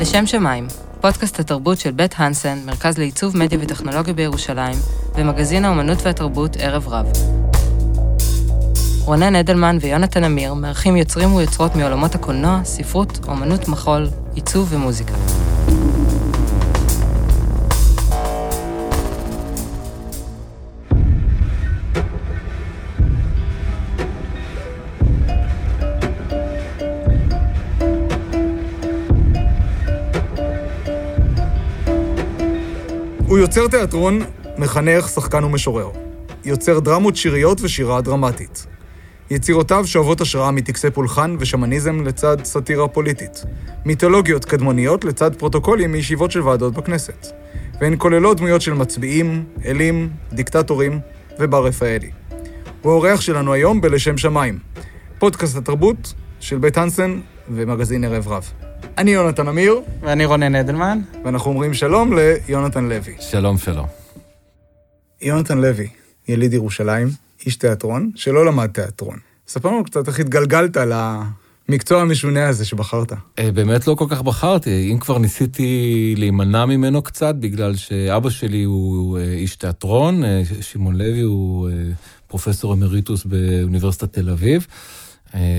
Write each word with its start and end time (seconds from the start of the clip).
לשם 0.00 0.26
שמיים, 0.26 0.66
פודקאסט 1.00 1.40
התרבות 1.40 1.78
של 1.78 1.90
בית 1.90 2.14
הנסן, 2.16 2.58
מרכז 2.66 2.98
לעיצוב 2.98 3.36
מדיה 3.36 3.58
וטכנולוגיה 3.62 4.14
בירושלים, 4.14 4.76
ומגזין 5.14 5.64
האומנות 5.64 5.98
והתרבות 6.02 6.56
ערב 6.60 6.88
רב. 6.88 7.06
רונן 9.04 9.36
אדלמן 9.36 9.78
ויונתן 9.80 10.24
אמיר 10.24 10.54
מארחים 10.54 10.96
יוצרים 10.96 11.34
ויוצרות 11.34 11.76
מעולמות 11.76 12.14
הקולנוע, 12.14 12.60
ספרות, 12.64 13.18
אומנות 13.28 13.68
מחול, 13.68 14.08
עיצוב 14.34 14.68
ומוזיקה. 14.70 15.14
יוצר 33.40 33.68
תיאטרון, 33.68 34.20
מחנך, 34.58 35.08
שחקן 35.08 35.44
ומשורר. 35.44 35.90
יוצר 36.44 36.78
דרמות 36.78 37.16
שיריות 37.16 37.60
ושירה 37.60 38.00
דרמטית. 38.00 38.66
יצירותיו 39.30 39.86
שואבות 39.86 40.20
השראה 40.20 40.50
מטקסי 40.50 40.90
פולחן 40.90 41.36
ושמניזם 41.38 42.04
לצד 42.04 42.44
סאטירה 42.44 42.88
פוליטית. 42.88 43.44
מיתולוגיות 43.84 44.44
קדמוניות 44.44 45.04
לצד 45.04 45.34
פרוטוקולים 45.34 45.92
מישיבות 45.92 46.30
של 46.30 46.42
ועדות 46.42 46.74
בכנסת. 46.74 47.26
והן 47.80 47.94
כוללות 47.98 48.36
דמויות 48.36 48.62
של 48.62 48.72
מצביעים, 48.72 49.44
אלים, 49.64 50.10
דיקטטורים 50.32 51.00
ובר 51.38 51.66
רפאלי. 51.66 52.10
הוא 52.82 52.92
האורח 52.92 53.20
שלנו 53.20 53.52
היום 53.52 53.80
בלשם 53.80 54.18
שמיים. 54.18 54.58
פודקאסט 55.18 55.56
התרבות 55.56 56.14
של 56.40 56.58
בית 56.58 56.78
הנסן 56.78 57.20
ומגזין 57.48 58.04
ערב 58.04 58.28
רב. 58.28 58.69
אני 59.00 59.10
יונתן 59.10 59.48
אמיר, 59.48 59.80
ואני 60.00 60.24
רונן 60.24 60.54
אדלמן. 60.54 61.00
ואנחנו 61.24 61.50
אומרים 61.50 61.74
שלום 61.74 62.12
ליונתן 62.18 62.84
לוי. 62.84 63.14
שלום, 63.20 63.58
שלום. 63.58 63.86
יונתן 65.22 65.58
לוי, 65.58 65.88
יליד 66.28 66.52
ירושלים, 66.52 67.08
איש 67.46 67.56
תיאטרון, 67.56 68.10
שלא 68.14 68.46
למד 68.46 68.66
תיאטרון. 68.66 69.18
ספר 69.48 69.68
לנו 69.68 69.84
קצת 69.84 70.08
איך 70.08 70.20
התגלגלת 70.20 70.76
למקצוע 71.68 72.00
המשונה 72.00 72.48
הזה 72.48 72.64
שבחרת. 72.64 73.12
אה, 73.38 73.52
באמת 73.52 73.86
לא 73.86 73.94
כל 73.94 74.06
כך 74.10 74.22
בחרתי, 74.22 74.90
אם 74.92 74.98
כבר 74.98 75.18
ניסיתי 75.18 76.14
להימנע 76.18 76.66
ממנו 76.66 77.02
קצת, 77.02 77.34
בגלל 77.34 77.76
שאבא 77.76 78.30
שלי 78.30 78.62
הוא 78.62 79.18
אה, 79.18 79.24
איש 79.24 79.56
תיאטרון, 79.56 80.24
אה, 80.24 80.42
שמעון 80.60 80.96
לוי 80.96 81.20
הוא 81.20 81.68
פרופסור 82.28 82.72
אמריטוס 82.72 83.24
באוניברסיטת 83.24 84.12
תל 84.12 84.30
אביב. 84.30 84.66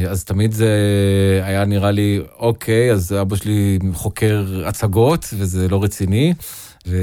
אז 0.09 0.23
תמיד 0.23 0.51
זה 0.51 0.69
היה 1.43 1.65
נראה 1.65 1.91
לי, 1.91 2.19
אוקיי, 2.39 2.91
אז 2.91 3.13
אבא 3.21 3.35
שלי 3.35 3.79
חוקר 3.93 4.63
הצגות, 4.65 5.25
וזה 5.37 5.67
לא 5.67 5.83
רציני. 5.83 6.33
ו... 6.87 6.97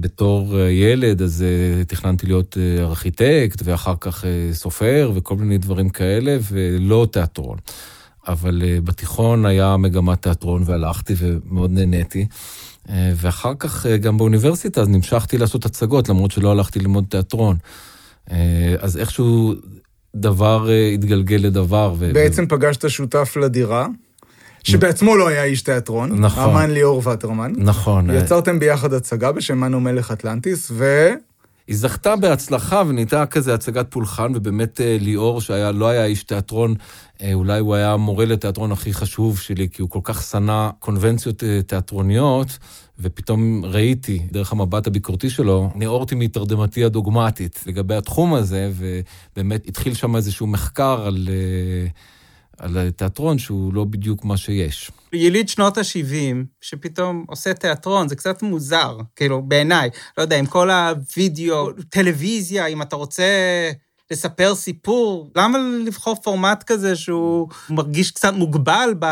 בתור 0.00 0.58
ילד, 0.58 1.22
אז 1.22 1.44
תכננתי 1.86 2.26
להיות 2.26 2.56
ארכיטקט, 2.78 3.62
ואחר 3.64 3.94
כך 4.00 4.24
סופר, 4.52 5.12
וכל 5.14 5.36
מיני 5.36 5.58
דברים 5.58 5.88
כאלה, 5.88 6.36
ולא 6.42 7.06
תיאטרון. 7.12 7.58
אבל 8.28 8.62
בתיכון 8.84 9.46
היה 9.46 9.76
מגמת 9.76 10.22
תיאטרון, 10.22 10.62
והלכתי 10.66 11.14
ומאוד 11.18 11.70
נהניתי. 11.70 12.26
ואחר 12.90 13.52
כך 13.58 13.86
גם 13.86 14.18
באוניברסיטה, 14.18 14.80
אז 14.80 14.88
נמשכתי 14.88 15.38
לעשות 15.38 15.64
הצגות, 15.64 16.08
למרות 16.08 16.30
שלא 16.30 16.50
הלכתי 16.50 16.78
ללמוד 16.78 17.04
תיאטרון. 17.08 17.56
אז 18.78 18.96
איכשהו 18.96 19.54
דבר 20.20 20.68
התגלגל 20.94 21.36
לדבר. 21.36 21.94
בעצם. 22.12 22.46
פגשת 22.46 22.90
שותף 22.90 23.36
לדירה. 23.40 23.86
שבעצמו 24.62 25.16
לא 25.16 25.28
היה 25.28 25.44
איש 25.44 25.62
תיאטרון, 25.62 26.20
נכון, 26.20 26.42
האמן 26.44 26.70
ליאור 26.70 27.02
וטרמן. 27.08 27.52
נכון. 27.56 28.10
יצרתם 28.10 28.58
ביחד 28.58 28.92
הצגה 28.92 29.32
בשם 29.32 29.58
מנו 29.58 29.80
מלך 29.80 30.10
אטלנטיס, 30.10 30.70
ו... 30.74 31.10
היא 31.66 31.76
זכתה 31.76 32.16
בהצלחה 32.16 32.82
ונהייתה 32.88 33.26
כזה 33.26 33.54
הצגת 33.54 33.86
פולחן, 33.90 34.32
ובאמת 34.34 34.80
ליאור, 35.00 35.40
שלא 35.40 35.88
היה 35.88 36.04
איש 36.04 36.22
תיאטרון, 36.22 36.74
אולי 37.34 37.60
הוא 37.60 37.74
היה 37.74 37.92
המורה 37.92 38.24
לתיאטרון 38.24 38.72
הכי 38.72 38.94
חשוב 38.94 39.38
שלי, 39.38 39.68
כי 39.68 39.82
הוא 39.82 39.90
כל 39.90 40.00
כך 40.02 40.22
שנא 40.22 40.68
קונבנציות 40.78 41.42
תיאטרוניות, 41.66 42.58
ופתאום 42.98 43.64
ראיתי, 43.64 44.18
דרך 44.32 44.52
המבט 44.52 44.86
הביקורתי 44.86 45.30
שלו, 45.30 45.70
נאורתי 45.74 46.14
מתרדמתי 46.14 46.84
הדוגמטית 46.84 47.62
לגבי 47.66 47.94
התחום 47.94 48.34
הזה, 48.34 48.70
ובאמת 48.76 49.68
התחיל 49.68 49.94
שם 49.94 50.16
איזשהו 50.16 50.46
מחקר 50.46 51.06
על... 51.06 51.28
על 52.58 52.90
תיאטרון 52.90 53.38
שהוא 53.38 53.74
לא 53.74 53.84
בדיוק 53.84 54.24
מה 54.24 54.36
שיש. 54.36 54.90
יליד 55.12 55.48
שנות 55.48 55.78
ה-70, 55.78 56.36
שפתאום 56.60 57.24
עושה 57.28 57.54
תיאטרון, 57.54 58.08
זה 58.08 58.16
קצת 58.16 58.42
מוזר, 58.42 58.98
כאילו, 59.16 59.42
בעיניי. 59.42 59.90
לא 60.18 60.22
יודע, 60.22 60.38
עם 60.38 60.46
כל 60.46 60.70
הווידאו, 60.70 61.70
טלוויזיה, 61.88 62.66
אם 62.66 62.82
אתה 62.82 62.96
רוצה 62.96 63.24
לספר 64.10 64.54
סיפור, 64.54 65.30
למה 65.36 65.58
לבחור 65.86 66.14
פורמט 66.14 66.62
כזה 66.66 66.96
שהוא 66.96 67.48
מרגיש 67.70 68.10
קצת 68.10 68.32
מוגבל 68.32 68.94
ב... 68.98 69.06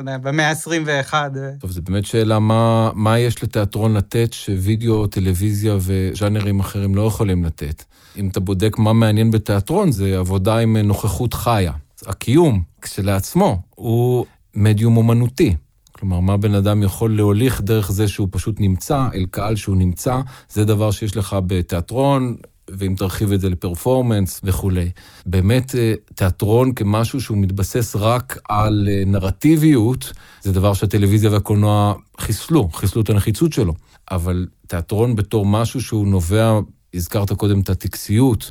יודע, 0.00 0.18
במאה 0.18 0.50
ה-21. 0.50 1.14
טוב, 1.60 1.70
זו 1.70 1.82
באמת 1.82 2.04
שאלה 2.04 2.38
מה, 2.38 2.90
מה 2.94 3.18
יש 3.18 3.42
לתיאטרון 3.42 3.94
לתת 3.94 4.32
שווידאו, 4.32 5.06
טלוויזיה 5.06 5.76
וז'אנרים 5.80 6.60
אחרים 6.60 6.94
לא 6.94 7.06
יכולים 7.06 7.44
לתת. 7.44 7.84
אם 8.16 8.28
אתה 8.28 8.40
בודק 8.40 8.78
מה 8.78 8.92
מעניין 8.92 9.30
בתיאטרון, 9.30 9.92
זה 9.92 10.18
עבודה 10.18 10.58
עם 10.58 10.76
נוכחות 10.76 11.34
חיה. 11.34 11.72
הקיום 12.06 12.62
כשלעצמו 12.82 13.62
הוא 13.74 14.26
מדיום 14.54 14.96
אומנותי. 14.96 15.54
כלומר, 15.92 16.20
מה 16.20 16.36
בן 16.36 16.54
אדם 16.54 16.82
יכול 16.82 17.16
להוליך 17.16 17.60
דרך 17.60 17.92
זה 17.92 18.08
שהוא 18.08 18.28
פשוט 18.30 18.60
נמצא, 18.60 19.08
אל 19.14 19.26
קהל 19.30 19.56
שהוא 19.56 19.76
נמצא, 19.76 20.20
זה 20.48 20.64
דבר 20.64 20.90
שיש 20.90 21.16
לך 21.16 21.36
בתיאטרון, 21.46 22.36
ואם 22.68 22.94
תרחיב 22.98 23.32
את 23.32 23.40
זה 23.40 23.48
לפרפורמנס 23.48 24.40
וכולי. 24.44 24.90
באמת, 25.26 25.74
תיאטרון 26.14 26.74
כמשהו 26.74 27.20
שהוא 27.20 27.38
מתבסס 27.38 27.96
רק 27.96 28.38
על 28.48 28.88
נרטיביות, 29.06 30.12
זה 30.42 30.52
דבר 30.52 30.74
שהטלוויזיה 30.74 31.30
והקולנוע 31.30 31.94
חיסלו, 32.18 32.68
חיסלו 32.72 33.02
את 33.02 33.10
הנחיצות 33.10 33.52
שלו. 33.52 33.74
אבל 34.10 34.46
תיאטרון 34.66 35.16
בתור 35.16 35.46
משהו 35.46 35.82
שהוא 35.82 36.06
נובע, 36.06 36.58
הזכרת 36.94 37.32
קודם 37.32 37.60
את 37.60 37.70
הטקסיות, 37.70 38.50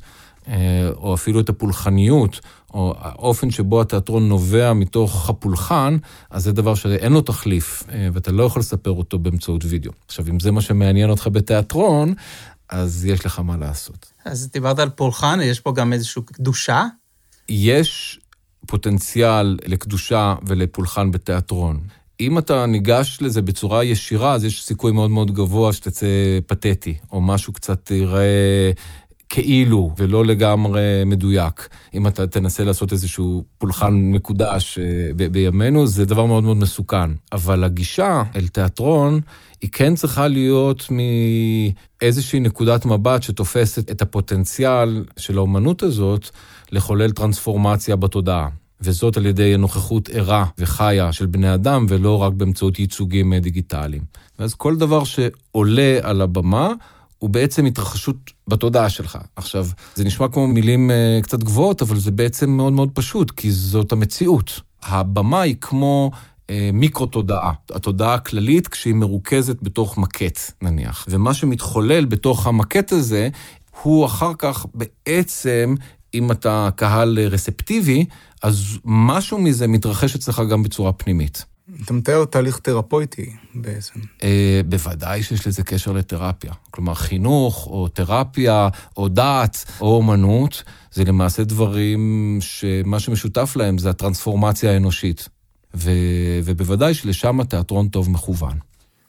או 0.95 1.13
אפילו 1.13 1.39
את 1.39 1.49
הפולחניות, 1.49 2.39
או 2.73 2.93
האופן 2.97 3.51
שבו 3.51 3.81
התיאטרון 3.81 4.29
נובע 4.29 4.73
מתוך 4.73 5.29
הפולחן, 5.29 5.97
אז 6.29 6.43
זה 6.43 6.51
דבר 6.51 6.75
שאין 6.75 7.13
לו 7.13 7.21
תחליף, 7.21 7.83
ואתה 8.13 8.31
לא 8.31 8.43
יכול 8.43 8.59
לספר 8.59 8.91
אותו 8.91 9.19
באמצעות 9.19 9.65
וידאו. 9.65 9.91
עכשיו, 10.07 10.25
אם 10.29 10.39
זה 10.39 10.51
מה 10.51 10.61
שמעניין 10.61 11.09
אותך 11.09 11.29
בתיאטרון, 11.31 12.13
אז 12.69 13.05
יש 13.05 13.25
לך 13.25 13.39
מה 13.39 13.57
לעשות. 13.57 14.11
אז 14.25 14.49
דיברת 14.53 14.79
על 14.79 14.89
פולחן, 14.89 15.39
יש 15.43 15.59
פה 15.59 15.73
גם 15.73 15.93
איזושהי 15.93 16.21
קדושה? 16.25 16.85
יש 17.49 18.19
פוטנציאל 18.67 19.57
לקדושה 19.65 20.35
ולפולחן 20.47 21.11
בתיאטרון. 21.11 21.79
אם 22.19 22.37
אתה 22.37 22.65
ניגש 22.65 23.17
לזה 23.21 23.41
בצורה 23.41 23.83
ישירה, 23.83 24.33
אז 24.33 24.43
יש 24.43 24.65
סיכוי 24.65 24.91
מאוד 24.91 25.09
מאוד 25.09 25.31
גבוה 25.31 25.73
שתצא 25.73 26.07
פתטי, 26.47 26.97
או 27.11 27.21
משהו 27.21 27.53
קצת 27.53 27.91
ייראה 27.91 28.71
כאילו, 29.29 29.91
ולא 29.97 30.25
לגמרי 30.25 31.03
מדויק. 31.05 31.69
אם 31.93 32.07
אתה 32.07 32.27
תנסה 32.27 32.63
לעשות 32.63 32.91
איזשהו 32.91 33.43
פולחן 33.57 33.93
מקודש 33.93 34.79
ב- 35.15 35.27
בימינו, 35.27 35.87
זה 35.87 36.05
דבר 36.05 36.25
מאוד 36.25 36.43
מאוד 36.43 36.57
מסוכן. 36.57 37.11
אבל 37.31 37.63
הגישה 37.63 38.23
אל 38.35 38.47
תיאטרון, 38.47 39.19
היא 39.61 39.69
כן 39.73 39.95
צריכה 39.95 40.27
להיות 40.27 40.89
מאיזושהי 42.01 42.39
נקודת 42.39 42.85
מבט 42.85 43.23
שתופסת 43.23 43.91
את 43.91 44.01
הפוטנציאל 44.01 45.05
של 45.17 45.37
האומנות 45.37 45.83
הזאת 45.83 46.29
לחולל 46.71 47.11
טרנספורמציה 47.11 47.95
בתודעה. 47.95 48.49
וזאת 48.81 49.17
על 49.17 49.25
ידי 49.25 49.57
נוכחות 49.57 50.09
ערה 50.09 50.45
וחיה 50.57 51.11
של 51.11 51.25
בני 51.25 51.53
אדם, 51.53 51.85
ולא 51.89 52.17
רק 52.17 52.33
באמצעות 52.33 52.79
ייצוגים 52.79 53.33
דיגיטליים. 53.35 54.01
ואז 54.39 54.53
כל 54.53 54.75
דבר 54.75 55.03
שעולה 55.03 55.99
על 56.01 56.21
הבמה, 56.21 56.73
הוא 57.17 57.29
בעצם 57.29 57.65
התרחשות 57.65 58.15
בתודעה 58.47 58.89
שלך. 58.89 59.17
עכשיו, 59.35 59.67
זה 59.95 60.03
נשמע 60.03 60.27
כמו 60.27 60.47
מילים 60.47 60.91
uh, 60.91 61.23
קצת 61.23 61.43
גבוהות, 61.43 61.81
אבל 61.81 61.99
זה 61.99 62.11
בעצם 62.11 62.49
מאוד 62.49 62.73
מאוד 62.73 62.89
פשוט, 62.93 63.31
כי 63.31 63.51
זאת 63.51 63.91
המציאות. 63.91 64.61
הבמה 64.83 65.41
היא 65.41 65.55
כמו 65.61 66.11
uh, 66.13 66.49
מיקרו-תודעה. 66.73 67.53
התודעה 67.75 68.13
הכללית 68.13 68.67
כשהיא 68.67 68.93
מרוכזת 68.93 69.61
בתוך 69.61 69.97
מקט, 69.97 70.39
נניח. 70.61 71.05
ומה 71.09 71.33
שמתחולל 71.33 72.05
בתוך 72.05 72.47
המקט 72.47 72.91
הזה, 72.91 73.29
הוא 73.81 74.05
אחר 74.05 74.31
כך 74.37 74.65
בעצם, 74.73 75.75
אם 76.13 76.31
אתה 76.31 76.69
קהל 76.75 77.19
רספטיבי, 77.19 78.05
אז 78.43 78.77
משהו 78.85 79.37
מזה 79.37 79.67
מתרחש 79.67 80.15
אצלך 80.15 80.41
גם 80.49 80.63
בצורה 80.63 80.93
פנימית. 80.93 81.45
אתה 81.85 81.93
מתאר 81.93 82.25
תהליך 82.25 82.59
תרפויטי 82.59 83.29
בעצם. 83.55 83.99
אה, 84.23 84.61
בוודאי 84.65 85.23
שיש 85.23 85.47
לזה 85.47 85.63
קשר 85.63 85.91
לתרפיה. 85.91 86.51
כלומר, 86.71 86.93
חינוך, 86.93 87.67
או 87.67 87.87
תרפיה, 87.87 88.69
או 88.97 89.07
דת, 89.07 89.65
או 89.81 89.95
אומנות, 89.95 90.63
זה 90.91 91.03
למעשה 91.03 91.43
דברים 91.43 92.37
שמה 92.41 92.99
שמשותף 92.99 93.55
להם 93.55 93.77
זה 93.77 93.89
הטרנספורמציה 93.89 94.71
האנושית. 94.71 95.29
ו, 95.75 95.91
ובוודאי 96.43 96.93
שלשם 96.93 97.39
התיאטרון 97.39 97.87
טוב 97.87 98.09
מכוון. 98.09 98.57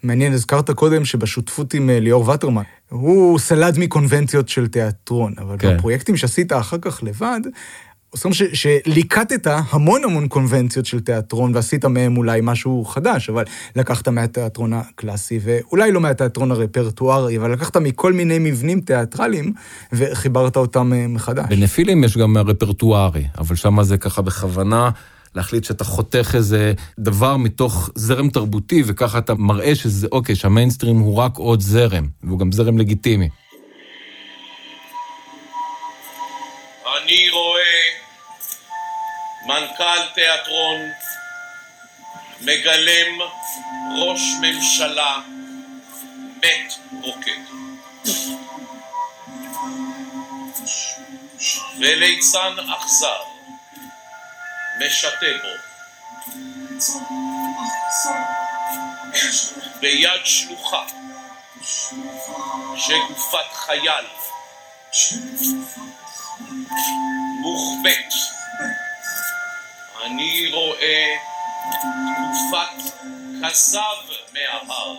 מעניין, 0.02 0.32
הזכרת 0.32 0.70
קודם 0.70 1.04
שבשותפות 1.04 1.74
עם 1.74 1.90
אה, 1.90 2.00
ליאור 2.00 2.28
וטרמן, 2.28 2.62
הוא 2.88 3.38
סלד 3.38 3.78
מקונבנציות 3.78 4.48
של 4.48 4.68
תיאטרון, 4.68 5.34
אבל 5.38 5.56
כן. 5.58 5.76
בפרויקטים 5.76 6.16
שעשית 6.16 6.52
אחר 6.52 6.78
כך 6.78 7.02
לבד, 7.02 7.40
ש- 8.14 8.42
שליקטת 8.52 9.46
המון 9.70 10.04
המון 10.04 10.28
קונבנציות 10.28 10.86
של 10.86 11.00
תיאטרון 11.00 11.54
ועשית 11.54 11.84
מהם 11.84 12.16
אולי 12.16 12.40
משהו 12.42 12.84
חדש, 12.84 13.30
אבל 13.30 13.44
לקחת 13.76 14.08
מהתיאטרון 14.08 14.72
הקלאסי, 14.72 15.38
ואולי 15.42 15.92
לא 15.92 16.00
מהתיאטרון 16.00 16.50
הרפרטוארי, 16.50 17.38
אבל 17.38 17.52
לקחת 17.52 17.76
מכל 17.76 18.12
מיני 18.12 18.38
מבנים 18.38 18.80
תיאטרליים 18.80 19.52
וחיברת 19.92 20.56
אותם 20.56 20.92
אה, 20.92 21.06
מחדש. 21.08 21.44
בנפילים 21.48 22.04
יש 22.04 22.16
גם 22.16 22.38
רפרטוארי, 22.38 23.24
אבל 23.38 23.56
שם 23.56 23.82
זה 23.82 23.98
ככה 23.98 24.22
בכוונה 24.22 24.90
להחליט 25.34 25.64
שאתה 25.64 25.84
חותך 25.84 26.30
איזה 26.34 26.72
דבר 26.98 27.36
מתוך 27.36 27.90
זרם 27.94 28.30
תרבותי, 28.30 28.82
וככה 28.86 29.18
אתה 29.18 29.34
מראה 29.34 29.74
שזה, 29.74 30.06
אוקיי, 30.12 30.34
שהמיינסטרים 30.34 30.98
הוא 30.98 31.16
רק 31.16 31.36
עוד 31.36 31.60
זרם, 31.60 32.08
והוא 32.22 32.38
גם 32.38 32.52
זרם 32.52 32.78
לגיטימי. 32.78 33.28
אני 37.04 37.30
רואה 37.30 37.47
מנכ"ל 39.48 40.06
תיאטרון 40.14 40.80
מגלם 42.40 43.18
ראש 43.98 44.20
ממשלה 44.40 45.20
מת 46.36 46.74
רוקד. 47.02 47.40
וליצן 51.78 52.56
אכזר 52.76 53.22
משתה 54.80 55.26
בו. 55.42 55.54
ביד 59.80 60.24
שלוחה 60.24 60.84
שגופת 62.76 63.52
חייל 63.52 64.04
מוחבאת. 67.40 68.12
אני 70.06 70.50
רואה 70.54 71.06
תקופת 71.70 72.92
כזב 73.42 73.78
מההר. 74.32 74.94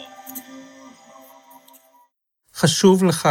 חשוב 2.56 3.04
לך 3.04 3.30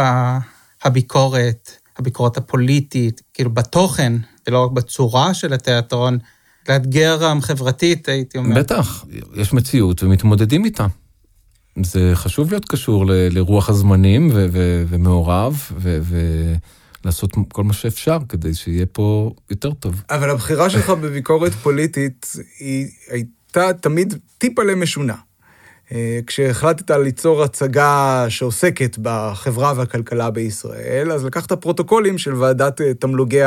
הביקורת, 0.83 1.71
הביקורת 1.97 2.37
הפוליטית, 2.37 3.21
כאילו 3.33 3.53
בתוכן, 3.53 4.13
ולא 4.47 4.65
רק 4.65 4.71
בצורה 4.71 5.33
של 5.33 5.53
התיאטרון, 5.53 6.17
לאתגר 6.69 7.17
גם 7.21 7.41
חברתית, 7.41 8.09
הייתי 8.09 8.37
אומר. 8.37 8.55
בטח, 8.59 9.05
יש 9.35 9.53
מציאות 9.53 10.03
ומתמודדים 10.03 10.65
איתה. 10.65 10.87
זה 11.83 12.11
חשוב 12.13 12.49
להיות 12.51 12.65
קשור 12.65 13.05
ל- 13.05 13.11
לרוח 13.31 13.69
הזמנים 13.69 14.29
ו- 14.33 14.45
ו- 14.51 14.83
ומעורב, 14.87 15.71
ו- 15.77 15.99
ולעשות 17.03 17.31
כל 17.51 17.63
מה 17.63 17.73
שאפשר 17.73 18.17
כדי 18.29 18.53
שיהיה 18.53 18.85
פה 18.85 19.31
יותר 19.49 19.73
טוב. 19.73 20.03
אבל 20.09 20.29
הבחירה 20.29 20.69
שלך 20.69 20.89
בביקורת 20.89 21.51
פוליטית 21.51 22.33
היא 22.59 22.87
הייתה 23.09 23.73
תמיד 23.73 24.13
טיפה 24.37 24.61
משונה. 24.75 25.15
אה, 25.91 26.19
כשהחלטת 26.27 26.91
ליצור 26.91 27.43
הצגה 27.43 28.25
שעוסקת 28.29 28.97
בחברה 29.01 29.73
והכלכלה 29.75 30.31
בישראל, 30.31 31.11
אז 31.11 31.25
לקחת 31.25 31.51
פרוטוקולים 31.51 32.17
של 32.17 32.35
ועדת 32.35 32.81
אה, 32.81 32.93
תמלוגי 32.93 33.41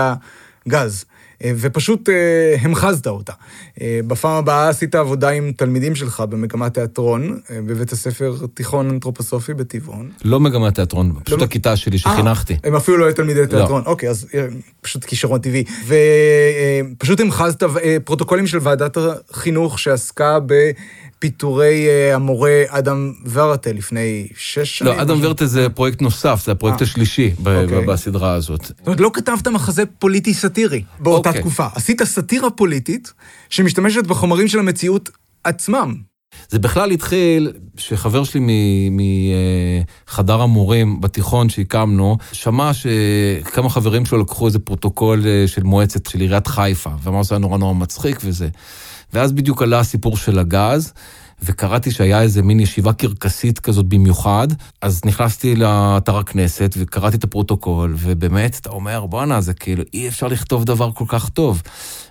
הגז. 0.66 1.04
אה, 1.44 1.52
ופשוט 1.56 2.08
אה, 2.08 2.14
המחזת 2.60 3.06
אותה. 3.06 3.32
אה, 3.80 4.00
בפעם 4.06 4.32
הבאה 4.32 4.68
עשית 4.68 4.94
עבודה 4.94 5.28
עם 5.28 5.52
תלמידים 5.56 5.94
שלך 5.94 6.20
במגמת 6.20 6.74
תיאטרון, 6.74 7.40
בבית 7.66 7.92
הספר 7.92 8.34
תיכון 8.54 8.90
אנתרופוסופי 8.90 9.54
בטבעון. 9.54 10.10
לא 10.24 10.40
מגמת 10.40 10.74
תיאטרון, 10.74 11.12
פשוט 11.24 11.38
לא- 11.38 11.44
הכיתה 11.44 11.76
שלי 11.76 11.98
שחינכתי. 11.98 12.52
אה, 12.52 12.58
הם 12.64 12.76
אפילו 12.76 12.96
לא 12.98 13.04
היו 13.04 13.14
תלמידי 13.14 13.40
לא. 13.40 13.46
תיאטרון. 13.46 13.82
אוקיי, 13.86 14.08
אז 14.08 14.26
פשוט 14.80 15.04
כישרון 15.04 15.40
טבעי. 15.40 15.64
ופשוט 16.96 17.20
המחזת 17.20 17.62
פרוטוקולים 18.04 18.46
של 18.46 18.58
ועדת 18.62 18.96
החינוך 19.30 19.78
שעסקה 19.78 20.38
בפיטורי 21.22 21.88
אה, 21.88 22.14
המורה 22.14 22.62
אדם 22.68 23.12
ורטה 23.32 23.72
לפני 23.72 24.28
שש 24.36 24.78
שנים. 24.78 24.92
לא, 24.92 25.02
אדם. 25.02 25.18
ורטה 25.22 25.46
זה 25.46 25.68
פרויקט 25.68 26.02
נוסף, 26.02 26.42
זה 26.44 26.52
הפרויקט 26.52 26.82
אה. 26.82 26.86
השלישי 26.86 27.30
ב- 27.42 27.48
אוקיי. 27.48 27.86
בסדרה 27.86 28.32
הזאת. 28.32 28.64
זאת 28.64 28.86
אומרת, 28.86 29.00
לא 29.00 29.10
כתבת 29.14 29.48
מחזה 29.48 29.86
פוליטי 29.98 30.34
סאטירי 30.34 30.82
באותה 31.00 31.28
אוקיי. 31.28 31.42
תקופה. 31.42 31.66
עשית 31.74 32.02
סאטירה 32.02 32.50
פוליטית 32.50 33.12
שמשתמשת 33.50 34.06
בחומרים 34.06 34.48
של 34.48 34.58
המציאות 34.58 35.10
עצמם. 35.44 35.94
זה 36.48 36.58
בכלל 36.58 36.90
התחיל 36.90 37.52
שחבר 37.76 38.24
שלי 38.24 38.90
מחדר 38.90 40.40
המורים 40.40 41.00
בתיכון 41.00 41.48
שהקמנו, 41.48 42.16
שמע 42.32 42.70
שכמה 42.74 43.68
חברים 43.68 44.04
שלו 44.04 44.18
לקחו 44.18 44.46
איזה 44.46 44.58
פרוטוקול 44.58 45.22
אה, 45.26 45.44
של 45.46 45.62
מועצת 45.62 46.06
של 46.06 46.20
עיריית 46.20 46.46
חיפה, 46.46 46.90
ואמר 47.02 47.22
שזה 47.22 47.34
היה 47.34 47.40
נורא 47.40 47.58
נורא 47.58 47.74
מצחיק 47.74 48.18
וזה. 48.24 48.48
ואז 49.12 49.32
בדיוק 49.32 49.62
עלה 49.62 49.78
הסיפור 49.78 50.16
של 50.16 50.38
הגז, 50.38 50.92
וקראתי 51.44 51.90
שהיה 51.90 52.22
איזה 52.22 52.42
מין 52.42 52.60
ישיבה 52.60 52.92
קרקסית 52.92 53.58
כזאת 53.58 53.86
במיוחד, 53.86 54.48
אז 54.82 55.00
נכנסתי 55.04 55.56
לאתר 55.56 56.18
הכנסת 56.18 56.74
וקראתי 56.78 57.16
את 57.16 57.24
הפרוטוקול, 57.24 57.94
ובאמת, 57.98 58.58
אתה 58.60 58.70
אומר, 58.70 59.06
בואנה, 59.06 59.40
זה 59.40 59.54
כאילו, 59.54 59.84
אי 59.94 60.08
אפשר 60.08 60.26
לכתוב 60.26 60.64
דבר 60.64 60.90
כל 60.92 61.04
כך 61.08 61.28
טוב. 61.28 61.62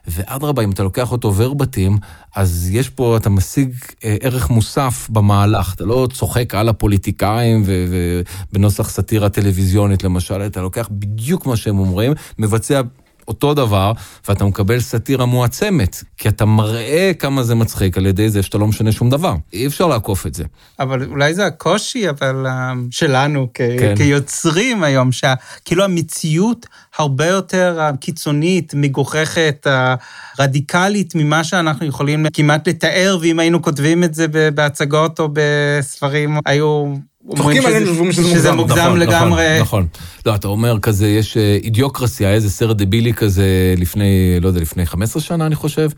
ואדרבה, 0.08 0.64
אם 0.64 0.72
אתה 0.72 0.84
לוקח 0.84 1.12
אותו 1.12 1.36
ורבטים, 1.36 1.98
אז 2.36 2.70
יש 2.72 2.90
פה, 2.90 3.18
אתה 3.18 3.30
משיג 3.30 3.74
אה, 4.04 4.16
ערך 4.22 4.50
מוסף 4.50 5.08
במהלך. 5.10 5.74
אתה 5.74 5.86
לא 5.86 6.08
צוחק 6.14 6.56
על 6.56 6.70
הפוליטיקאים 6.70 7.64
ובנוסח 7.66 8.90
סאטירה 8.90 9.30
טלוויזיונית 9.30 10.04
למשל, 10.04 10.42
אתה 10.42 10.62
לוקח 10.62 10.90
בדיוק 10.92 11.46
מה 11.46 11.56
שהם 11.56 11.80
אומרים, 11.80 12.14
מבצע 12.40 12.82
אותו 13.28 13.54
דבר, 13.54 13.92
ואתה 14.28 14.46
מקבל 14.46 14.80
סאטירה 14.80 15.26
מועצמת, 15.26 16.04
כי 16.18 16.30
אתה 16.30 16.46
מראה 16.46 17.12
כמה 17.20 17.44
זה 17.44 17.56
מצחיק 17.56 17.98
על 17.98 18.06
ידי 18.06 18.30
זה 18.30 18.44
שאתה 18.44 18.58
לא 18.58 18.68
משנה 18.68 18.92
שום 18.92 19.10
דבר. 19.10 19.34
אי 19.54 19.68
אפשר 19.68 19.88
לעקוף 19.88 20.26
את 20.28 20.34
זה. 20.34 20.44
אבל 20.80 21.04
אולי 21.06 21.34
זה 21.34 21.46
הקושי, 21.46 22.10
אבל 22.10 22.46
אה, 22.48 22.74
שלנו 22.92 23.48
כ- 23.54 23.58
כן. 23.80 23.94
כיוצרים 23.98 24.84
היום, 24.84 25.10
שכאילו 25.12 25.84
המציאות 25.84 26.66
הרבה 26.98 27.26
יותר 27.26 27.78
אה, 27.80 27.98
קיצונית, 27.98 28.74
מגוחכת, 28.76 29.68
אה, 29.68 29.96
רדיקלית 30.40 31.16
ממה 31.16 31.44
שאנחנו 31.44 31.86
יכולים 31.86 32.26
כמעט 32.34 32.68
לתאר, 32.68 33.18
ואם 33.22 33.40
היינו 33.40 33.62
כותבים 33.62 34.04
את 34.04 34.14
זה 34.14 34.28
בהצגות 34.54 35.20
או 35.20 35.30
בספרים, 35.34 36.38
היו... 36.46 36.96
צוחקים 37.36 37.66
עלינו, 37.66 37.90
אומרים 37.92 38.12
שזה 38.12 38.30
שזה 38.30 38.52
מוגזם. 38.52 38.56
מוגזם 38.56 38.82
נכון, 38.82 39.00
לגמרי. 39.00 39.60
נכון, 39.60 39.62
נכון. 39.62 39.88
לא, 40.26 40.36
אתה 40.36 40.48
אומר 40.48 40.80
כזה, 40.80 41.08
יש 41.08 41.38
אה, 41.38 41.58
אידיוקרסיה, 41.64 42.34
איזה 42.34 42.50
סרט 42.50 42.78
דבילי 42.78 43.14
כזה 43.14 43.74
לפני, 43.78 44.38
לא 44.42 44.48
יודע, 44.48 44.60
לפני 44.62 44.86
15 44.86 45.22
שנה, 45.22 45.46
אני 45.46 45.56
חושב, 45.56 45.90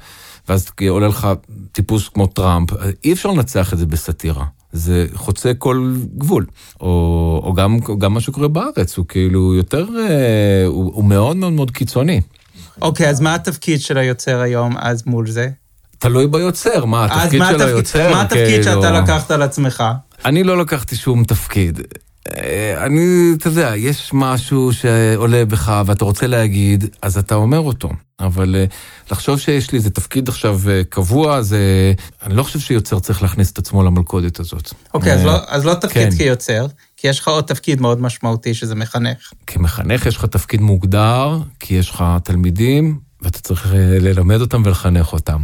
ואז 0.49 0.71
עולה 0.89 1.07
לך 1.07 1.27
טיפוס 1.71 2.09
כמו 2.09 2.27
טראמפ. 2.27 2.69
אי 3.03 3.13
אפשר 3.13 3.29
לנצח 3.29 3.73
את 3.73 3.77
זה 3.77 3.85
בסאטירה. 3.85 4.45
זה 4.73 5.07
חוצה 5.13 5.51
כל 5.57 5.93
גבול. 6.17 6.45
או, 6.81 6.87
או 7.43 7.53
גם, 7.53 7.77
גם 7.97 8.13
מה 8.13 8.21
שקורה 8.21 8.47
בארץ, 8.47 8.97
הוא 8.97 9.05
כאילו 9.09 9.55
יותר, 9.55 9.87
אה, 10.09 10.65
הוא, 10.67 10.91
הוא 10.95 11.03
מאוד 11.05 11.37
מאוד 11.37 11.53
מאוד 11.53 11.71
קיצוני. 11.71 12.21
אוקיי, 12.81 13.09
אז 13.09 13.21
מה 13.21 13.35
התפקיד 13.35 13.81
של 13.81 13.97
היוצר 13.97 14.39
היום 14.39 14.77
אז 14.79 15.03
מול 15.05 15.27
זה? 15.29 15.49
תלוי 15.99 16.27
ביוצר, 16.27 16.85
מה 16.85 17.05
התפקיד 17.05 17.39
מה 17.39 17.47
של 17.49 17.55
התפקיד- 17.55 17.67
היוצר? 17.75 18.11
מה 18.11 18.21
התפקיד 18.21 18.45
כאילו- 18.47 18.63
שאתה 18.63 18.91
לקחת 18.91 19.31
על 19.31 19.41
עצמך? 19.41 19.83
אני 20.25 20.43
לא 20.43 20.57
לקחתי 20.57 20.95
שום 20.95 21.23
תפקיד. 21.23 21.81
אה, 22.31 22.85
אני, 22.85 23.33
אתה 23.37 23.47
יודע, 23.47 23.73
יש 23.75 24.09
משהו 24.13 24.73
שעולה 24.73 25.45
בך 25.45 25.83
ואתה 25.85 26.05
רוצה 26.05 26.27
להגיד, 26.27 26.85
אז 27.01 27.17
אתה 27.17 27.35
אומר 27.35 27.59
אותו. 27.59 27.89
אבל 28.19 28.55
אה, 28.55 28.65
לחשוב 29.11 29.39
שיש 29.39 29.71
לי 29.71 29.77
איזה 29.77 29.89
תפקיד 29.89 30.29
עכשיו 30.29 30.59
אה, 30.69 30.81
קבוע, 30.89 31.41
זה... 31.41 31.93
אני 32.23 32.35
לא 32.35 32.43
חושב 32.43 32.59
שיוצר 32.59 32.99
צריך 32.99 33.21
להכניס 33.21 33.51
את 33.51 33.57
עצמו 33.57 33.83
למלכודת 33.83 34.39
הזאת. 34.39 34.73
אוקיי, 34.93 35.13
אז 35.13 35.25
לא- 35.25 35.39
אז 35.47 35.65
לא 35.65 35.73
תפקיד 35.73 36.09
כן. 36.09 36.17
כיוצר, 36.17 36.67
כי 36.97 37.07
יש 37.07 37.19
לך 37.19 37.27
עוד 37.27 37.43
תפקיד 37.43 37.81
מאוד 37.81 38.01
משמעותי, 38.01 38.53
שזה 38.53 38.75
מחנך. 38.75 39.31
כמחנך 39.47 40.05
יש 40.05 40.15
לך 40.15 40.25
תפקיד 40.25 40.61
מוגדר, 40.61 41.39
כי 41.59 41.75
יש 41.75 41.89
לך 41.89 42.03
תלמידים, 42.23 42.99
ואתה 43.21 43.39
צריך 43.39 43.67
ללמד 43.75 44.41
אותם 44.41 44.61
ולחנך 44.65 45.13
אותם. 45.13 45.41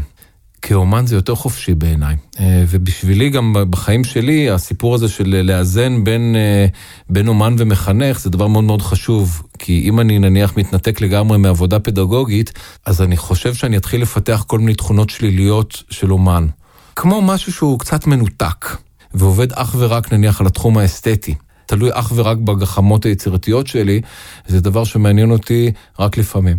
כאומן 0.62 1.06
זה 1.06 1.16
יותר 1.16 1.36
חופשי 1.36 1.74
בעיניי. 1.74 2.16
אה, 2.40 2.64
ובשבילי 2.70 3.30
גם 3.30 3.56
בחיים 3.70 4.04
שלי, 4.04 4.50
הסיפור 4.50 4.96
הזה 4.96 5.08
של 5.10 5.42
לאזן 5.44 6.04
בין, 6.04 6.36
אה, 6.36 6.66
בין 7.10 7.28
אומן 7.28 7.56
ומחנך 7.58 8.20
זה 8.20 8.30
דבר 8.30 8.48
מאוד 8.48 8.64
מאוד 8.64 8.82
חשוב. 8.82 9.44
כי 9.60 9.82
אם 9.86 10.00
אני 10.00 10.20
נניח 10.20 10.58
מתנתק 10.58 11.02
לגמרי 11.02 11.38
מעבודה 11.38 11.80
פדגוגית, 11.80 12.52
אז 12.86 13.02
אני 13.02 13.18
חושב 13.18 13.54
שאני 13.54 13.78
אתחיל 13.78 14.02
לפתח 14.02 14.44
כל 14.48 14.60
מיני 14.60 14.74
תכונות 14.74 15.10
שליליות 15.10 15.84
של 15.90 16.12
אומן. 16.12 16.48
כמו 16.96 17.22
משהו 17.22 17.54
שהוא 17.54 17.80
קצת 17.80 18.08
מנותק, 18.08 18.66
ועובד 19.14 19.54
אך 19.54 19.76
ורק 19.78 20.14
נניח 20.14 20.42
על 20.42 20.48
התחום 20.48 20.78
האסתטי. 20.78 21.36
תלוי 21.70 21.90
אך 21.94 22.12
ורק 22.16 22.38
בגחמות 22.38 23.06
היצירתיות 23.06 23.68
שלי, 23.68 24.02
זה 24.48 24.62
דבר 24.62 24.84
שמעניין 24.84 25.32
אותי 25.32 25.72
רק 26.00 26.18
לפעמים. 26.18 26.58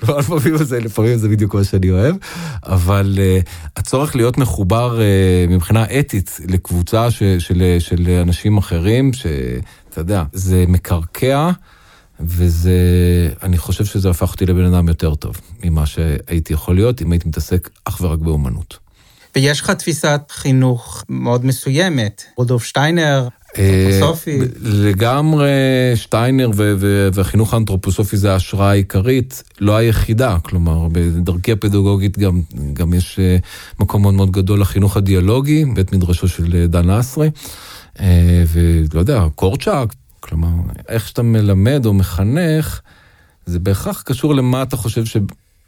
כלומר, 0.00 0.18
לפעמים 0.20 0.56
זה, 0.56 0.80
לפעמים 0.80 1.16
זה 1.16 1.28
בדיוק 1.28 1.54
מה 1.54 1.64
שאני 1.64 1.90
אוהב, 1.90 2.16
אבל 2.66 3.18
uh, 3.18 3.50
הצורך 3.76 4.16
להיות 4.16 4.38
מחובר 4.38 4.98
uh, 4.98 5.50
מבחינה 5.50 5.84
אתית 5.98 6.40
לקבוצה 6.48 7.10
ש, 7.10 7.22
של, 7.22 7.76
של 7.78 8.18
אנשים 8.22 8.58
אחרים, 8.58 9.12
שאתה 9.12 10.00
יודע, 10.00 10.24
זה 10.32 10.64
מקרקע. 10.68 11.50
וזה, 12.20 12.78
אני 13.42 13.58
חושב 13.58 13.84
שזה 13.84 14.10
הפך 14.10 14.32
אותי 14.32 14.46
לבן 14.46 14.74
אדם 14.74 14.88
יותר 14.88 15.14
טוב 15.14 15.36
ממה 15.64 15.86
שהייתי 15.86 16.52
יכול 16.52 16.74
להיות 16.74 17.02
אם 17.02 17.12
הייתי 17.12 17.28
מתעסק 17.28 17.70
אך 17.84 18.00
ורק 18.00 18.18
באומנות. 18.18 18.78
ויש 19.36 19.60
לך 19.60 19.70
תפיסת 19.70 20.20
חינוך 20.30 21.04
מאוד 21.08 21.44
מסוימת, 21.44 22.22
רודולף 22.36 22.64
שטיינר, 22.64 23.28
אנתרופוסופי. 23.58 24.40
אה, 24.40 24.46
לגמרי 24.62 25.50
שטיינר 25.94 26.50
והחינוך 27.12 27.54
האנתרופוסופי 27.54 28.16
זה 28.16 28.32
ההשראה 28.32 28.70
העיקרית, 28.70 29.42
לא 29.60 29.76
היחידה, 29.76 30.36
כלומר 30.42 30.88
בדרכי 30.92 31.52
הפדגוגית 31.52 32.18
גם, 32.18 32.40
גם 32.72 32.94
יש 32.94 33.18
אה, 33.18 33.36
מקום 33.80 34.02
מאוד 34.02 34.14
מאוד 34.14 34.30
גדול 34.30 34.60
לחינוך 34.60 34.96
הדיאלוגי, 34.96 35.64
בית 35.64 35.92
מדרשו 35.92 36.28
של 36.28 36.54
אה, 36.54 36.66
דן 36.66 36.90
אסרי, 36.90 37.30
ולא 38.52 39.00
יודע, 39.00 39.24
קורצ'אק, 39.34 39.94
כלומר, 40.20 40.48
איך 40.88 41.08
שאתה 41.08 41.22
מלמד 41.22 41.86
או 41.86 41.92
מחנך, 41.92 42.80
זה 43.46 43.58
בהכרח 43.58 44.02
קשור 44.02 44.34
למה 44.34 44.62
אתה 44.62 44.76
חושב 44.76 45.04
ש... 45.04 45.16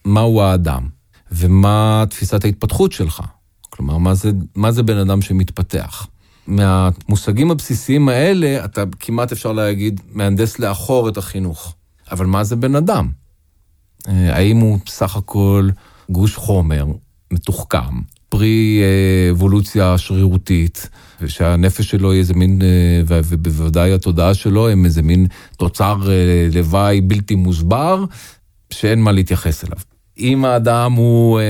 מהו 0.04 0.42
האדם, 0.42 0.88
ומה 1.32 2.04
תפיסת 2.10 2.44
ההתפתחות 2.44 2.92
שלך. 2.92 3.22
כלומר, 3.70 3.98
מה 3.98 4.14
זה, 4.14 4.30
מה 4.54 4.72
זה 4.72 4.82
בן 4.82 4.96
אדם 4.96 5.22
שמתפתח. 5.22 6.06
מהמושגים 6.46 7.50
הבסיסיים 7.50 8.08
האלה, 8.08 8.64
אתה 8.64 8.84
כמעט 9.00 9.32
אפשר 9.32 9.52
להגיד, 9.52 10.00
מהנדס 10.12 10.58
לאחור 10.58 11.08
את 11.08 11.16
החינוך. 11.16 11.74
אבל 12.10 12.26
מה 12.26 12.44
זה 12.44 12.56
בן 12.56 12.74
אדם? 12.74 13.08
אה, 14.08 14.36
האם 14.36 14.56
הוא 14.56 14.78
סך 14.88 15.16
הכל 15.16 15.68
גוש 16.10 16.36
חומר, 16.36 16.86
מתוחכם, 17.30 18.00
פרי 18.28 18.80
אה, 18.82 19.30
אבולוציה 19.30 19.98
שרירותית, 19.98 20.88
ושהנפש 21.20 21.90
שלו 21.90 22.12
היא 22.12 22.18
איזה 22.18 22.34
מין, 22.34 22.62
אה, 22.62 23.02
ובוודאי 23.08 23.92
התודעה 23.92 24.34
שלו 24.34 24.68
הם 24.68 24.84
איזה 24.84 25.02
מין 25.02 25.26
תוצר 25.56 25.96
לוואי 26.52 27.00
בלתי 27.00 27.34
מוסבר, 27.34 28.04
שאין 28.70 29.02
מה 29.02 29.12
להתייחס 29.12 29.64
אליו. 29.64 29.78
אם 30.18 30.44
האדם 30.44 30.92
הוא, 30.92 31.40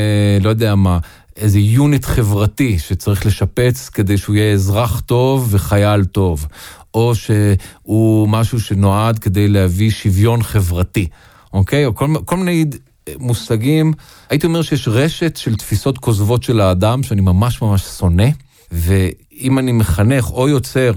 לא 0.41 0.49
יודע 0.49 0.75
מה, 0.75 0.99
איזה 1.37 1.59
יוניט 1.59 2.05
חברתי 2.05 2.79
שצריך 2.79 3.27
לשפץ 3.27 3.89
כדי 3.89 4.19
שהוא 4.19 4.37
יהיה 4.37 4.53
אזרח 4.53 5.01
טוב 5.01 5.49
וחייל 5.51 6.05
טוב, 6.05 6.47
או 6.95 7.13
שהוא 7.15 8.29
משהו 8.29 8.61
שנועד 8.61 9.19
כדי 9.19 9.49
להביא 9.49 9.91
שוויון 9.91 10.43
חברתי, 10.43 11.09
אוקיי? 11.53 11.87
או 11.87 11.95
כל, 11.95 12.15
כל 12.25 12.37
מיני 12.37 12.65
מושגים. 13.19 13.93
הייתי 14.31 14.47
אומר 14.47 14.63
שיש 14.63 14.89
רשת 14.89 15.37
של 15.37 15.57
תפיסות 15.57 15.99
כוזבות 15.99 16.43
של 16.43 16.61
האדם 16.61 17.03
שאני 17.03 17.21
ממש 17.21 17.63
ממש 17.63 17.83
שונא, 17.83 18.29
ואם 18.73 19.59
אני 19.59 19.73
מחנך 19.73 20.31
או 20.31 20.49
יוצר, 20.49 20.93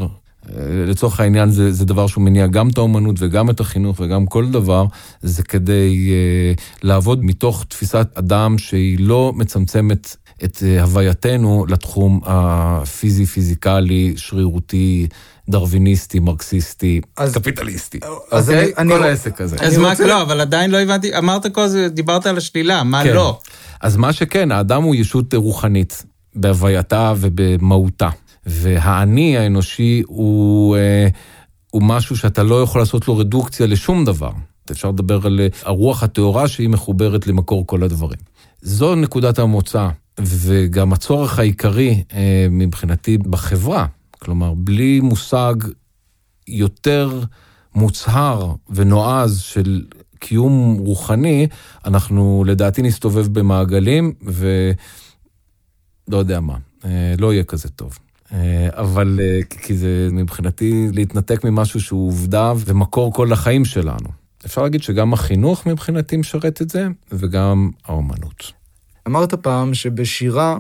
לצורך 0.88 1.20
העניין 1.20 1.50
זה, 1.50 1.72
זה 1.72 1.86
דבר 1.86 2.08
שהוא 2.08 2.24
מניע 2.24 2.48
גם 2.48 2.70
את 2.70 2.78
האומנות 2.78 3.16
וגם 3.20 3.50
את 3.50 3.60
החינוך 3.60 4.00
וגם 4.00 4.26
כל 4.26 4.50
דבר, 4.50 4.86
זה 5.22 5.44
כדי 5.44 6.12
uh, 6.56 6.62
לעבוד 6.84 7.26
מתוך 7.26 7.66
תפיסת 7.68 8.08
אדם 8.14 8.58
שהיא 8.58 8.98
לא 9.00 9.34
מצמצמת 9.36 10.16
את 10.44 10.64
אה, 10.66 10.82
הווייתנו 10.82 11.66
לתחום 11.70 12.22
הפיזי-פיזיקלי, 12.26 14.14
שרירותי, 14.18 15.08
דרוויניסטי, 15.50 16.20
מרקסיסטי, 16.20 17.02
אז, 17.18 17.34
קפיטליסטי. 17.34 18.00
אז 18.32 18.50
אוקיי? 18.50 18.74
אני, 18.78 18.94
כל 18.94 19.00
אני, 19.00 19.10
העסק 19.10 19.42
הזה. 19.42 19.56
אז 19.60 19.78
מה, 19.78 19.90
רוצה... 19.90 20.08
לא, 20.08 20.22
אבל 20.22 20.42
עדיין 20.42 20.72
לא 20.72 20.78
הבנתי, 20.78 21.18
אמרת 21.18 21.54
כל 21.54 21.68
זה, 21.68 21.90
דיברת 21.90 22.26
על 22.26 22.38
השלילה, 22.38 22.84
מה 22.84 23.04
כן. 23.04 23.14
לא? 23.14 23.40
אז 23.82 23.98
מה 23.98 24.14
שכן, 24.14 24.52
האדם 24.52 24.84
הוא 24.84 24.96
ישות 24.96 25.34
רוחנית 25.34 26.06
בהווייתה 26.36 27.14
ובמהותה. 27.18 28.10
והאני 28.48 29.38
האנושי 29.38 30.04
הוא, 30.08 30.78
אה, 30.78 31.08
הוא 31.72 31.84
משהו 31.84 32.18
שאתה 32.18 32.44
לא 32.44 32.62
יכול 32.62 32.82
לעשות 32.82 33.08
לו 33.08 33.18
רדוקציה 33.18 33.68
לשום 33.68 34.06
דבר. 34.06 34.32
אפשר 34.72 34.90
לדבר 34.90 35.20
על 35.26 35.40
אה, 35.40 35.48
הרוח 35.64 36.04
הטהורה 36.04 36.48
שהיא 36.48 36.70
מחוברת 36.70 37.28
למקור 37.28 37.68
כל 37.68 37.84
הדברים. 37.84 38.20
זו 38.62 38.96
נקודת 38.96 39.40
המוצא 39.40 39.88
וגם 40.20 40.94
הצורך 40.94 41.40
העיקרי 41.40 42.04
אה, 42.14 42.48
מבחינתי 42.50 43.18
בחברה, 43.18 43.86
כלומר, 44.20 44.54
בלי 44.54 45.00
מושג 45.00 45.56
יותר 46.48 47.22
מוצהר 47.76 48.56
ונועז 48.70 49.40
של 49.40 49.86
קיום 50.20 50.78
רוחני, 50.80 51.48
אנחנו 51.86 52.44
לדעתי 52.48 52.82
נסתובב 52.82 53.40
במעגלים, 53.40 54.14
ולא 54.22 56.18
יודע 56.18 56.40
מה, 56.40 56.58
אה, 56.86 57.14
לא 57.20 57.34
יהיה 57.34 57.44
כזה 57.44 57.70
טוב. 57.70 57.98
אה, 58.34 58.68
אבל 58.72 59.20
כי 59.50 59.78
זה 59.78 60.10
מבחינתי 60.12 60.88
להתנתק 60.94 61.44
ממשהו 61.44 61.82
שהוא 61.82 62.08
עובדה 62.08 62.54
ומקור 62.66 63.14
כל 63.14 63.34
החיים 63.34 63.66
שלנו. 63.66 64.10
אפשר 64.46 64.64
להגיד 64.64 64.84
שגם 64.84 65.14
החינוך 65.14 65.66
מבחינתי 65.66 66.18
משרת 66.18 66.62
את 66.62 66.70
זה, 66.70 66.88
וגם 67.12 67.72
האומנות. 67.86 68.52
אמרת 69.08 69.34
פעם 69.34 69.74
שבשירה 69.74 70.58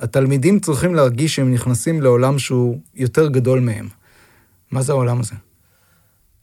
התלמידים 0.00 0.60
צריכים 0.60 0.94
להרגיש 0.94 1.36
שהם 1.36 1.54
נכנסים 1.54 2.02
לעולם 2.02 2.38
שהוא 2.38 2.80
יותר 2.94 3.28
גדול 3.28 3.60
מהם. 3.60 3.88
מה 4.70 4.82
זה 4.82 4.92
העולם 4.92 5.20
הזה? 5.20 5.34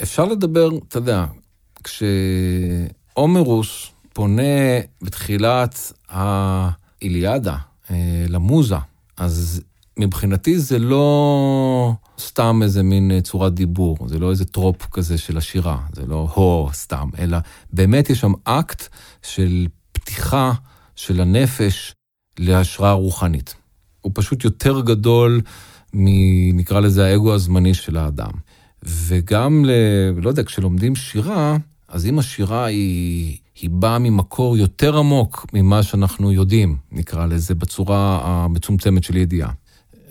אפשר 0.02 0.26
לדבר, 0.26 0.70
אתה 0.88 0.98
יודע, 0.98 1.26
כשהומרוס 1.84 3.92
פונה 4.14 4.42
בתחילת 5.02 5.94
האיליאדה 6.10 7.56
אה, 7.92 8.26
למוזה, 8.30 8.76
אז 9.18 9.62
מבחינתי 9.98 10.60
זה 10.60 10.80
לא 10.80 11.94
סתם 12.20 12.60
איזה 12.64 12.84
מין 12.84 13.22
צורת 13.22 13.54
דיבור, 13.54 13.98
זה 14.08 14.20
לא 14.20 14.32
איזה 14.32 14.46
trope 14.46 14.88
כזה 14.92 15.18
של 15.18 15.38
השירה, 15.38 15.78
זה 15.94 16.06
לא 16.06 16.28
הו 16.34 16.70
סתם, 16.74 17.10
אלא 17.20 17.38
באמת 17.74 18.10
יש 18.10 18.20
שם 18.20 18.34
אקט 18.44 18.88
של 19.22 19.68
פתיחה 19.92 20.54
של 20.96 21.22
הנפש 21.22 21.94
להשראה 22.40 22.92
רוחנית. 22.92 23.56
הוא 24.02 24.12
פשוט 24.16 24.44
יותר 24.44 24.82
גדול 24.82 25.42
מנקרא 25.94 26.80
לזה 26.80 27.06
האגו 27.06 27.34
הזמני 27.34 27.74
של 27.74 27.98
האדם. 27.98 28.32
וגם, 28.84 29.66
ל... 29.66 29.72
לא 30.16 30.30
יודע, 30.30 30.44
כשלומדים 30.44 30.96
שירה, 30.96 31.58
אז 31.88 32.06
אם 32.06 32.20
השירה 32.20 32.66
היא, 32.66 33.38
היא 33.62 33.70
באה 33.70 34.00
ממקור 34.00 34.58
יותר 34.58 34.98
עמוק 34.98 35.46
ממה 35.54 35.84
שאנחנו 35.84 36.32
יודעים, 36.32 36.78
נקרא 36.92 37.26
לזה, 37.26 37.56
בצורה 37.56 38.22
המצומצמת 38.24 39.04
של 39.04 39.18
ידיעה. 39.18 39.52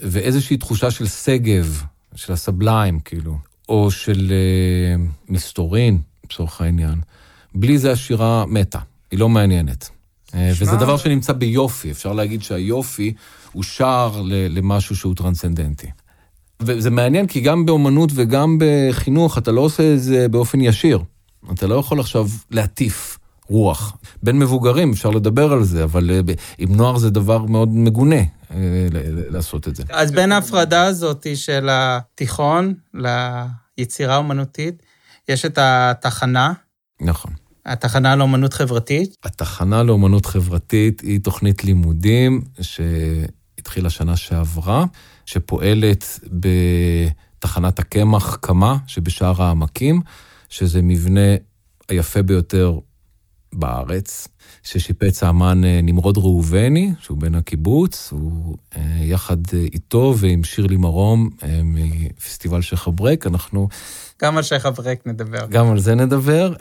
ואיזושהי 0.02 0.56
תחושה 0.56 0.90
של 0.90 1.06
שגב, 1.06 1.82
של 2.14 2.32
הסבליים, 2.32 3.00
כאילו, 3.00 3.38
או 3.68 3.90
של 3.90 4.32
uh, 4.32 5.30
מסתורין, 5.32 5.98
לצורך 6.24 6.60
העניין. 6.60 7.00
בלי 7.54 7.78
זה 7.78 7.92
השירה 7.92 8.46
מתה, 8.46 8.78
היא 9.10 9.18
לא 9.18 9.28
מעניינת. 9.28 9.90
אה, 10.34 10.50
וזה 10.60 10.76
דבר 10.76 10.96
שנמצא 10.96 11.32
ביופי, 11.32 11.90
אפשר 11.90 12.12
להגיד 12.12 12.42
שהיופי 12.42 13.14
הוא 13.52 13.62
שער 13.62 14.22
למשהו 14.26 14.96
שהוא 14.96 15.14
טרנסצנדנטי. 15.14 15.90
וזה 16.62 16.90
מעניין 16.90 17.26
כי 17.26 17.40
גם 17.40 17.66
באומנות 17.66 18.10
וגם 18.14 18.58
בחינוך 18.60 19.38
אתה 19.38 19.52
לא 19.52 19.60
עושה 19.60 19.94
את 19.94 20.02
זה 20.02 20.28
באופן 20.28 20.60
ישיר. 20.60 20.98
אתה 21.54 21.66
לא 21.66 21.74
יכול 21.74 22.00
עכשיו 22.00 22.26
להטיף 22.50 23.18
רוח. 23.48 23.96
בין 24.22 24.38
מבוגרים 24.38 24.92
אפשר 24.92 25.10
לדבר 25.10 25.52
על 25.52 25.62
זה, 25.62 25.84
אבל 25.84 26.10
אה, 26.10 26.34
עם 26.58 26.76
נוער 26.76 26.98
זה 26.98 27.10
דבר 27.10 27.44
מאוד 27.44 27.68
מגונה 27.68 28.16
אה, 28.50 28.56
לעשות 29.30 29.68
את 29.68 29.76
זה. 29.76 29.82
אז 29.90 30.12
בין 30.12 30.32
ההפרדה 30.32 30.82
הזאת 30.84 31.26
של 31.34 31.68
התיכון 31.70 32.74
ליצירה 32.94 34.14
האומנותית, 34.14 34.82
יש 35.28 35.44
את 35.44 35.58
התחנה. 35.60 36.52
נכון. 37.00 37.32
התחנה 37.66 38.16
לאומנות 38.16 38.52
חברתית? 38.52 39.16
התחנה 39.24 39.82
לאומנות 39.82 40.26
חברתית 40.26 41.00
היא 41.00 41.20
תוכנית 41.20 41.64
לימודים 41.64 42.40
שהתחילה 42.60 43.90
שנה 43.90 44.16
שעברה, 44.16 44.84
שפועלת 45.26 46.20
בתחנת 46.32 47.78
הקמח 47.78 48.36
קמה 48.40 48.76
שבשער 48.86 49.42
העמקים, 49.42 50.00
שזה 50.48 50.82
מבנה 50.82 51.36
היפה 51.88 52.22
ביותר 52.22 52.78
בארץ, 53.52 54.28
ששיפץ 54.62 55.22
האמן 55.22 55.64
אה, 55.64 55.80
נמרוד 55.82 56.18
ראובני, 56.18 56.92
שהוא 57.00 57.18
בן 57.18 57.34
הקיבוץ, 57.34 58.08
הוא 58.12 58.56
אה, 58.76 58.82
יחד 59.00 59.36
איתו 59.54 60.14
ועם 60.18 60.44
שירלי 60.44 60.76
מרום 60.76 61.30
אה, 61.42 61.60
מפסטיבל 61.64 62.60
שייח' 62.60 62.88
אברק, 62.88 63.26
אנחנו... 63.26 63.68
גם 64.22 64.36
על 64.36 64.42
שייח' 64.42 64.66
אברק 64.66 65.06
נדבר. 65.06 65.46
גם 65.50 65.70
על 65.70 65.78
זה 65.78 65.94
נדבר. 65.94 66.54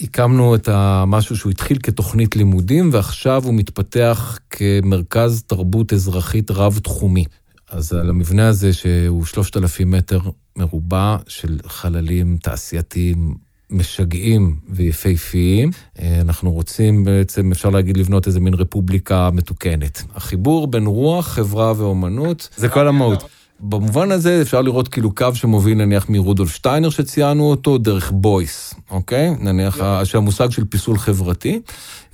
הקמנו 0.00 0.54
את 0.54 0.68
משהו 1.06 1.36
שהוא 1.36 1.50
התחיל 1.50 1.78
כתוכנית 1.82 2.36
לימודים, 2.36 2.90
ועכשיו 2.92 3.44
הוא 3.44 3.54
מתפתח 3.54 4.38
כמרכז 4.50 5.42
תרבות 5.46 5.92
אזרחית 5.92 6.50
רב-תחומי. 6.50 7.24
אז 7.70 7.92
על 7.92 8.10
המבנה 8.10 8.48
הזה, 8.48 8.72
שהוא 8.72 9.24
3,000 9.24 9.90
מטר 9.90 10.20
מרובע 10.56 11.16
של 11.28 11.58
חללים 11.66 12.38
תעשייתיים 12.42 13.34
משגעים 13.70 14.56
ויפהפיים, 14.68 15.70
אה, 15.98 16.20
אנחנו 16.20 16.52
רוצים 16.52 17.04
בעצם, 17.04 17.52
אפשר 17.52 17.70
להגיד, 17.70 17.96
לבנות 17.96 18.26
איזה 18.26 18.40
מין 18.40 18.54
רפובליקה 18.54 19.30
מתוקנת. 19.32 20.02
החיבור 20.14 20.66
בין 20.66 20.86
רוח, 20.86 21.26
חברה 21.26 21.72
ואומנות, 21.76 22.48
זה 22.56 22.68
כל 22.68 22.88
המהות. 22.88 23.22
במובן 23.60 24.10
הזה 24.10 24.42
אפשר 24.42 24.62
לראות 24.62 24.88
כאילו 24.88 25.14
קו 25.14 25.34
שמוביל 25.34 25.78
נניח 25.78 26.08
מרודולף 26.08 26.54
שטיינר 26.54 26.90
שציינו 26.90 27.50
אותו, 27.50 27.78
דרך 27.78 28.10
בויס, 28.14 28.74
אוקיי? 28.90 29.34
נניח 29.40 29.80
שהמושג 30.04 30.50
של 30.50 30.64
פיסול 30.64 30.98
חברתי, 30.98 31.60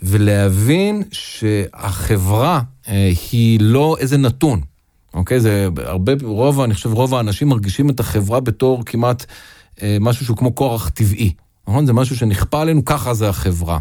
ולהבין 0.02 1.02
שהחברה 1.12 2.61
אה, 2.88 3.11
היא 3.32 3.58
לא 3.62 3.96
איזה 3.99 4.16
נתון, 4.16 4.61
אוקיי? 5.14 5.40
זה 5.40 5.68
הרבה, 5.84 6.12
רוב, 6.22 6.61
אני 6.61 6.75
חושב 6.75 6.92
רוב 6.92 7.14
האנשים 7.14 7.49
מרגישים 7.49 7.90
את 7.90 8.00
החברה 8.00 8.40
בתור 8.40 8.84
כמעט 8.84 9.25
אה, 9.82 9.96
משהו 10.00 10.25
שהוא 10.25 10.37
כמו 10.37 10.54
כורח 10.54 10.88
טבעי, 10.88 11.32
נכון? 11.68 11.87
זה 11.87 11.92
משהו 11.92 12.16
שנכפה 12.16 12.61
עלינו, 12.61 12.84
ככה 12.84 13.14
זה 13.14 13.28
החברה. 13.28 13.78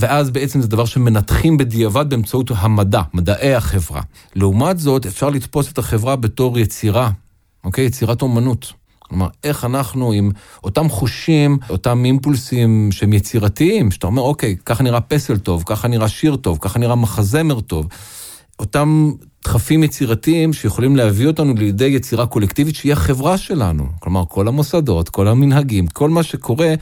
ואז 0.00 0.30
בעצם 0.30 0.60
זה 0.60 0.68
דבר 0.68 0.84
שמנתחים 0.84 1.56
בדיעבד 1.56 2.10
באמצעות 2.10 2.50
המדע, 2.56 3.02
מדעי 3.14 3.54
החברה. 3.54 4.00
לעומת 4.36 4.78
זאת, 4.78 5.06
אפשר 5.06 5.30
לתפוס 5.30 5.72
את 5.72 5.78
החברה 5.78 6.16
בתור 6.16 6.58
יצירה, 6.58 7.10
אוקיי? 7.64 7.84
יצירת 7.84 8.22
אומנות. 8.22 8.72
כלומר, 8.98 9.28
איך 9.44 9.64
אנחנו 9.64 10.12
עם 10.12 10.30
אותם 10.64 10.88
חושים, 10.88 11.58
אותם 11.70 12.04
אימפולסים 12.04 12.88
שהם 12.92 13.12
יצירתיים, 13.12 13.90
שאתה 13.90 14.06
אומר, 14.06 14.22
אוקיי, 14.22 14.56
ככה 14.64 14.82
נראה 14.82 15.00
פסל 15.00 15.38
טוב, 15.38 15.62
ככה 15.66 15.88
נראה 15.88 16.08
שיר 16.08 16.36
טוב, 16.36 16.58
ככה 16.60 16.78
נראה 16.78 16.94
מחזמר 16.94 17.60
טוב. 17.60 17.86
אותם 18.58 19.12
דחפים 19.44 19.84
יצירתיים 19.84 20.52
שיכולים 20.52 20.96
להביא 20.96 21.26
אותנו 21.26 21.54
לידי 21.54 21.84
יצירה 21.84 22.26
קולקטיבית 22.26 22.74
שהיא 22.74 22.92
החברה 22.92 23.38
שלנו. 23.38 23.86
כלומר, 24.00 24.24
כל 24.28 24.48
המוסדות, 24.48 25.08
כל 25.08 25.28
המנהגים, 25.28 25.86
כל 25.86 26.10
מה 26.10 26.22
שקורה 26.22 26.74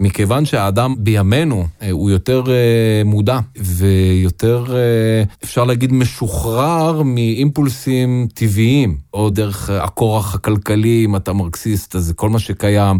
מכיוון 0.00 0.44
שהאדם 0.44 0.94
בימינו 0.98 1.66
אה, 1.82 1.90
הוא 1.90 2.10
יותר 2.10 2.42
אה, 2.48 3.02
מודע 3.04 3.38
ויותר, 3.56 4.64
אה, 4.76 5.22
אפשר 5.44 5.64
להגיד, 5.64 5.92
משוחרר 5.92 7.02
מאימפולסים 7.02 8.28
טבעיים, 8.34 8.98
או 9.14 9.30
דרך 9.30 9.70
הכורח 9.70 10.34
הכלכלי, 10.34 11.04
אם 11.04 11.16
אתה 11.16 11.32
מרקסיסט, 11.32 11.96
אז 11.96 12.12
כל 12.16 12.28
מה 12.28 12.38
שקיים. 12.38 12.98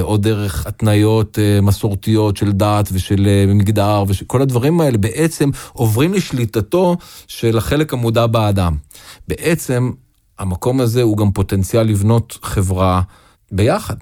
או 0.00 0.16
דרך 0.16 0.66
התניות 0.66 1.38
מסורתיות 1.62 2.36
של 2.36 2.52
דת 2.52 2.88
ושל 2.92 3.28
מגדר, 3.48 4.04
וכל 4.08 4.42
הדברים 4.42 4.80
האלה 4.80 4.98
בעצם 4.98 5.50
עוברים 5.72 6.14
לשליטתו 6.14 6.96
של 7.26 7.58
החלק 7.58 7.92
המודע 7.92 8.26
באדם. 8.26 8.76
בעצם 9.28 9.90
המקום 10.38 10.80
הזה 10.80 11.02
הוא 11.02 11.16
גם 11.16 11.32
פוטנציאל 11.32 11.82
לבנות 11.82 12.38
חברה 12.42 13.02
ביחד. 13.52 13.96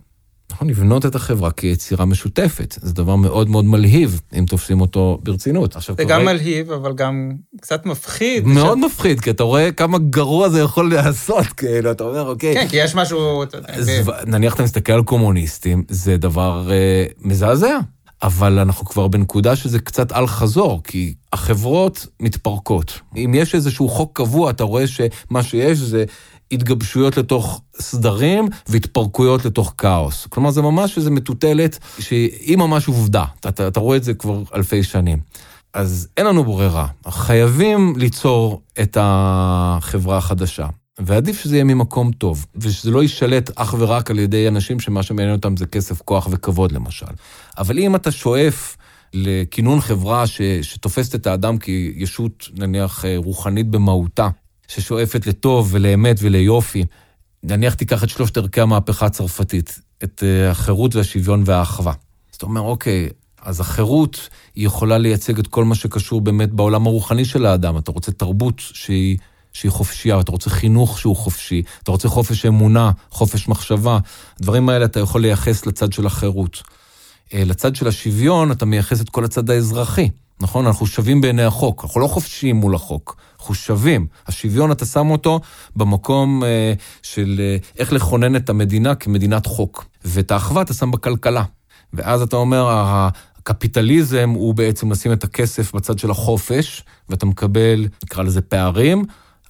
נכון, 0.53 0.69
לבנות 0.69 1.07
את 1.07 1.15
החברה 1.15 1.51
כיצירה 1.51 2.05
משותפת. 2.05 2.79
זה 2.83 2.93
דבר 2.95 3.17
מאוד 3.17 3.49
מאוד 3.49 3.65
מלהיב, 3.65 4.21
אם 4.39 4.45
תופסים 4.45 4.81
אותו 4.81 5.19
ברצינות. 5.23 5.77
עכשיו, 5.77 5.97
זה 5.99 6.05
גם 6.05 6.21
רואה... 6.21 6.33
מלהיב, 6.33 6.73
אבל 6.73 6.93
גם 6.93 7.33
קצת 7.61 7.87
מפחיד. 7.87 8.47
מאוד 8.47 8.79
ש... 8.79 8.85
מפחיד, 8.85 9.21
כי 9.21 9.31
אתה 9.31 9.43
רואה 9.43 9.73
כמה 9.73 9.99
גרוע 9.99 10.49
זה 10.49 10.61
יכול 10.61 10.95
לעשות, 10.95 11.47
כאילו, 11.47 11.91
אתה 11.91 12.05
אומר, 12.05 12.29
אוקיי. 12.29 12.55
כן, 12.55 12.69
כי 12.69 12.77
יש 12.77 12.95
משהו... 12.95 13.43
אז 13.67 13.91
ב... 14.07 14.11
נניח 14.27 14.55
אתה 14.55 14.63
מסתכל 14.63 14.93
על 14.93 15.03
קומוניסטים, 15.03 15.85
זה 15.89 16.17
דבר 16.17 16.71
אה, 16.71 17.07
מזעזע. 17.21 17.79
אבל 18.23 18.59
אנחנו 18.59 18.87
כבר 18.87 19.09
בנקודה 19.09 19.57
שזה 19.57 19.79
קצת 19.79 20.13
אל 20.13 20.27
חזור, 20.27 20.81
כי 20.85 21.15
החברות 21.33 22.07
מתפרקות. 22.21 23.01
אם 23.17 23.33
יש 23.35 23.55
איזשהו 23.55 23.89
חוק 23.89 24.17
קבוע, 24.17 24.51
אתה 24.51 24.65
רואה 24.65 24.87
שמה 24.87 25.43
שיש 25.43 25.79
זה 25.79 26.05
התגבשויות 26.55 27.17
לתוך 27.17 27.61
סדרים 27.81 28.49
והתפרקויות 28.67 29.45
לתוך 29.45 29.75
כאוס. 29.79 30.27
כלומר, 30.27 30.51
זה 30.51 30.63
ממש 30.63 30.97
איזו 30.97 31.11
מטוטלת 31.11 31.79
שהיא 31.99 32.57
ממש 32.57 32.89
עובדה. 32.89 33.25
אתה, 33.41 33.49
אתה, 33.49 33.69
אתה 33.69 33.81
רואה 33.81 33.97
את 33.97 34.05
זה 34.05 34.15
כבר 34.15 34.43
אלפי 34.55 34.83
שנים. 34.83 35.19
אז 35.75 36.09
אין 36.17 36.27
לנו 36.27 36.45
ברירה, 36.45 36.87
חייבים 37.09 37.95
ליצור 37.97 38.63
את 38.83 38.97
החברה 39.01 40.17
החדשה. 40.17 40.67
ועדיף 40.99 41.41
שזה 41.41 41.57
יהיה 41.57 41.65
ממקום 41.65 42.13
טוב, 42.13 42.47
ושזה 42.57 42.91
לא 42.91 43.03
יישלט 43.03 43.51
אך 43.57 43.75
ורק 43.79 44.11
על 44.11 44.19
ידי 44.19 44.49
אנשים 44.49 44.81
שמה 44.81 45.03
שמעניין 45.03 45.37
אותם 45.37 45.57
זה 45.57 45.67
כסף, 45.67 46.03
כוח 46.03 46.29
וכבוד 46.31 46.73
למשל. 46.73 47.07
אבל 47.59 47.79
אם 47.79 47.97
אתה 47.97 48.11
שואף 48.11 48.77
לכינון 49.15 49.81
חברה 49.81 50.27
ש, 50.27 50.41
שתופסת 50.63 51.15
את 51.15 51.27
האדם 51.27 51.59
כישות, 51.59 52.49
נניח, 52.57 53.05
רוחנית 53.17 53.67
במהותה, 53.71 54.29
ששואפת 54.69 55.27
לטוב 55.27 55.69
ולאמת 55.71 56.17
וליופי. 56.21 56.85
נניח 57.43 57.75
תיקח 57.75 58.05
את 58.05 58.09
שלושת 58.09 58.37
ערכי 58.37 58.61
המהפכה 58.61 59.07
הצרפתית, 59.07 59.79
את 60.05 60.23
אה, 60.27 60.51
החירות 60.51 60.95
והשוויון 60.95 61.43
והאחווה. 61.47 61.93
אז 62.31 62.37
אתה 62.37 62.47
אומר, 62.47 62.61
אוקיי, 62.61 63.09
אז 63.43 63.61
החירות 63.61 64.29
היא 64.55 64.67
יכולה 64.67 64.99
לייצג 64.99 65.39
את 65.39 65.47
כל 65.47 65.65
מה 65.65 65.75
שקשור 65.75 66.21
באמת 66.21 66.51
בעולם 66.51 66.87
הרוחני 66.87 67.25
של 67.25 67.47
האדם. 67.47 67.79
אתה 67.79 67.93
רוצה 67.93 68.13
תרבות 68.13 68.55
שהיא, 68.59 69.19
שהיא 69.53 69.71
חופשייה, 69.71 70.21
אתה 70.21 70.33
רוצה 70.33 70.51
חינוך 70.51 70.99
שהוא 70.99 71.17
חופשי, 71.17 71.63
אתה 71.83 71.91
רוצה 71.91 72.09
חופש 72.09 72.47
אמונה, 72.47 72.91
חופש 73.11 73.49
מחשבה. 73.49 73.99
הדברים 74.41 74.69
האלה 74.69 74.85
אתה 74.85 75.01
יכול 75.01 75.21
לייחס 75.21 75.67
לצד 75.67 75.93
של 75.93 76.07
החירות. 76.07 76.63
אה, 77.35 77.45
לצד 77.45 77.77
של 77.77 77.89
השוויון 77.89 78.53
אתה 78.53 78.67
מייחס 78.67 79.01
את 79.01 79.09
כל 79.09 79.25
הצד 79.25 79.51
האזרחי. 79.51 80.09
נכון? 80.41 80.67
אנחנו 80.67 80.87
שווים 80.87 81.21
בעיני 81.21 81.43
החוק, 81.43 81.85
אנחנו 81.85 82.01
לא 82.01 82.07
חופשיים 82.07 82.57
מול 82.57 82.75
החוק, 82.75 83.17
אנחנו 83.45 83.55
שווים. 83.55 84.07
השוויון, 84.27 84.73
אתה 84.73 84.87
שם 84.87 85.11
אותו 85.11 85.41
במקום 85.77 86.45
אה, 86.45 86.73
של 87.03 87.41
אה, 87.41 87.57
איך 87.79 87.93
לכונן 87.93 88.37
את 88.37 88.51
המדינה 88.51 88.95
כמדינת 88.95 89.47
חוק, 89.47 89.85
ואת 90.05 90.31
האחווה 90.31 90.63
אתה 90.63 90.75
שם 90.75 90.91
בכלכלה. 90.91 91.45
ואז 91.93 92.23
אתה 92.23 92.37
אומר, 92.37 92.69
הקפיטליזם 93.39 94.31
הוא 94.31 94.55
בעצם 94.55 94.93
לשים 94.93 95.13
את 95.13 95.25
הכסף 95.25 95.75
בצד 95.75 95.99
של 95.99 96.11
החופש, 96.11 96.85
ואתה 97.09 97.27
מקבל, 97.27 97.89
נקרא 98.05 98.23
לזה 98.23 98.41
פערים, 98.41 98.99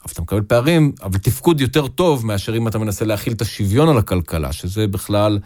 אבל 0.05 0.13
אתה 0.13 0.23
מקבל 0.23 0.43
פערים, 0.43 0.93
אבל 1.03 1.19
תפקוד 1.19 1.61
יותר 1.61 1.87
טוב 1.87 2.27
מאשר 2.27 2.57
אם 2.57 2.69
אתה 2.69 2.79
מנסה 2.79 3.05
להכיל 3.05 3.33
את 3.33 3.43
השוויון 3.43 3.89
על 3.89 3.99
הכלכלה, 3.99 4.53
שזה 4.53 4.87
בכלל 4.87 5.39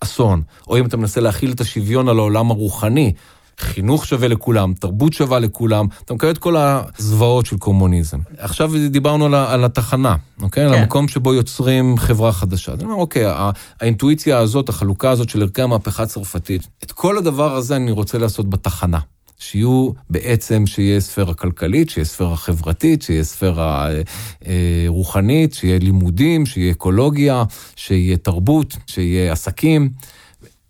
אסון. 0.00 0.42
או 0.68 0.78
אם 0.78 0.86
אתה 0.86 0.96
מנסה 0.96 1.20
להכיל 1.20 1.52
את 1.52 1.60
השוויון 1.60 2.08
על 2.08 2.18
העולם 2.18 2.50
הרוחני, 2.50 3.12
חינוך 3.60 4.06
שווה 4.06 4.28
לכולם, 4.28 4.74
תרבות 4.74 5.12
שווה 5.12 5.38
לכולם, 5.38 5.86
אתה 6.04 6.14
מקבל 6.14 6.30
את 6.30 6.38
כל 6.38 6.56
הזוועות 6.58 7.46
של 7.46 7.58
קומוניזם. 7.58 8.18
עכשיו 8.38 8.72
דיברנו 8.88 9.26
על, 9.26 9.34
על 9.34 9.64
התחנה, 9.64 10.16
אוקיי? 10.42 10.68
כן. 10.68 10.72
על 10.72 10.78
המקום 10.78 11.08
שבו 11.08 11.34
יוצרים 11.34 11.98
חברה 11.98 12.32
חדשה. 12.32 12.72
אני 12.72 12.84
אומר, 12.84 12.94
אוקיי, 12.94 13.24
האינטואיציה 13.80 14.38
הזאת, 14.38 14.68
החלוקה 14.68 15.10
הזאת 15.10 15.28
של 15.28 15.42
ערכי 15.42 15.62
המהפכה 15.62 16.02
הצרפתית, 16.02 16.68
את 16.84 16.92
כל 16.92 17.18
הדבר 17.18 17.56
הזה 17.56 17.76
אני 17.76 17.90
רוצה 17.90 18.18
לעשות 18.18 18.50
בתחנה. 18.50 18.98
שיהיו 19.38 19.90
בעצם, 20.10 20.66
שיהיה 20.66 21.00
ספירה 21.00 21.34
כלכלית, 21.34 21.90
שיהיה 21.90 22.04
ספירה 22.04 22.36
חברתית, 22.36 23.02
שיהיה 23.02 23.24
ספירה 23.24 23.90
אה, 23.90 24.02
אה, 24.46 24.84
רוחנית, 24.88 25.54
שיהיה 25.54 25.78
לימודים, 25.78 26.46
שיהיה 26.46 26.72
אקולוגיה, 26.72 27.44
שיהיה 27.76 28.16
תרבות, 28.16 28.76
שיהיה 28.86 29.32
עסקים. 29.32 29.90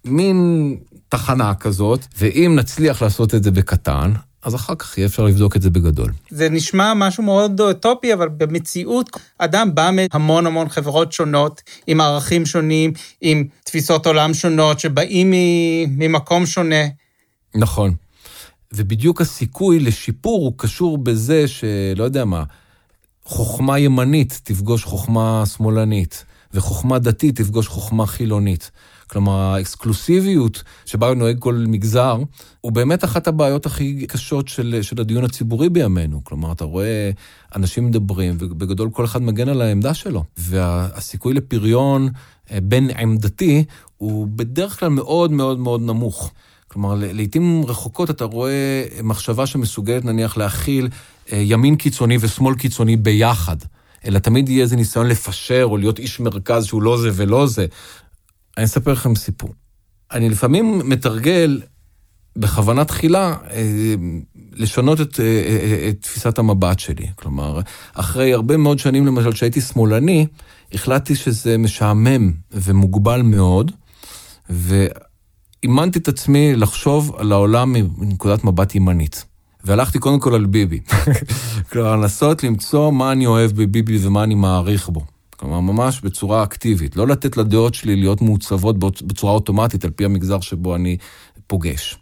מין 0.04 0.76
תחנה 1.08 1.54
כזאת, 1.54 2.06
ואם 2.18 2.56
נצליח 2.56 3.02
לעשות 3.02 3.34
את 3.34 3.42
זה 3.42 3.50
בקטן, 3.50 4.12
אז 4.42 4.54
אחר 4.54 4.74
כך 4.74 4.98
יהיה 4.98 5.06
אפשר 5.06 5.24
לבדוק 5.24 5.56
את 5.56 5.62
זה 5.62 5.70
בגדול. 5.70 6.12
זה 6.30 6.48
נשמע 6.48 6.94
משהו 6.94 7.22
מאוד 7.22 7.60
אוטופי, 7.60 8.14
אבל 8.14 8.28
במציאות 8.28 9.10
אדם 9.38 9.74
בא 9.74 9.90
מהמון 9.92 10.46
המון 10.46 10.68
חברות 10.68 11.12
שונות, 11.12 11.62
עם 11.86 12.00
ערכים 12.00 12.46
שונים, 12.46 12.92
עם 13.20 13.44
תפיסות 13.64 14.06
עולם 14.06 14.34
שונות, 14.34 14.80
שבאים 14.80 15.32
ממקום 15.88 16.46
שונה. 16.46 16.84
נכון. 17.54 17.94
ובדיוק 18.72 19.20
הסיכוי 19.20 19.80
לשיפור 19.80 20.44
הוא 20.44 20.52
קשור 20.56 20.98
בזה 20.98 21.48
שלא 21.48 22.04
יודע 22.04 22.24
מה, 22.24 22.44
חוכמה 23.24 23.78
ימנית 23.78 24.40
תפגוש 24.44 24.84
חוכמה 24.84 25.44
שמאלנית, 25.56 26.24
וחוכמה 26.54 26.98
דתית 26.98 27.36
תפגוש 27.36 27.68
חוכמה 27.68 28.06
חילונית. 28.06 28.70
כלומר, 29.10 29.32
האקסקלוסיביות 29.32 30.62
שבה 30.84 31.14
נוהג 31.14 31.38
כל 31.38 31.64
מגזר, 31.68 32.18
הוא 32.60 32.72
באמת 32.72 33.04
אחת 33.04 33.28
הבעיות 33.28 33.66
הכי 33.66 34.06
קשות 34.06 34.48
של, 34.48 34.78
של 34.82 35.00
הדיון 35.00 35.24
הציבורי 35.24 35.68
בימינו. 35.68 36.24
כלומר, 36.24 36.52
אתה 36.52 36.64
רואה 36.64 37.10
אנשים 37.56 37.86
מדברים, 37.86 38.36
ובגדול 38.38 38.90
כל 38.90 39.04
אחד 39.04 39.22
מגן 39.22 39.48
על 39.48 39.62
העמדה 39.62 39.94
שלו. 39.94 40.24
והסיכוי 40.36 41.34
לפריון 41.34 42.08
אה, 42.50 42.58
בין 42.62 42.90
עמדתי 42.98 43.64
הוא 43.96 44.26
בדרך 44.30 44.80
כלל 44.80 44.88
מאוד 44.88 45.32
מאוד 45.32 45.58
מאוד 45.58 45.82
נמוך. 45.82 46.32
כלומר, 46.68 46.94
לעיתים 46.94 47.64
רחוקות 47.68 48.10
אתה 48.10 48.24
רואה 48.24 48.84
מחשבה 49.02 49.46
שמסוגלת 49.46 50.04
נניח 50.04 50.36
להכיל 50.36 50.88
אה, 51.32 51.38
ימין 51.44 51.76
קיצוני 51.76 52.16
ושמאל 52.20 52.54
קיצוני 52.54 52.96
ביחד. 52.96 53.56
אלא 54.06 54.18
תמיד 54.18 54.48
יהיה 54.48 54.62
איזה 54.62 54.76
ניסיון 54.76 55.06
לפשר 55.06 55.64
או 55.64 55.76
להיות 55.76 55.98
איש 55.98 56.20
מרכז 56.20 56.64
שהוא 56.64 56.82
לא 56.82 56.98
זה 56.98 57.10
ולא 57.12 57.46
זה. 57.46 57.66
אני 58.56 58.64
אספר 58.64 58.92
לכם 58.92 59.14
סיפור. 59.14 59.54
אני 60.12 60.28
לפעמים 60.28 60.82
מתרגל 60.84 61.60
בכוונה 62.36 62.84
תחילה 62.84 63.34
אה, 63.50 63.94
לשנות 64.52 65.00
את, 65.00 65.12
את, 65.12 65.20
את 65.88 66.02
תפיסת 66.02 66.38
המבט 66.38 66.78
שלי. 66.78 67.06
כלומר, 67.14 67.60
אחרי 67.94 68.32
הרבה 68.32 68.56
מאוד 68.56 68.78
שנים, 68.78 69.06
למשל, 69.06 69.32
שהייתי 69.32 69.60
שמאלני, 69.60 70.26
החלטתי 70.72 71.14
שזה 71.14 71.58
משעמם 71.58 72.32
ומוגבל 72.52 73.22
מאוד, 73.22 73.72
ואימנתי 74.50 75.98
את 75.98 76.08
עצמי 76.08 76.56
לחשוב 76.56 77.16
על 77.18 77.32
העולם 77.32 77.72
מנקודת 77.72 78.44
מבט 78.44 78.74
ימנית. 78.74 79.24
והלכתי 79.64 79.98
קודם 79.98 80.20
כל 80.20 80.34
על 80.34 80.46
ביבי. 80.46 80.80
כלומר, 81.70 81.96
לנסות 81.96 82.44
למצוא 82.44 82.92
מה 82.92 83.12
אני 83.12 83.26
אוהב 83.26 83.50
בביבי 83.50 84.06
ומה 84.06 84.24
אני 84.24 84.34
מעריך 84.34 84.88
בו. 84.88 85.15
כלומר, 85.36 85.60
ממש 85.60 86.00
בצורה 86.00 86.42
אקטיבית. 86.42 86.96
לא 86.96 87.06
לתת 87.06 87.36
לדעות 87.36 87.74
שלי 87.74 87.96
להיות 87.96 88.22
מעוצבות 88.22 88.78
בצורה 88.78 89.32
אוטומטית 89.32 89.84
על 89.84 89.90
פי 89.90 90.04
המגזר 90.04 90.40
שבו 90.40 90.74
אני 90.74 90.96
פוגש. 91.46 91.98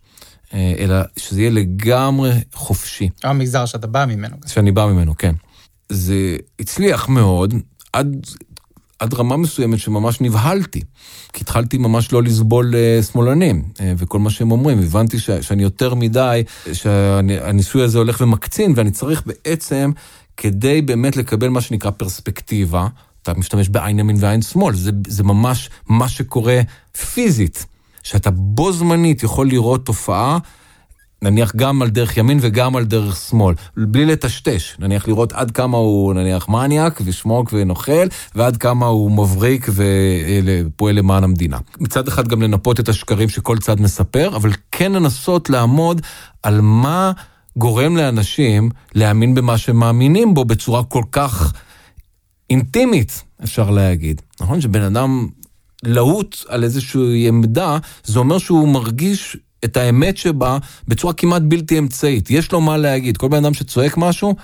אה, 0.55 0.75
אלא 0.79 0.97
שזה 1.17 1.41
יהיה 1.41 1.51
לגמרי 1.51 2.33
חופשי. 2.53 3.09
המגזר 3.25 3.67
שאתה 3.67 3.87
בא 3.87 4.05
ממנו. 4.05 4.37
שאני 4.47 4.73
בא 4.73 4.87
ממנו, 4.87 5.17
כן. 5.17 5.35
זה 5.89 6.37
הצליח 6.61 7.09
מאוד, 7.09 7.55
עד, 7.93 8.27
עד 8.99 9.15
רמה 9.15 9.37
מסוימת 9.37 9.79
שממש 9.79 10.21
נבהלתי. 10.21 10.81
כי 11.33 11.41
התחלתי 11.41 11.79
ממש 11.79 12.13
לא 12.13 12.23
לסבול 12.23 12.75
uh, 12.75 13.05
שמאלנים, 13.05 13.65
uh, 13.75 13.81
וכל 13.99 14.19
מה 14.19 14.31
שהם 14.31 14.53
אומרים. 14.53 14.79
הבנתי 14.79 15.19
ש, 15.19 15.31
שאני 15.31 15.63
יותר 15.63 15.95
מדי, 15.95 16.43
שהניסוי 16.73 17.83
הזה 17.83 17.99
הולך 17.99 18.21
ומקצין, 18.21 18.73
ואני 18.77 18.91
צריך 18.91 19.23
בעצם, 19.27 19.91
כדי 20.37 20.83
באמת 20.83 21.17
לקבל 21.17 21.49
מה 21.49 21.61
שנקרא 21.61 21.91
פרספקטיבה, 21.91 22.89
אתה 23.25 23.35
משתמש 23.35 23.69
בעין 23.69 23.99
ימין 23.99 24.17
ועין 24.21 24.43
שמאל, 24.43 24.75
זה, 24.75 24.91
זה 25.07 25.23
ממש 25.23 25.71
מה 25.89 26.09
שקורה 26.09 26.61
פיזית. 27.15 27.67
שאתה 28.03 28.31
בו 28.31 28.73
זמנית 28.73 29.23
יכול 29.23 29.49
לראות 29.49 29.87
תופעה, 29.87 30.39
נניח 31.23 31.57
גם 31.57 31.83
על 31.83 31.91
דרך 31.91 32.17
ימין 32.17 32.39
וגם 32.41 32.77
על 32.77 32.85
דרך 32.85 33.17
שמאל, 33.17 33.55
בלי 33.77 34.07
לטשטש. 34.07 34.77
נניח 34.79 35.09
לראות 35.09 35.33
עד 35.33 35.51
כמה 35.51 35.77
הוא 35.77 36.15
נניח 36.15 36.49
מניאק 36.49 37.01
ושמוק 37.05 37.53
ונוכל, 37.53 38.07
ועד 38.35 38.57
כמה 38.57 38.87
הוא 38.87 39.11
מבריק 39.11 39.69
ופועל 39.75 40.95
למען 40.95 41.25
המדינה. 41.25 41.59
מצד 41.81 42.09
אחד 42.09 42.29
גם 42.29 42.43
לנפות 42.43 42.81
את 42.81 42.89
השקרים 42.89 43.29
שכל 43.29 43.59
צד 43.59 43.81
מספר, 43.81 44.37
אבל 44.37 44.51
כן 44.73 44.93
לנסות 44.93 45.51
לעמוד 45.51 46.01
על 46.43 46.61
מה 46.61 47.13
גורם 47.57 47.97
לאנשים 47.97 48.71
להאמין 48.95 49.35
במה 49.35 49.59
שהם 49.59 49.77
מאמינים 49.77 50.35
בו 50.35 50.45
בצורה 50.45 50.85
כל 50.85 51.03
כך 51.13 51.53
אינטימית, 52.51 53.23
אפשר 53.45 53.71
להגיד. 53.71 54.23
נכון? 54.41 54.61
שבן 54.61 54.83
אדם 54.83 55.29
להוט 55.83 56.37
על 56.49 56.65
איזושהי 56.65 57.29
עמדה, 57.29 57.79
זה 58.05 58.19
אומר 58.19 58.39
שהוא 58.39 58.69
מרגיש 58.69 59.37
את 59.65 59.77
האמת 59.77 60.17
שבה 60.17 60.59
בצורה 60.89 61.13
כמעט 61.13 61.43
בלתי 61.43 61.79
אמצעית. 61.79 62.31
יש 62.31 62.53
לו 62.53 62.61
מה 62.61 62.77
להגיד. 62.77 63.17
כל 63.17 63.29
בן 63.29 63.45
אדם 63.45 63.55
שצועק 63.55 63.97
משהו, 63.97 64.35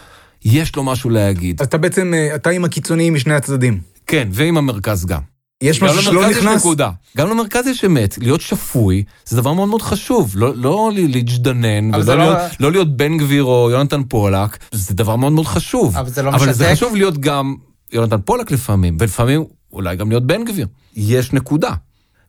יש 0.44 0.76
לו 0.76 0.82
משהו 0.84 1.10
להגיד. 1.10 1.60
אז 1.60 1.66
אתה 1.66 1.78
בעצם, 1.78 2.14
אה, 2.14 2.34
אתה 2.34 2.50
עם 2.50 2.64
הקיצוניים 2.64 3.14
משני 3.14 3.34
הצדדים. 3.34 3.80
כן, 4.06 4.28
ועם 4.32 4.56
המרכז 4.56 5.06
גם. 5.06 5.20
יש 5.62 5.82
משהו 5.82 6.02
שלא 6.02 6.28
נכנס? 6.30 6.36
גם 6.36 6.46
למרכז 6.46 6.56
יש 6.56 6.64
נקודה. 6.64 6.90
גם 7.16 7.30
למרכז 7.30 7.66
יש 7.66 7.84
אמת. 7.84 8.18
להיות 8.18 8.40
שפוי, 8.40 9.04
זה 9.24 9.36
דבר 9.36 9.52
מאוד 9.52 9.68
מאוד 9.68 9.82
חשוב. 9.82 10.32
לא, 10.34 10.52
לא 10.56 10.90
להג'דנן, 10.94 11.94
ולא 11.94 12.16
לא... 12.16 12.24
להיות, 12.24 12.38
לא 12.60 12.72
להיות 12.72 12.96
בן 12.96 13.18
גביר 13.18 13.44
או 13.44 13.68
יונתן 13.70 14.02
פולק, 14.08 14.58
זה 14.72 14.94
דבר 14.94 15.16
מאוד 15.16 15.32
מאוד 15.32 15.46
חשוב. 15.46 15.96
אבל 15.96 16.10
זה 16.10 16.22
לא 16.22 16.30
משתק. 16.30 16.42
אבל 16.42 16.52
זה 16.52 16.72
חשוב 16.72 16.96
להיות 16.96 17.18
גם 17.18 17.54
יונתן 17.92 18.20
פולק 18.20 18.50
לפעמים, 18.50 18.96
ולפעמים 19.00 19.44
אולי 19.72 19.96
גם 19.96 20.08
להיות 20.08 20.26
בן 20.26 20.44
גביר. 20.44 20.66
יש 20.96 21.32
נקודה. 21.32 21.70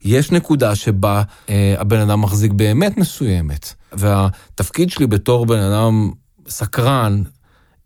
יש 0.04 0.32
נקודה 0.32 0.76
שבה 0.76 1.24
אה, 1.50 1.76
הבן 1.78 2.00
אדם 2.00 2.22
מחזיק 2.22 2.52
באמת 2.52 2.98
מסוימת. 2.98 3.74
והתפקיד 3.94 4.90
שלי 4.90 5.08
בתור 5.08 5.46
בן 5.46 5.60
אדם 5.60 6.12
סקרן, 6.48 7.24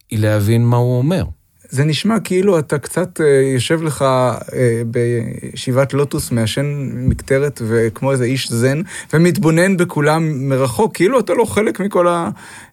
היא 0.10 0.20
להבין 0.20 0.66
מה 0.66 0.78
הוא 0.78 0.98
אומר. 0.98 1.26
זה 1.69 1.84
נשמע 1.86 2.19
כאילו 2.19 2.60
אתה 2.60 2.78
קצת 2.78 3.21
אה, 3.21 3.25
יושב 3.54 3.84
לך 3.84 4.01
אה, 4.01 4.82
בישיבת 4.86 5.93
לוטוס, 5.93 6.32
מעשן 6.32 6.89
מקטרת 6.93 7.62
וכמו 7.67 8.12
איזה 8.12 8.23
איש 8.23 8.51
זן, 8.51 8.82
ומתבונן 9.13 9.78
בכולם 9.78 10.49
מרחוק, 10.49 10.95
כאילו 10.95 11.19
אתה 11.19 11.34
לא 11.34 11.45
חלק 11.45 11.80
מכל 11.80 12.08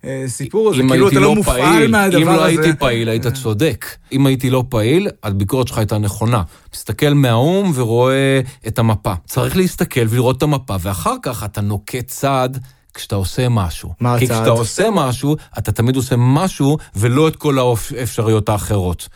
הסיפור 0.05 0.71
הזה, 0.71 0.83
כאילו 0.89 1.09
אתה 1.09 1.15
לא, 1.15 1.23
לא 1.23 1.35
מופעל 1.35 1.63
פעיל, 1.63 1.91
מהדבר 1.91 2.19
אם 2.23 2.29
הזה. 2.29 2.33
אם 2.33 2.37
לא 2.37 2.45
הייתי 2.45 2.79
פעיל, 2.79 3.09
היית 3.09 3.27
צודק. 3.27 3.87
אם 4.13 4.27
הייתי 4.27 4.51
לא 4.51 4.65
פעיל, 4.69 5.09
הביקורת 5.23 5.69
שלך 5.69 5.79
הייתה 5.79 5.99
נכונה. 5.99 6.43
מסתכל 6.75 7.15
מהאו"ם 7.15 7.73
ורואה 7.75 8.41
את 8.67 8.79
המפה. 8.79 9.13
צריך 9.27 9.57
להסתכל 9.57 10.05
ולראות 10.09 10.37
את 10.37 10.43
המפה, 10.43 10.77
ואחר 10.81 11.15
כך 11.23 11.45
אתה 11.45 11.61
נוקט 11.61 12.07
צעד. 12.07 12.59
כשאתה 12.95 13.15
עושה 13.15 13.49
משהו. 13.49 13.95
מה 14.01 14.15
הצעד? 14.15 14.29
כי 14.29 14.35
כשאתה 14.35 14.51
עושה 14.51 14.89
משהו, 14.93 15.37
אתה 15.59 15.73
תמיד 15.73 15.97
עושה 15.97 16.15
משהו 16.19 16.79
ולא 16.97 17.29
את 17.29 17.37
כל 17.37 17.59
האפשרויות 17.59 18.49
האחרות. 18.49 19.09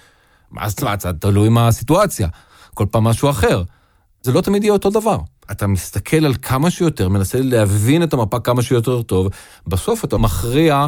מה 0.50 0.62
הצעד? 0.64 1.16
תלוי 1.20 1.48
מה 1.48 1.68
הסיטואציה. 1.68 2.28
כל 2.74 2.86
פעם 2.90 3.04
משהו 3.04 3.30
אחר. 3.30 3.62
זה 4.22 4.32
לא 4.32 4.40
תמיד 4.40 4.64
יהיה 4.64 4.72
אותו 4.72 4.90
דבר. 4.90 5.18
אתה 5.50 5.66
מסתכל 5.66 6.26
על 6.26 6.34
כמה 6.42 6.70
שיותר, 6.70 7.08
מנסה 7.08 7.38
להבין 7.42 8.02
את 8.02 8.12
המפה 8.12 8.40
כמה 8.40 8.62
שיותר 8.62 9.02
טוב, 9.02 9.28
בסוף 9.66 10.04
אתה 10.04 10.18
מכריע 10.18 10.86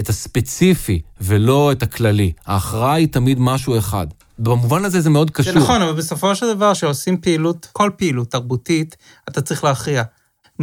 את 0.00 0.08
הספציפי 0.08 1.02
ולא 1.20 1.72
את 1.72 1.82
הכללי. 1.82 2.32
ההכרעה 2.46 2.94
היא 2.94 3.08
תמיד 3.08 3.40
משהו 3.40 3.78
אחד. 3.78 4.06
במובן 4.38 4.84
הזה 4.84 5.00
זה 5.00 5.10
מאוד 5.10 5.30
קשור. 5.30 5.52
זה 5.52 5.58
נכון, 5.58 5.82
אבל 5.82 5.92
בסופו 5.92 6.34
של 6.34 6.54
דבר, 6.54 6.74
כשעושים 6.74 7.20
פעילות, 7.20 7.68
כל 7.72 7.90
פעילות 7.96 8.30
תרבותית, 8.30 8.96
אתה 9.28 9.40
צריך 9.40 9.64
להכריע. 9.64 10.02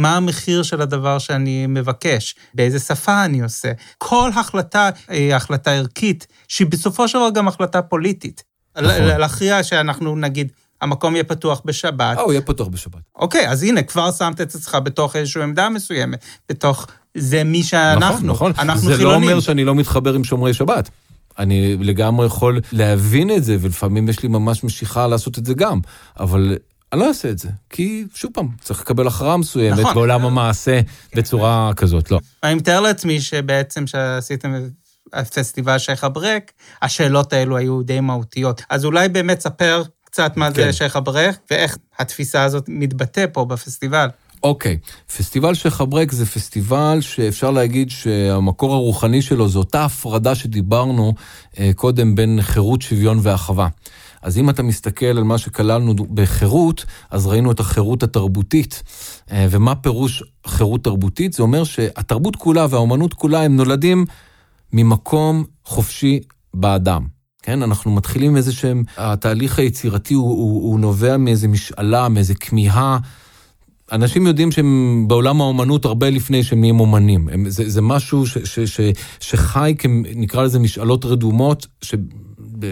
מה 0.00 0.16
המחיר 0.16 0.62
של 0.62 0.82
הדבר 0.82 1.18
שאני 1.18 1.66
מבקש, 1.66 2.34
באיזה 2.54 2.78
שפה 2.78 3.24
אני 3.24 3.42
עושה. 3.42 3.72
כל 3.98 4.30
החלטה 4.34 4.90
היא 5.08 5.34
החלטה 5.34 5.72
ערכית, 5.72 6.26
שהיא 6.48 6.66
בסופו 6.66 7.08
של 7.08 7.18
דבר 7.18 7.30
גם 7.30 7.48
החלטה 7.48 7.82
פוליטית. 7.82 8.42
נכון. 8.76 9.02
להכריע 9.02 9.62
שאנחנו 9.62 10.16
נגיד, 10.16 10.48
המקום 10.80 11.14
יהיה 11.14 11.24
פתוח 11.24 11.62
בשבת. 11.64 12.16
אה, 12.18 12.22
הוא 12.22 12.32
יהיה 12.32 12.42
פתוח 12.42 12.68
בשבת. 12.68 13.00
אוקיי, 13.16 13.48
אז 13.48 13.62
הנה, 13.62 13.82
כבר 13.82 14.12
שמת 14.12 14.40
את 14.40 14.54
עצמך 14.54 14.78
בתוך 14.84 15.16
איזושהי 15.16 15.42
עמדה 15.42 15.68
מסוימת, 15.68 16.24
בתוך 16.48 16.86
זה 17.16 17.44
מי 17.44 17.62
שאנחנו. 17.62 18.06
נכון, 18.14 18.26
נכון. 18.26 18.52
אנחנו 18.58 18.88
זה 18.88 18.96
חילונים. 18.96 19.22
לא 19.22 19.26
אומר 19.26 19.40
שאני 19.40 19.64
לא 19.64 19.74
מתחבר 19.74 20.14
עם 20.14 20.24
שומרי 20.24 20.54
שבת. 20.54 20.90
אני 21.38 21.76
לגמרי 21.80 22.26
יכול 22.26 22.60
להבין 22.72 23.30
את 23.30 23.44
זה, 23.44 23.56
ולפעמים 23.60 24.08
יש 24.08 24.22
לי 24.22 24.28
ממש 24.28 24.64
משיכה 24.64 25.06
לעשות 25.06 25.38
את 25.38 25.46
זה 25.46 25.54
גם. 25.54 25.80
אבל 26.20 26.56
אני 26.92 27.00
לא 27.00 27.08
אעשה 27.08 27.30
את 27.30 27.38
זה, 27.38 27.48
כי 27.70 28.04
שוב 28.14 28.30
פעם, 28.34 28.48
צריך 28.60 28.80
לקבל 28.80 29.06
הכרעה 29.06 29.36
מסוימת 29.36 29.78
נכון. 29.78 29.94
בעולם 29.94 30.24
המעשה 30.24 30.80
בצורה 31.16 31.72
כזאת, 31.76 32.10
לא. 32.10 32.20
אני 32.42 32.54
מתאר 32.54 32.80
לעצמי 32.80 33.20
שבעצם 33.20 33.84
כשעשיתם 33.84 34.54
פסטיבל 35.34 35.78
שייח' 35.78 36.04
אברק, 36.04 36.52
השאלות 36.82 37.32
האלו 37.32 37.56
היו 37.56 37.82
די 37.82 38.00
מהותיות. 38.00 38.62
אז 38.70 38.84
אולי 38.84 39.08
באמת 39.08 39.40
ספר 39.40 39.82
קצת 40.04 40.36
מה 40.36 40.50
כן. 40.50 40.54
זה 40.54 40.72
שייח' 40.72 40.96
אברק, 40.96 41.38
ואיך 41.50 41.76
התפיסה 41.98 42.42
הזאת 42.42 42.64
מתבטא 42.68 43.24
פה 43.32 43.44
בפסטיבל. 43.44 44.08
אוקיי, 44.42 44.78
okay. 44.82 45.12
פסטיבל 45.16 45.54
שייח' 45.54 45.80
אברק 45.80 46.12
זה 46.12 46.26
פסטיבל 46.26 46.98
שאפשר 47.00 47.50
להגיד 47.50 47.90
שהמקור 47.90 48.74
הרוחני 48.74 49.22
שלו 49.22 49.48
זה 49.48 49.58
אותה 49.58 49.84
הפרדה 49.84 50.34
שדיברנו 50.34 51.14
אה, 51.58 51.70
קודם 51.74 52.14
בין 52.14 52.38
חירות, 52.42 52.82
שוויון 52.82 53.18
ואחווה. 53.22 53.68
אז 54.22 54.38
אם 54.38 54.50
אתה 54.50 54.62
מסתכל 54.62 55.06
על 55.06 55.22
מה 55.22 55.38
שכללנו 55.38 55.94
בחירות, 55.94 56.84
אז 57.10 57.26
ראינו 57.26 57.52
את 57.52 57.60
החירות 57.60 58.02
התרבותית. 58.02 58.82
אה, 59.32 59.46
ומה 59.50 59.74
פירוש 59.74 60.22
חירות 60.46 60.84
תרבותית? 60.84 61.32
זה 61.32 61.42
אומר 61.42 61.64
שהתרבות 61.64 62.36
כולה 62.36 62.66
והאומנות 62.70 63.14
כולה 63.14 63.42
הם 63.42 63.56
נולדים 63.56 64.04
ממקום 64.72 65.44
חופשי 65.64 66.20
באדם. 66.54 67.06
כן, 67.42 67.62
אנחנו 67.62 67.90
מתחילים 67.90 68.36
איזה 68.36 68.52
שהם, 68.52 68.84
התהליך 68.96 69.58
היצירתי 69.58 70.14
הוא, 70.14 70.30
הוא, 70.30 70.62
הוא 70.62 70.80
נובע 70.80 71.16
מאיזה 71.16 71.48
משאלה, 71.48 72.08
מאיזה 72.08 72.34
כמיהה. 72.34 72.98
אנשים 73.92 74.26
יודעים 74.26 74.52
שהם 74.52 75.04
בעולם 75.08 75.40
האומנות 75.40 75.84
הרבה 75.84 76.10
לפני 76.10 76.42
שהם 76.42 76.60
נהיים 76.60 76.80
אומנים. 76.80 77.28
הם, 77.28 77.50
זה, 77.50 77.70
זה 77.70 77.82
משהו 77.82 78.26
ש, 78.26 78.38
ש, 78.38 78.60
ש, 78.60 78.80
שחי, 79.20 79.74
נקרא 80.14 80.42
לזה 80.42 80.58
משאלות 80.58 81.04
רדומות, 81.04 81.66
ש... 81.82 81.94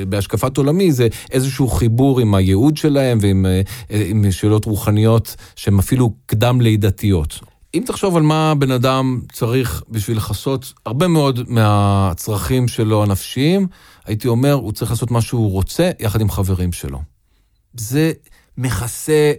בהשקפת 0.09 0.57
עולמי 0.57 0.93
זה 0.93 1.09
איזשהו 1.31 1.69
חיבור 1.69 2.21
עם 2.21 2.35
הייעוד 2.35 2.77
שלהם 2.77 3.19
ועם 3.21 3.47
עם 3.91 4.31
שאלות 4.31 4.65
רוחניות 4.65 5.37
שהן 5.57 5.79
אפילו 5.79 6.13
קדם 6.27 6.61
לידתיות. 6.61 7.41
אם 7.75 7.83
תחשוב 7.87 8.17
על 8.17 8.23
מה 8.23 8.55
בן 8.55 8.71
אדם 8.71 9.21
צריך 9.33 9.83
בשביל 9.91 10.17
לכסות 10.17 10.73
הרבה 10.87 11.09
מאוד 11.09 11.41
מהצרכים 11.49 12.69
שלו 12.69 13.03
הנפשיים, 13.03 13.67
הייתי 14.07 14.29
אומר, 14.29 14.53
הוא 14.53 14.73
צריך 14.73 14.91
לעשות 14.91 15.11
מה 15.11 15.21
שהוא 15.21 15.51
רוצה 15.51 15.91
יחד 16.01 16.21
עם 16.21 16.31
חברים 16.31 16.73
שלו. 16.73 16.99
זה 17.75 18.13
מכסה 18.59 19.33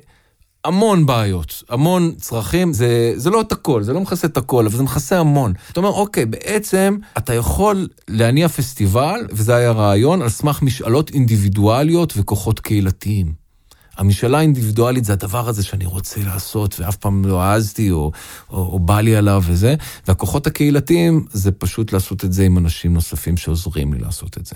המון 0.66 1.06
בעיות, 1.06 1.64
המון 1.70 2.14
צרכים, 2.18 2.74
זה, 2.74 3.14
זה 3.16 3.30
לא 3.30 3.42
את 3.42 3.52
הכל, 3.52 3.84
זה 3.84 3.94
לא 3.94 4.02
מכסה 4.02 4.28
את 4.28 4.38
הכל, 4.38 4.66
אבל 4.66 4.78
זה 4.78 4.84
מכסה 4.84 5.20
המון. 5.20 5.54
אתה 5.72 5.80
אומר, 5.80 5.90
אוקיי, 5.90 6.26
בעצם 6.26 6.98
אתה 7.18 7.34
יכול 7.34 7.88
להניע 8.08 8.48
פסטיבל, 8.48 9.28
וזה 9.32 9.56
היה 9.56 9.72
רעיון, 9.72 10.22
על 10.22 10.30
סמך 10.30 10.62
משאלות 10.62 11.12
אינדיבידואליות 11.14 12.14
וכוחות 12.18 12.60
קהילתיים. 12.60 13.50
המשאלה 13.98 14.38
האינדיבידואלית 14.38 15.06
זה 15.06 15.14
הדבר 15.14 15.50
הזה 15.50 15.64
שאני 15.64 15.86
רוצה 15.86 16.22
לעשות 16.24 16.80
ואף 16.80 16.96
פעם 16.96 17.26
לא 17.26 17.42
העזתי 17.42 17.92
או, 17.92 18.12
או, 18.50 18.58
או 18.58 18.80
בא 18.80 19.02
לי 19.02 19.16
עליו 19.16 19.44
וזה, 19.46 19.76
והכוחות 20.08 20.48
הקהילתיים 20.48 21.26
זה 21.32 21.52
פשוט 21.52 21.94
לעשות 21.94 22.26
את 22.26 22.34
זה 22.34 22.44
עם 22.44 22.58
אנשים 22.58 22.94
נוספים 22.94 23.38
שעוזרים 23.38 23.94
לי 23.94 24.00
לעשות 24.00 24.38
את 24.38 24.46
זה. 24.46 24.56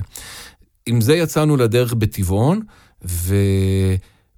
עם 0.85 1.01
זה 1.01 1.15
יצאנו 1.15 1.57
לדרך 1.57 1.93
בטבעון, 1.93 2.61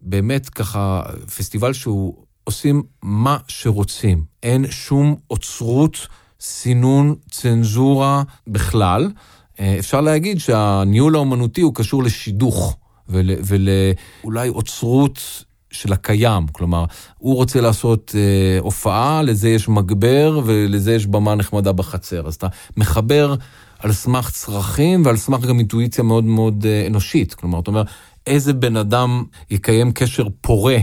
ובאמת 0.06 0.50
ככה, 0.50 1.02
פסטיבל 1.38 1.74
שהוא 1.74 2.16
עושים 2.44 2.84
מה 3.04 3.38
שרוצים. 3.48 4.24
אין 4.44 4.66
שום 4.72 5.16
אוצרות, 5.30 6.08
סינון, 6.40 7.16
צנזורה 7.32 8.24
בכלל. 8.48 9.12
אה, 9.60 9.76
אפשר 9.80 10.02
להגיד 10.02 10.40
שהניהול 10.40 11.16
האומנותי 11.16 11.62
הוא 11.62 11.76
קשור 11.76 12.04
לשידוך 12.04 12.78
ולאולי 13.10 14.50
אוצרות 14.50 15.44
של 15.72 15.94
הקיים. 15.94 16.48
כלומר, 16.48 16.86
הוא 17.18 17.36
רוצה 17.36 17.62
לעשות 17.62 18.16
אה, 18.16 18.60
הופעה, 18.60 19.22
לזה 19.22 19.50
יש 19.50 19.70
מגבר 19.70 20.42
ולזה 20.46 20.96
יש 20.96 21.08
במה 21.08 21.36
נחמדה 21.36 21.72
בחצר. 21.72 22.28
אז 22.28 22.36
אתה 22.36 22.48
מחבר 22.78 23.36
על 23.80 23.94
סמך 23.94 24.30
צרכים 24.30 25.06
ועל 25.06 25.18
סמך 25.18 25.46
גם 25.46 25.60
אינטואיציה 25.60 26.04
מאוד 26.04 26.24
מאוד 26.24 26.66
אה, 26.66 26.88
אנושית. 26.88 27.34
כלומר, 27.34 27.60
אתה 27.60 27.72
אומר, 27.72 27.84
איזה 28.28 28.54
בן 28.54 28.78
אדם 28.78 29.24
יקיים 29.50 29.92
קשר 29.92 30.28
פורה 30.42 30.78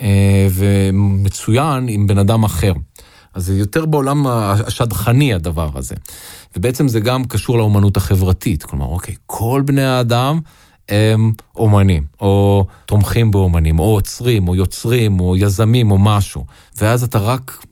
אה, 0.00 0.48
ומצוין 0.50 1.88
עם 1.88 2.06
בן 2.06 2.18
אדם 2.18 2.44
אחר. 2.44 2.72
אז 3.34 3.46
זה 3.46 3.58
יותר 3.58 3.86
בעולם 3.86 4.26
השדכני 4.26 5.34
הדבר 5.34 5.70
הזה. 5.74 5.94
ובעצם 6.56 6.88
זה 6.88 7.00
גם 7.00 7.24
קשור 7.24 7.58
לאומנות 7.58 7.96
החברתית. 7.96 8.62
כלומר, 8.62 8.86
אוקיי, 8.86 9.14
כל 9.26 9.62
בני 9.64 9.84
האדם 9.84 10.40
הם 10.88 11.32
אומנים, 11.56 12.04
או 12.20 12.66
תומכים 12.86 13.30
באומנים, 13.30 13.78
או 13.78 13.84
עוצרים, 13.84 14.48
או 14.48 14.54
יוצרים, 14.54 15.20
או 15.20 15.36
יזמים, 15.36 15.90
או 15.90 15.98
משהו. 15.98 16.44
ואז 16.80 17.02
אתה 17.02 17.18
רק... 17.18 17.64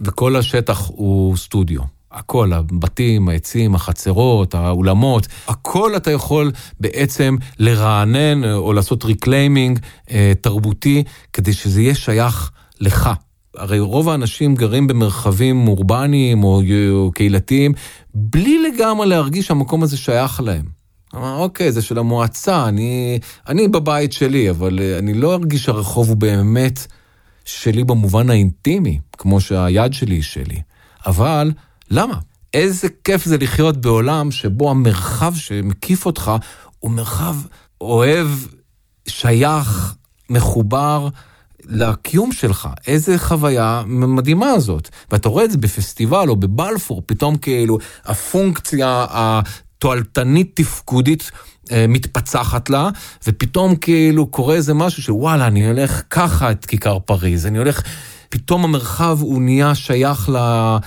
וכל 0.00 0.36
השטח 0.36 0.88
הוא 0.88 1.36
סטודיו. 1.36 1.80
הכל, 2.12 2.52
הבתים, 2.52 3.28
העצים, 3.28 3.74
החצרות, 3.74 4.54
האולמות, 4.54 5.26
הכל 5.48 5.96
אתה 5.96 6.10
יכול 6.10 6.52
בעצם 6.80 7.36
לרענן 7.58 8.44
או 8.54 8.72
לעשות 8.72 9.04
reclaiming 9.04 9.78
אה, 10.10 10.32
תרבותי, 10.40 11.04
כדי 11.32 11.52
שזה 11.52 11.82
יהיה 11.82 11.94
שייך 11.94 12.50
לך. 12.80 13.10
הרי 13.56 13.80
רוב 13.80 14.08
האנשים 14.08 14.54
גרים 14.54 14.86
במרחבים 14.86 15.68
אורבניים 15.68 16.44
או, 16.44 16.62
או 16.90 17.12
קהילתיים, 17.14 17.72
בלי 18.14 18.58
לגמרי 18.58 19.06
להרגיש 19.06 19.46
שהמקום 19.46 19.82
הזה 19.82 19.96
שייך 19.96 20.40
להם. 20.40 20.64
אמר, 21.14 21.36
אוקיי, 21.36 21.72
זה 21.72 21.82
של 21.82 21.98
המועצה, 21.98 22.68
אני, 22.68 23.18
אני 23.48 23.68
בבית 23.68 24.12
שלי, 24.12 24.50
אבל 24.50 24.78
אה, 24.82 24.98
אני 24.98 25.14
לא 25.14 25.34
ארגיש 25.34 25.64
שהרחוב 25.64 26.08
הוא 26.08 26.16
באמת 26.16 26.86
שלי 27.44 27.84
במובן 27.84 28.30
האינטימי, 28.30 28.98
כמו 29.18 29.40
שהיד 29.40 29.92
שלי 29.92 30.14
היא 30.14 30.22
שלי. 30.22 30.60
אבל 31.06 31.52
למה? 31.92 32.14
איזה 32.54 32.88
כיף 33.04 33.24
זה 33.24 33.38
לחיות 33.38 33.76
בעולם 33.76 34.30
שבו 34.30 34.70
המרחב 34.70 35.34
שמקיף 35.36 36.06
אותך 36.06 36.32
הוא 36.78 36.90
מרחב 36.90 37.36
אוהב, 37.80 38.28
שייך, 39.08 39.94
מחובר 40.30 41.08
לקיום 41.64 42.32
שלך. 42.32 42.68
איזה 42.86 43.18
חוויה 43.18 43.82
מדהימה 43.86 44.60
זאת. 44.60 44.88
ואתה 45.10 45.28
רואה 45.28 45.44
את 45.44 45.50
זה 45.50 45.58
בפסטיבל 45.58 46.28
או 46.28 46.36
בבלפור, 46.36 47.02
פתאום 47.06 47.36
כאילו 47.36 47.78
הפונקציה 48.04 49.06
התועלתנית 49.10 50.50
תפקודית 50.54 51.30
אה, 51.72 51.86
מתפצחת 51.88 52.70
לה, 52.70 52.88
ופתאום 53.26 53.76
כאילו 53.76 54.26
קורה 54.26 54.54
איזה 54.54 54.74
משהו 54.74 55.02
שוואלה, 55.02 55.46
אני 55.46 55.66
הולך 55.66 56.02
ככה 56.10 56.50
את 56.50 56.66
כיכר 56.66 56.98
פריז, 56.98 57.46
אני 57.46 57.58
הולך 57.58 57.82
פתאום 58.32 58.64
המרחב 58.64 59.18
הוא 59.20 59.42
נהיה 59.42 59.74
שייך 59.74 60.28
ל, 60.28 60.36
אה, 60.36 60.78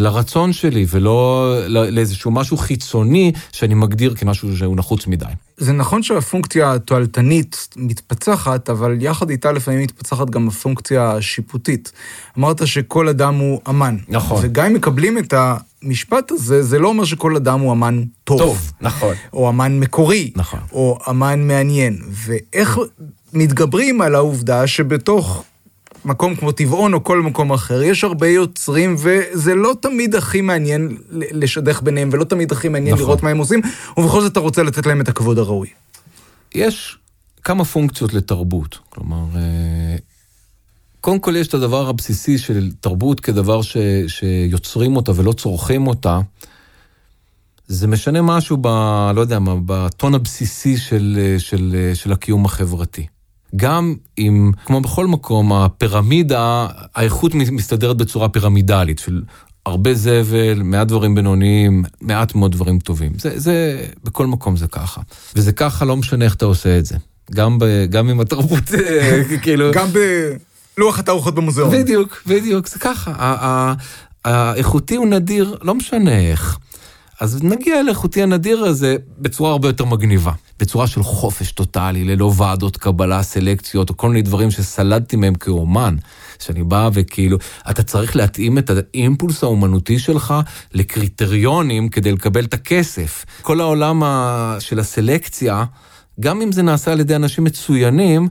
לרצון 0.00 0.52
שלי, 0.52 0.86
ולא 0.90 1.54
לאיזשהו 1.68 2.30
משהו 2.30 2.56
חיצוני 2.56 3.32
שאני 3.52 3.74
מגדיר 3.74 4.14
כמשהו 4.14 4.56
שהוא 4.56 4.76
נחוץ 4.76 5.06
מדי. 5.06 5.24
זה 5.56 5.72
נכון 5.72 6.02
שהפונקציה 6.02 6.72
התועלתנית 6.72 7.68
מתפצחת, 7.76 8.70
אבל 8.70 8.96
יחד 9.00 9.30
איתה 9.30 9.52
לפעמים 9.52 9.80
מתפצחת 9.80 10.30
גם 10.30 10.48
הפונקציה 10.48 11.10
השיפוטית. 11.10 11.92
אמרת 12.38 12.66
שכל 12.66 13.08
אדם 13.08 13.34
הוא 13.34 13.60
אמן. 13.68 13.96
נכון. 14.08 14.40
וגם 14.42 14.66
אם 14.66 14.74
מקבלים 14.74 15.18
את 15.18 15.34
המשפט 15.36 16.30
הזה, 16.30 16.62
זה 16.62 16.78
לא 16.78 16.88
אומר 16.88 17.04
שכל 17.04 17.36
אדם 17.36 17.60
הוא 17.60 17.72
אמן 17.72 18.02
טוב. 18.24 18.38
טוב, 18.38 18.72
נכון. 18.80 19.14
או 19.32 19.48
אמן 19.48 19.80
מקורי. 19.80 20.30
נכון. 20.36 20.60
או 20.72 20.98
אמן 21.10 21.46
מעניין. 21.48 21.98
ואיך 22.10 22.78
מתגברים 23.32 24.00
על 24.00 24.14
העובדה 24.14 24.66
שבתוך 24.66 25.44
מקום 26.04 26.36
כמו 26.36 26.52
טבעון 26.52 26.94
או 26.94 27.04
כל 27.04 27.22
מקום 27.22 27.52
אחר, 27.52 27.82
יש 27.82 28.04
הרבה 28.04 28.28
יוצרים, 28.28 28.96
וזה 28.98 29.54
לא 29.54 29.74
תמיד 29.80 30.14
הכי 30.14 30.40
מעניין 30.40 30.96
לשדך 31.10 31.82
ביניהם, 31.82 32.08
ולא 32.12 32.24
תמיד 32.24 32.52
הכי 32.52 32.68
מעניין 32.68 32.94
נכון. 32.94 33.06
לראות 33.06 33.22
מה 33.22 33.30
הם 33.30 33.38
עושים, 33.38 33.60
ובכל 33.96 34.20
זאת 34.20 34.32
אתה 34.32 34.40
רוצה 34.40 34.62
לתת 34.62 34.86
להם 34.86 35.00
את 35.00 35.08
הכבוד 35.08 35.38
הראוי. 35.38 35.68
יש 36.54 36.98
כמה 37.44 37.64
פונקציות 37.64 38.14
לתרבות. 38.14 38.78
כלומר, 38.88 39.24
אה, 39.36 39.96
קודם 41.00 41.18
כל 41.18 41.36
יש 41.36 41.48
את 41.48 41.54
הדבר 41.54 41.88
הבסיסי 41.88 42.38
של 42.38 42.70
תרבות 42.80 43.20
כדבר 43.20 43.62
ש, 43.62 43.76
שיוצרים 44.06 44.96
אותה 44.96 45.12
ולא 45.14 45.32
צורכים 45.32 45.86
אותה. 45.86 46.20
זה 47.66 47.86
משנה 47.86 48.22
משהו 48.22 48.56
ב... 48.60 48.66
לא 49.14 49.20
יודע 49.20 49.38
מה, 49.38 49.54
בטון 49.66 50.14
הבסיסי 50.14 50.76
של, 50.76 51.34
של, 51.38 51.90
של 51.94 52.12
הקיום 52.12 52.44
החברתי. 52.44 53.06
גם 53.56 53.94
אם, 54.18 54.52
כמו 54.66 54.80
בכל 54.80 55.06
מקום, 55.06 55.52
הפירמידה, 55.52 56.66
האיכות 56.94 57.34
מסתדרת 57.34 57.96
בצורה 57.96 58.28
פירמידלית, 58.28 58.98
של 58.98 59.22
הרבה 59.66 59.94
זבל, 59.94 60.62
מעט 60.62 60.86
דברים 60.86 61.14
בינוניים, 61.14 61.84
מעט 62.00 62.34
מאוד 62.34 62.52
דברים 62.52 62.78
טובים. 62.78 63.12
זה, 63.18 63.38
זה, 63.38 63.86
בכל 64.04 64.26
מקום 64.26 64.56
זה 64.56 64.66
ככה. 64.66 65.00
וזה 65.36 65.52
ככה, 65.52 65.84
לא 65.84 65.96
משנה 65.96 66.24
איך 66.24 66.34
אתה 66.34 66.44
עושה 66.44 66.78
את 66.78 66.86
זה. 66.86 66.96
גם, 67.30 67.58
ב, 67.58 67.64
גם 67.90 68.08
עם 68.08 68.20
התרבות, 68.20 68.64
כאילו... 69.42 69.72
גם 69.72 69.86
בלוח 70.76 70.98
התערוכות 70.98 71.34
במוזיאון. 71.34 71.70
בדיוק, 71.70 72.22
בדיוק, 72.26 72.68
זה 72.68 72.78
ככה. 72.78 73.12
האיכותי 74.24 74.96
הוא 74.96 75.06
נדיר, 75.06 75.56
לא 75.62 75.74
משנה 75.74 76.18
איך. 76.18 76.58
אז 77.24 77.42
נגיע 77.42 77.82
לאיכותי 77.82 78.22
הנדיר 78.22 78.64
הזה 78.64 78.96
בצורה 79.18 79.50
הרבה 79.50 79.68
יותר 79.68 79.84
מגניבה. 79.84 80.32
בצורה 80.60 80.86
של 80.86 81.02
חופש 81.02 81.52
טוטאלי, 81.52 82.04
ללא 82.04 82.32
ועדות 82.36 82.76
קבלה, 82.76 83.22
סלקציות, 83.22 83.90
או 83.90 83.96
כל 83.96 84.08
מיני 84.08 84.22
דברים 84.22 84.50
שסלדתי 84.50 85.16
מהם 85.16 85.34
כאומן. 85.34 85.96
שאני 86.38 86.62
בא 86.62 86.90
וכאילו, 86.92 87.38
אתה 87.70 87.82
צריך 87.82 88.16
להתאים 88.16 88.58
את 88.58 88.70
האימפולס 88.70 89.42
האומנותי 89.42 89.98
שלך 89.98 90.34
לקריטריונים 90.72 91.88
כדי 91.88 92.12
לקבל 92.12 92.44
את 92.44 92.54
הכסף. 92.54 93.24
כל 93.42 93.60
העולם 93.60 94.02
של 94.58 94.78
הסלקציה, 94.78 95.64
גם 96.20 96.42
אם 96.42 96.52
זה 96.52 96.62
נעשה 96.62 96.92
על 96.92 97.00
ידי 97.00 97.16
אנשים 97.16 97.44
מצוינים, 97.44 98.28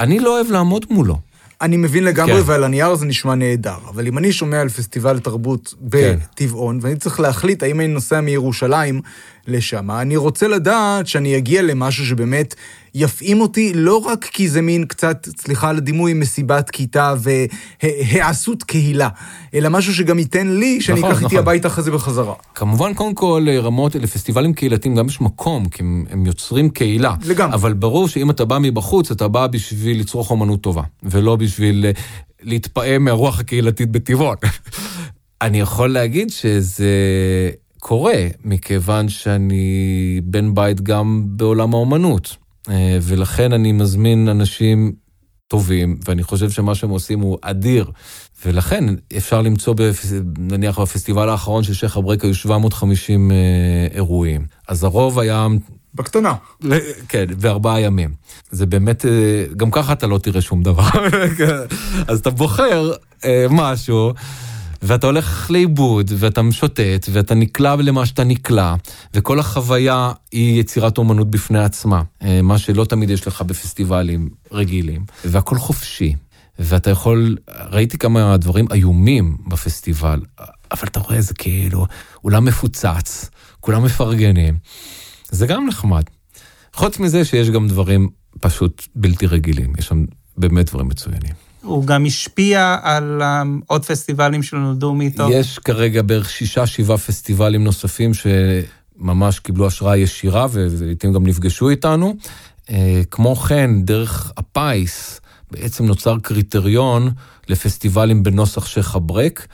אני 0.00 0.18
לא 0.18 0.36
אוהב 0.36 0.50
לעמוד 0.50 0.86
מולו. 0.90 1.18
אני 1.60 1.76
מבין 1.76 2.04
לגמרי, 2.04 2.42
כן. 2.42 2.50
ועל 2.50 2.64
הנייר 2.64 2.94
זה 2.94 3.06
נשמע 3.06 3.34
נהדר. 3.34 3.76
אבל 3.88 4.06
אם 4.06 4.18
אני 4.18 4.32
שומע 4.32 4.60
על 4.60 4.68
פסטיבל 4.68 5.18
תרבות 5.18 5.74
כן. 5.92 6.18
בטבעון, 6.34 6.80
כן. 6.80 6.86
ואני 6.86 6.96
צריך 6.96 7.20
להחליט 7.20 7.62
האם 7.62 7.80
אני 7.80 7.88
נוסע 7.88 8.20
מירושלים 8.20 9.00
לשם, 9.46 9.90
אני 9.90 10.16
רוצה 10.16 10.48
לדעת 10.48 11.06
שאני 11.06 11.38
אגיע 11.38 11.62
למשהו 11.62 12.06
שבאמת 12.06 12.54
יפעים 12.94 13.40
אותי, 13.40 13.72
לא 13.74 13.96
רק 13.96 14.24
כי 14.24 14.48
זה 14.48 14.62
מין 14.62 14.84
קצת, 14.84 15.28
סליחה 15.38 15.68
על 15.68 15.76
הדימוי, 15.76 16.14
מסיבת 16.14 16.70
כיתה 16.70 17.14
והיעשות 17.82 18.62
קהילה, 18.62 19.08
אלא 19.54 19.68
משהו 19.68 19.94
שגם 19.94 20.18
ייתן 20.18 20.48
לי, 20.48 20.80
שאני 20.80 20.98
נכון, 20.98 21.10
אקח 21.10 21.18
נכון. 21.18 21.30
איתי 21.30 21.38
הביתה 21.38 21.68
אחרי 21.68 21.84
זה 21.84 21.90
בחזרה. 21.90 22.34
כמובן, 22.54 22.94
קודם 22.94 23.14
כל, 23.14 23.46
רמות, 23.62 23.94
לפסטיבלים 23.94 24.54
קהילתיים 24.54 24.94
גם 24.94 25.06
יש 25.06 25.20
מקום, 25.20 25.68
כי 25.68 25.82
הם, 25.82 26.04
הם 26.10 26.26
יוצרים 26.26 26.70
קהילה. 26.70 27.14
לגמרי. 27.24 27.54
אבל 27.54 27.72
ברור 27.72 28.08
שאם 28.08 28.30
אתה 28.30 28.44
בא 28.44 28.58
מבחוץ, 28.58 29.10
אתה 29.10 29.28
בא 29.28 29.46
בשביל 29.46 30.00
לצרוך 30.00 30.30
אומנות 30.30 30.60
טובה, 30.60 30.82
ולא 31.02 31.36
בשביל 31.36 31.86
אה, 31.86 31.90
להתפעם 32.42 33.04
מהרוח 33.04 33.40
הקהילתית 33.40 33.90
בטבעון. 33.90 34.36
אני 35.42 35.60
יכול 35.60 35.92
להגיד 35.92 36.30
שזה... 36.30 36.86
קורה, 37.86 38.26
מכיוון 38.44 39.08
שאני 39.08 40.20
בן 40.24 40.54
בית 40.54 40.80
גם 40.80 41.22
בעולם 41.26 41.74
האומנות. 41.74 42.36
אה, 42.68 42.98
ולכן 43.02 43.52
אני 43.52 43.72
מזמין 43.72 44.28
אנשים 44.28 44.92
טובים, 45.48 45.98
ואני 46.08 46.22
חושב 46.22 46.50
שמה 46.50 46.74
שהם 46.74 46.90
עושים 46.90 47.20
הוא 47.20 47.38
אדיר. 47.42 47.90
ולכן 48.46 48.84
אפשר 49.16 49.42
למצוא, 49.42 49.74
בפס... 49.74 50.12
נניח 50.38 50.78
בפסטיבל 50.78 51.28
האחרון 51.28 51.62
של 51.62 51.74
שייח' 51.74 51.96
אברק 51.96 52.24
היו 52.24 52.34
750 52.34 53.30
אה, 53.30 53.36
אירועים. 53.94 54.46
אז 54.68 54.84
הרוב 54.84 55.18
היה... 55.18 55.46
בקטנה. 55.94 56.34
כן, 57.08 57.24
בארבעה 57.40 57.80
ימים. 57.80 58.14
זה 58.50 58.66
באמת, 58.66 59.06
אה, 59.06 59.44
גם 59.56 59.70
ככה 59.70 59.92
אתה 59.92 60.06
לא 60.06 60.18
תראה 60.18 60.40
שום 60.40 60.62
דבר. 60.62 60.88
אז 62.08 62.18
אתה 62.18 62.30
בוחר 62.30 62.92
משהו. 63.50 64.12
ואתה 64.86 65.06
הולך 65.06 65.50
לאיבוד, 65.50 66.10
ואתה 66.16 66.42
משוטט, 66.42 67.08
ואתה 67.12 67.34
נקלע 67.34 67.76
למה 67.76 68.06
שאתה 68.06 68.24
נקלע, 68.24 68.74
וכל 69.14 69.38
החוויה 69.38 70.12
היא 70.32 70.60
יצירת 70.60 70.98
אומנות 70.98 71.30
בפני 71.30 71.58
עצמה, 71.58 72.02
אה, 72.22 72.42
מה 72.42 72.58
שלא 72.58 72.84
תמיד 72.84 73.10
יש 73.10 73.26
לך 73.26 73.42
בפסטיבלים 73.42 74.28
רגילים, 74.52 75.04
והכל 75.24 75.58
חופשי. 75.58 76.14
ואתה 76.58 76.90
יכול, 76.90 77.36
ראיתי 77.70 77.98
כמה 77.98 78.36
דברים 78.36 78.66
איומים 78.72 79.36
בפסטיבל, 79.46 80.20
אבל 80.70 80.88
אתה 80.88 81.00
רואה 81.00 81.16
איזה 81.16 81.34
כאילו, 81.34 81.86
אולם 82.24 82.44
מפוצץ, 82.44 83.30
כולם 83.60 83.84
מפרגנים. 83.84 84.58
זה 85.30 85.46
גם 85.46 85.66
נחמד. 85.66 86.02
חוץ 86.72 86.98
מזה 86.98 87.24
שיש 87.24 87.50
גם 87.50 87.68
דברים 87.68 88.08
פשוט 88.40 88.86
בלתי 88.94 89.26
רגילים, 89.26 89.72
יש 89.78 89.86
שם 89.86 90.04
באמת 90.36 90.70
דברים 90.70 90.88
מצוינים. 90.88 91.45
הוא 91.66 91.84
גם 91.84 92.06
השפיע 92.06 92.76
על 92.82 93.22
עוד 93.66 93.84
פסטיבלים 93.84 94.42
שנולדו 94.42 94.94
מאיתו. 94.94 95.28
יש 95.32 95.58
כרגע 95.58 96.02
בערך 96.02 96.30
שישה, 96.30 96.66
שבעה 96.66 96.98
פסטיבלים 96.98 97.64
נוספים 97.64 98.10
שממש 98.14 99.38
קיבלו 99.38 99.66
השראה 99.66 99.96
ישירה 99.96 100.46
ולעיתים 100.52 101.12
גם 101.12 101.26
נפגשו 101.26 101.70
איתנו. 101.70 102.14
אה, 102.70 103.00
כמו 103.10 103.36
כן, 103.36 103.70
דרך 103.82 104.32
הפיס 104.36 105.20
בעצם 105.50 105.86
נוצר 105.86 106.16
קריטריון 106.22 107.10
לפסטיבלים 107.48 108.22
בנוסח 108.22 108.66
שייח' 108.66 108.96
אברק. 108.96 109.46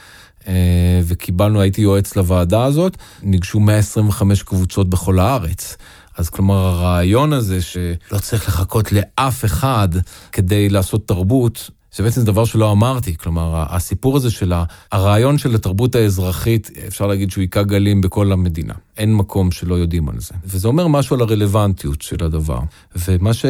אה, 0.48 1.00
וקיבלנו, 1.04 1.60
הייתי 1.60 1.80
יועץ 1.80 2.16
לוועדה 2.16 2.64
הזאת, 2.64 2.96
ניגשו 3.22 3.60
125 3.60 4.42
קבוצות 4.42 4.90
בכל 4.90 5.18
הארץ. 5.18 5.76
אז 6.16 6.30
כלומר, 6.30 6.54
הרעיון 6.54 7.32
הזה 7.32 7.62
שלא 7.62 8.18
צריך 8.20 8.48
לחכות 8.48 8.92
לאף 8.92 9.44
אחד 9.44 9.88
כדי 10.32 10.68
לעשות 10.68 11.08
תרבות, 11.08 11.70
זה 11.94 12.02
בעצם 12.02 12.24
דבר 12.24 12.44
שלא 12.44 12.72
אמרתי. 12.72 13.16
כלומר, 13.16 13.64
הסיפור 13.68 14.16
הזה 14.16 14.30
של 14.30 14.52
הרעיון 14.92 15.38
של 15.38 15.54
התרבות 15.54 15.94
האזרחית, 15.94 16.70
אפשר 16.88 17.06
להגיד 17.06 17.30
שהוא 17.30 17.42
היכה 17.42 17.62
גלים 17.62 18.00
בכל 18.00 18.32
המדינה. 18.32 18.74
אין 18.96 19.14
מקום 19.14 19.50
שלא 19.50 19.74
יודעים 19.74 20.08
על 20.08 20.20
זה. 20.20 20.34
וזה 20.44 20.68
אומר 20.68 20.86
משהו 20.86 21.16
על 21.16 21.22
הרלוונטיות 21.22 22.02
של 22.02 22.24
הדבר. 22.24 22.58
ומה 22.96 23.34
ש... 23.34 23.44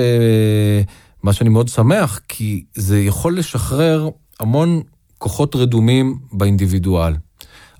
מה 1.23 1.33
שאני 1.33 1.51
מאוד 1.51 1.69
שמח, 1.69 2.21
כי 2.29 2.65
זה 2.75 3.01
יכול 3.01 3.39
לשחרר 3.39 4.09
המון 4.41 4.83
כוחות 5.19 5.57
רדומים 5.57 6.19
באינדיבידואל. 6.33 7.15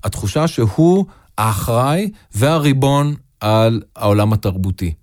התחושה 0.03 0.47
שהוא 0.47 1.05
האחראי 1.37 2.11
והריבון 2.35 3.15
על 3.39 3.81
העולם 3.95 4.33
התרבותי. 4.33 4.93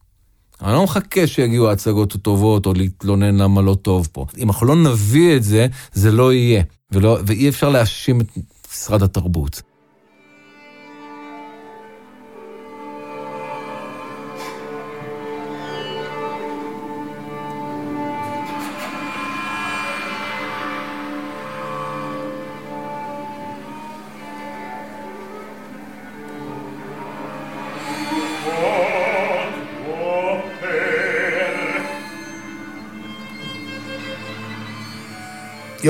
אני 0.63 0.73
לא 0.73 0.85
מחכה 0.85 1.27
שיגיעו 1.27 1.69
ההצגות 1.69 2.15
הטובות 2.15 2.67
או 2.67 2.73
להתלונן 2.75 3.37
למה 3.37 3.63
לא 3.63 3.77
טוב 3.83 4.09
פה. 4.13 4.27
אם 4.39 4.49
אנחנו 4.49 4.67
לא 4.67 4.77
נביא 4.77 5.37
את 5.37 5.43
זה, 5.43 5.67
זה 5.93 6.13
לא 6.13 6.33
יהיה. 6.33 6.63
ולא, 6.93 7.19
ואי 7.27 7.49
אפשר 7.49 7.69
להאשים 7.69 8.21
את 8.21 8.27
משרד 8.73 9.03
התרבות. 9.03 9.63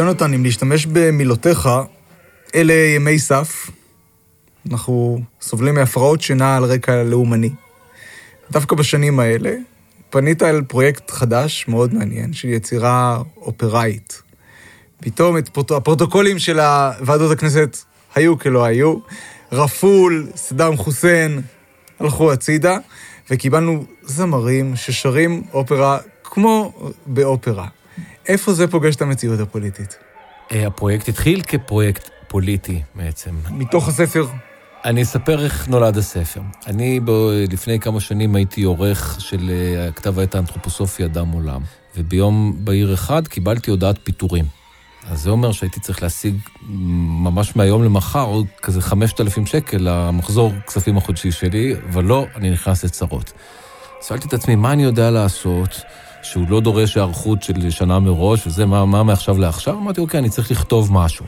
יונתן, 0.00 0.34
אם 0.34 0.44
להשתמש 0.44 0.86
במילותיך, 0.86 1.68
אלה 2.54 2.72
ימי 2.72 3.18
סף. 3.18 3.70
אנחנו 4.70 5.20
סובלים 5.40 5.74
מהפרעות 5.74 6.20
שינה 6.20 6.56
על 6.56 6.64
רקע 6.64 7.02
לאומני. 7.02 7.50
דווקא 8.50 8.76
בשנים 8.76 9.20
האלה, 9.20 9.54
פנית 10.10 10.42
אל 10.42 10.62
פרויקט 10.62 11.10
חדש, 11.10 11.64
מאוד 11.68 11.94
מעניין, 11.94 12.32
של 12.32 12.48
יצירה 12.48 13.22
אופראית. 13.36 14.22
פתאום 15.00 15.38
את 15.38 15.48
פרוט... 15.48 15.70
הפרוטוקולים 15.70 16.38
של 16.38 16.58
ועדות 17.00 17.30
הכנסת 17.32 17.76
היו 18.14 18.38
כלא 18.38 18.64
היו. 18.64 18.96
רפול, 19.52 20.26
סדאם 20.36 20.76
חוסיין, 20.76 21.40
הלכו 21.98 22.32
הצידה, 22.32 22.78
וקיבלנו 23.30 23.84
זמרים 24.02 24.76
ששרים 24.76 25.42
אופרה 25.52 25.98
כמו 26.24 26.72
באופרה. 27.06 27.66
איפה 28.28 28.52
זה 28.52 28.66
פוגש 28.66 28.96
את 28.96 29.02
המציאות 29.02 29.40
הפוליטית? 29.40 29.98
אה, 30.52 30.66
הפרויקט 30.66 31.08
התחיל 31.08 31.42
כפרויקט 31.42 32.10
פוליטי 32.28 32.82
בעצם. 32.94 33.30
מתוך 33.50 33.88
הספר? 33.88 34.26
אני 34.84 35.02
אספר 35.02 35.44
איך 35.44 35.68
נולד 35.68 35.96
הספר. 35.96 36.40
אני 36.66 37.00
ב... 37.04 37.10
לפני 37.50 37.80
כמה 37.80 38.00
שנים 38.00 38.34
הייתי 38.34 38.62
עורך 38.62 39.16
של 39.20 39.50
אה, 39.50 39.92
כתב 39.92 40.18
העת 40.18 40.34
האנתרופוסופיה 40.34 41.08
דם 41.08 41.28
עולם, 41.28 41.60
וביום 41.96 42.56
בהיר 42.58 42.94
אחד 42.94 43.28
קיבלתי 43.28 43.70
הודעת 43.70 43.96
פיטורים. 44.04 44.44
אז 45.10 45.20
זה 45.20 45.30
אומר 45.30 45.52
שהייתי 45.52 45.80
צריך 45.80 46.02
להשיג 46.02 46.34
ממש 47.22 47.56
מהיום 47.56 47.84
למחר 47.84 48.24
עוד 48.24 48.46
כזה 48.62 48.80
5,000 48.80 49.46
שקל 49.46 49.78
למחזור 49.80 50.52
כספים 50.66 50.96
החודשי 50.96 51.32
שלי, 51.32 51.74
אבל 51.88 52.04
לא, 52.04 52.26
אני 52.36 52.50
נכנס 52.50 52.84
לצרות. 52.84 53.32
שאלתי 54.08 54.28
את 54.28 54.32
עצמי, 54.32 54.56
מה 54.56 54.72
אני 54.72 54.82
יודע 54.82 55.10
לעשות? 55.10 55.80
שהוא 56.22 56.44
לא 56.48 56.60
דורש 56.60 56.96
היערכות 56.96 57.42
של 57.42 57.70
שנה 57.70 57.98
מראש, 57.98 58.46
וזה 58.46 58.66
מה, 58.66 58.86
מה 58.86 59.02
מעכשיו 59.02 59.38
לעכשיו, 59.38 59.78
אמרתי, 59.78 60.00
אוקיי, 60.00 60.20
אני 60.20 60.30
צריך 60.30 60.50
לכתוב 60.50 60.92
משהו. 60.92 61.26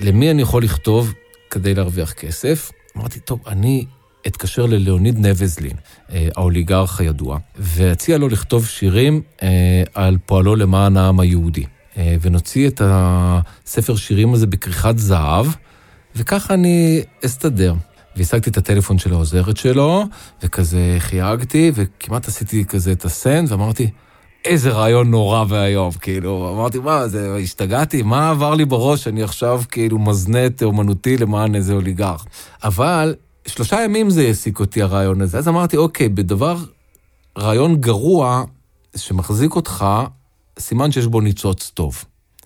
למי 0.00 0.30
אני 0.30 0.42
יכול 0.42 0.62
לכתוב 0.62 1.12
כדי 1.50 1.74
להרוויח 1.74 2.12
כסף? 2.12 2.72
אמרתי, 2.96 3.20
טוב, 3.20 3.40
אני 3.46 3.84
אתקשר 4.26 4.66
ללאוניד 4.66 5.26
נבזלין, 5.26 5.76
אה, 6.12 6.28
האוליגרך 6.36 7.00
הידוע, 7.00 7.38
ואציע 7.56 8.18
לו 8.18 8.28
לכתוב 8.28 8.66
שירים 8.66 9.22
אה, 9.42 9.82
על 9.94 10.18
פועלו 10.26 10.56
למען 10.56 10.96
העם 10.96 11.20
היהודי. 11.20 11.64
אה, 11.96 12.16
ונוציא 12.20 12.68
את 12.68 12.82
הספר 12.84 13.96
שירים 13.96 14.34
הזה 14.34 14.46
בכריכת 14.46 14.98
זהב, 14.98 15.46
וככה 16.16 16.54
אני 16.54 17.02
אסתדר. 17.24 17.74
והשגתי 18.16 18.50
את 18.50 18.56
הטלפון 18.56 18.98
של 18.98 19.12
העוזרת 19.12 19.56
שלו, 19.56 20.04
וכזה 20.42 20.96
חייגתי, 20.98 21.72
וכמעט 21.74 22.28
עשיתי 22.28 22.64
כזה 22.64 22.92
את 22.92 23.04
הסנד, 23.04 23.52
ואמרתי, 23.52 23.90
איזה 24.44 24.70
רעיון 24.70 25.10
נורא 25.10 25.44
ואיום, 25.48 25.92
כאילו, 25.92 26.54
אמרתי, 26.54 26.78
מה, 26.78 27.08
זה, 27.08 27.36
השתגעתי, 27.36 28.02
מה 28.02 28.30
עבר 28.30 28.54
לי 28.54 28.64
בראש, 28.64 29.08
אני 29.08 29.22
עכשיו 29.22 29.62
כאילו 29.70 29.98
מזנה 29.98 30.46
את 30.46 30.62
אומנותי 30.62 31.16
למען 31.16 31.54
איזה 31.54 31.72
אוליגרך. 31.72 32.26
אבל 32.64 33.14
שלושה 33.46 33.82
ימים 33.84 34.10
זה 34.10 34.22
העסיק 34.22 34.60
אותי 34.60 34.82
הרעיון 34.82 35.20
הזה, 35.20 35.38
אז 35.38 35.48
אמרתי, 35.48 35.76
אוקיי, 35.76 36.08
בדבר, 36.08 36.56
רעיון 37.38 37.76
גרוע 37.76 38.44
שמחזיק 38.96 39.56
אותך, 39.56 39.86
סימן 40.58 40.92
שיש 40.92 41.06
בו 41.06 41.20
ניצוץ 41.20 41.70
טוב. 41.74 42.04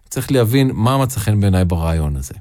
צריך 0.09 0.33
להבין 0.33 0.71
מה 0.75 0.99
מצא 0.99 1.21
חן 1.21 1.41
בעיניי 1.41 1.65
ברעיון 1.65 2.17
הזה. 2.17 2.35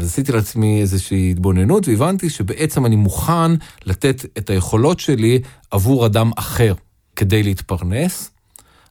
ואז 0.00 0.08
עשיתי 0.08 0.32
לעצמי 0.32 0.80
איזושהי 0.80 1.30
התבוננות, 1.30 1.88
והבנתי 1.88 2.30
שבעצם 2.30 2.86
אני 2.86 2.96
מוכן 2.96 3.54
לתת 3.86 4.24
את 4.38 4.50
היכולות 4.50 5.00
שלי 5.00 5.40
עבור 5.70 6.06
אדם 6.06 6.30
אחר 6.36 6.74
כדי 7.16 7.42
להתפרנס, 7.42 8.30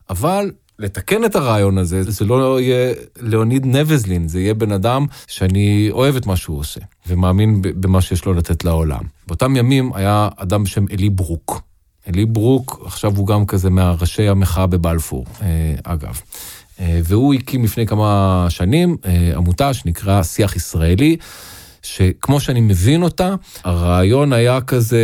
אבל 0.10 0.52
לתקן 0.80 1.26
את 1.26 1.36
הרעיון 1.36 1.78
הזה, 1.78 2.04
זה 2.04 2.26
לא 2.26 2.62
יהיה 2.62 2.94
ליאוניד 3.22 3.66
נבזלין, 3.66 4.28
זה 4.28 4.40
יהיה 4.40 4.54
בן 4.54 4.72
אדם 4.72 5.06
שאני 5.28 5.88
אוהב 5.92 6.16
את 6.16 6.26
מה 6.26 6.36
שהוא 6.36 6.60
עושה, 6.60 6.80
ומאמין 7.08 7.62
במה 7.62 8.02
שיש 8.02 8.26
לו 8.26 8.34
לתת 8.34 8.64
לעולם. 8.64 9.04
באותם 9.28 9.56
ימים 9.56 9.94
היה 9.94 10.30
אדם 10.36 10.64
בשם 10.64 10.86
אלי 10.92 11.10
ברוק. 11.10 11.62
אלי 12.08 12.26
ברוק, 12.26 12.82
עכשיו 12.86 13.18
הוא 13.18 13.28
גם 13.28 13.46
כזה 13.46 13.70
מהראשי 13.70 14.28
המחאה 14.28 14.68
בבלפור, 14.68 15.26
אה, 15.42 15.76
אגב. 15.84 16.22
אה, 16.80 17.00
והוא 17.04 17.34
הקים 17.34 17.64
לפני 17.64 17.86
כמה 17.86 18.46
שנים 18.50 18.98
אה, 19.06 19.32
עמותה 19.36 19.74
שנקרא 19.74 20.24
שיח 20.24 20.56
ישראלי. 20.56 21.18
שכמו 21.82 22.40
שאני 22.40 22.62
מבין 22.62 23.04
אותה, 23.04 23.36
הרעיון 23.64 24.34
היה 24.34 24.62
כזה 24.62 25.00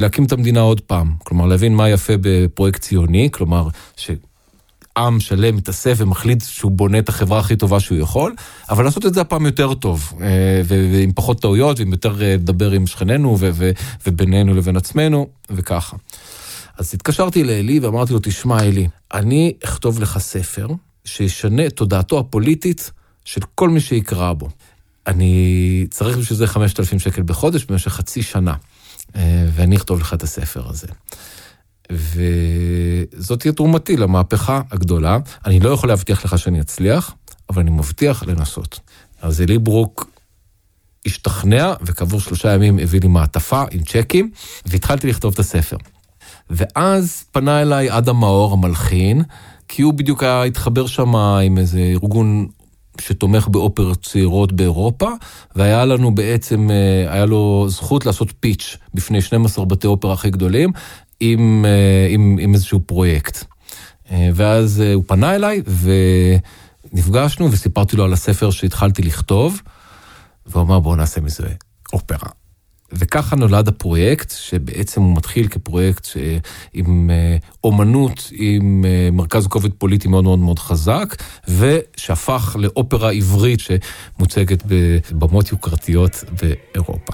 להקים 0.00 0.24
את 0.24 0.32
המדינה 0.32 0.60
עוד 0.60 0.80
פעם. 0.80 1.14
כלומר, 1.24 1.46
להבין 1.46 1.74
מה 1.74 1.90
יפה 1.90 2.12
בפרויקט 2.20 2.80
ציוני, 2.80 3.28
כלומר, 3.32 3.68
שעם 3.96 5.20
שלם 5.20 5.56
מתאסף 5.56 5.94
ומחליט 5.98 6.44
שהוא 6.44 6.72
בונה 6.72 6.98
את 6.98 7.08
החברה 7.08 7.38
הכי 7.38 7.56
טובה 7.56 7.80
שהוא 7.80 7.98
יכול, 7.98 8.34
אבל 8.70 8.84
לעשות 8.84 9.06
את 9.06 9.14
זה 9.14 9.20
הפעם 9.20 9.46
יותר 9.46 9.74
טוב, 9.74 10.12
אה, 10.20 10.62
ועם 10.64 11.12
פחות 11.12 11.40
טעויות, 11.40 11.78
ועם 11.78 11.92
יותר 11.92 12.14
לדבר 12.18 12.70
עם 12.70 12.86
שכנינו 12.86 13.38
ובינינו 14.06 14.54
לבין 14.54 14.76
עצמנו, 14.76 15.26
וככה. 15.50 15.96
אז 16.78 16.94
התקשרתי 16.94 17.44
לאלי 17.44 17.78
ואמרתי 17.78 18.12
לו, 18.12 18.18
תשמע, 18.22 18.60
אלי, 18.60 18.88
אני 19.14 19.52
אכתוב 19.64 20.00
לך 20.00 20.18
ספר, 20.18 20.66
שישנה 21.06 21.66
את 21.66 21.72
תודעתו 21.72 22.18
הפוליטית 22.18 22.90
של 23.24 23.40
כל 23.54 23.68
מי 23.68 23.80
שיקרא 23.80 24.32
בו. 24.32 24.48
אני 25.06 25.86
צריך 25.90 26.16
בשביל 26.18 26.38
זה 26.38 26.46
5,000 26.46 26.98
שקל 26.98 27.22
בחודש 27.22 27.64
במשך 27.64 27.92
חצי 27.92 28.22
שנה, 28.22 28.54
אה, 29.16 29.46
ואני 29.54 29.76
אכתוב 29.76 30.00
לך 30.00 30.14
את 30.14 30.22
הספר 30.22 30.68
הזה. 30.68 30.86
וזאת 31.92 33.40
תהיה 33.40 33.52
תרומתי 33.52 33.96
למהפכה 33.96 34.60
הגדולה. 34.70 35.18
אני 35.46 35.60
לא 35.60 35.70
יכול 35.70 35.88
להבטיח 35.88 36.24
לך 36.24 36.38
שאני 36.38 36.60
אצליח, 36.60 37.14
אבל 37.50 37.62
אני 37.62 37.70
מבטיח 37.70 38.22
לנסות. 38.22 38.80
אז 39.22 39.40
אלי 39.40 39.58
ברוק 39.58 40.10
השתכנע, 41.06 41.74
וכעבור 41.82 42.20
שלושה 42.20 42.54
ימים 42.54 42.78
הביא 42.78 43.00
לי 43.00 43.08
מעטפה 43.08 43.62
עם 43.70 43.82
צ'קים, 43.82 44.30
והתחלתי 44.66 45.06
לכתוב 45.06 45.32
את 45.32 45.38
הספר. 45.38 45.76
ואז 46.50 47.24
פנה 47.32 47.62
אליי 47.62 47.98
אדם 47.98 48.16
מאור, 48.16 48.52
המלחין, 48.52 49.22
כי 49.68 49.82
הוא 49.82 49.94
בדיוק 49.94 50.22
היה 50.22 50.42
התחבר 50.42 50.86
שם 50.86 51.16
עם 51.16 51.58
איזה 51.58 51.78
ארגון 51.78 52.46
שתומך 53.00 53.48
באופרות 53.48 54.02
צעירות 54.02 54.52
באירופה, 54.52 55.10
והיה 55.56 55.84
לנו 55.84 56.14
בעצם, 56.14 56.70
אה, 56.70 57.12
היה 57.12 57.26
לו 57.26 57.66
זכות 57.68 58.06
לעשות 58.06 58.32
פיץ' 58.40 58.76
בפני 58.94 59.20
12 59.20 59.64
בתי 59.64 59.86
אופרה 59.86 60.12
הכי 60.12 60.30
גדולים, 60.30 60.70
עם, 61.20 61.64
אה, 61.68 62.06
עם, 62.10 62.36
עם 62.40 62.54
איזשהו 62.54 62.80
פרויקט. 62.80 63.44
אה, 64.10 64.30
ואז 64.34 64.80
הוא 64.80 65.04
פנה 65.06 65.34
אליי, 65.34 65.62
ונפגשנו, 66.92 67.52
וסיפרתי 67.52 67.96
לו 67.96 68.04
על 68.04 68.12
הספר 68.12 68.50
שהתחלתי 68.50 69.02
לכתוב, 69.02 69.62
והוא 70.46 70.62
אמר, 70.62 70.80
בואו 70.80 70.96
נעשה 70.96 71.20
מזה 71.20 71.48
אופרה. 71.92 72.28
וככה 72.92 73.36
נולד 73.36 73.68
הפרויקט, 73.68 74.30
שבעצם 74.30 75.02
הוא 75.02 75.16
מתחיל 75.16 75.48
כפרויקט 75.48 76.08
עם 76.74 77.10
אה, 77.10 77.36
אומנות, 77.64 78.30
עם 78.32 78.84
אה, 78.84 79.08
מרכז 79.12 79.46
כובד 79.46 79.72
פוליטי 79.72 80.08
מאוד 80.08 80.24
מאוד 80.24 80.38
מאוד 80.38 80.58
חזק, 80.58 81.14
ושהפך 81.48 82.56
לאופרה 82.58 83.12
עברית 83.12 83.60
שמוצגת 83.60 84.62
בבמות 84.66 85.52
יוקרתיות 85.52 86.24
באירופה. 86.42 87.12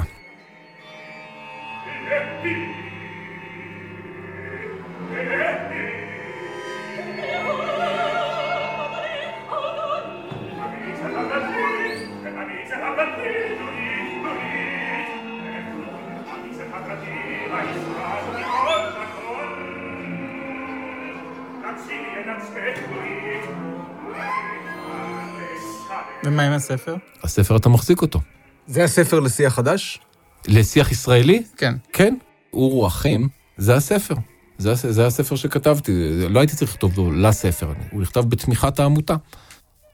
ומה 26.24 26.42
עם 26.42 26.53
הספר? 26.53 26.96
הספר 27.22 27.57
אתה 27.57 27.68
מחזיק 27.68 28.03
אותו. 28.03 28.20
זה 28.66 28.84
הספר 28.84 29.20
לשיח 29.20 29.55
חדש? 29.55 30.00
לשיח 30.48 30.92
ישראלי? 30.92 31.42
כן. 31.57 31.74
כן, 31.92 32.14
אורו 32.53 32.86
אחים, 32.86 33.28
זה 33.57 33.74
הספר. 33.74 34.14
זה, 34.59 34.74
זה 34.74 35.07
הספר 35.07 35.36
שכתבתי, 35.36 35.92
לא 36.28 36.40
הייתי 36.40 36.57
צריך 36.57 36.70
לכתוב 36.70 36.96
לו 36.96 37.12
לספר, 37.12 37.72
הוא 37.90 38.03
נכתב 38.03 38.20
בתמיכת 38.20 38.80
העמותה. 38.80 39.14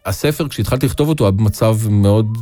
הספר, 0.07 0.49
כשהתחלתי 0.49 0.87
לכתוב 0.87 1.09
אותו, 1.09 1.25
היה 1.25 1.31
במצב 1.31 1.77
מאוד, 1.91 2.39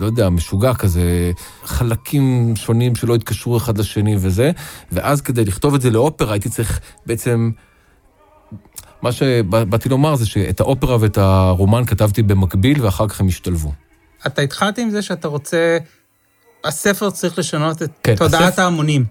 לא 0.00 0.06
יודע, 0.06 0.28
משוגע 0.28 0.74
כזה, 0.74 1.32
חלקים 1.64 2.52
שונים 2.56 2.94
שלא 2.96 3.14
התקשרו 3.14 3.56
אחד 3.56 3.78
לשני 3.78 4.16
וזה, 4.18 4.50
ואז 4.92 5.20
כדי 5.20 5.44
לכתוב 5.44 5.74
את 5.74 5.80
זה 5.80 5.90
לאופרה 5.90 6.32
הייתי 6.32 6.48
צריך 6.48 6.80
בעצם... 7.06 7.50
מה 9.02 9.12
שבאתי 9.12 9.88
לומר 9.88 10.14
זה 10.14 10.26
שאת 10.26 10.60
האופרה 10.60 10.96
ואת 11.00 11.18
הרומן 11.18 11.84
כתבתי 11.84 12.22
במקביל, 12.22 12.84
ואחר 12.84 13.08
כך 13.08 13.20
הם 13.20 13.28
השתלבו. 13.28 13.72
אתה 14.26 14.42
התחלתי 14.42 14.82
עם 14.82 14.90
זה 14.90 15.02
שאתה 15.02 15.28
רוצה... 15.28 15.78
הספר 16.64 17.10
צריך 17.10 17.38
לשנות 17.38 17.82
את 17.82 17.90
כן, 18.02 18.14
תודעת 18.16 18.42
הספר... 18.42 18.62
ההמונים. 18.62 19.04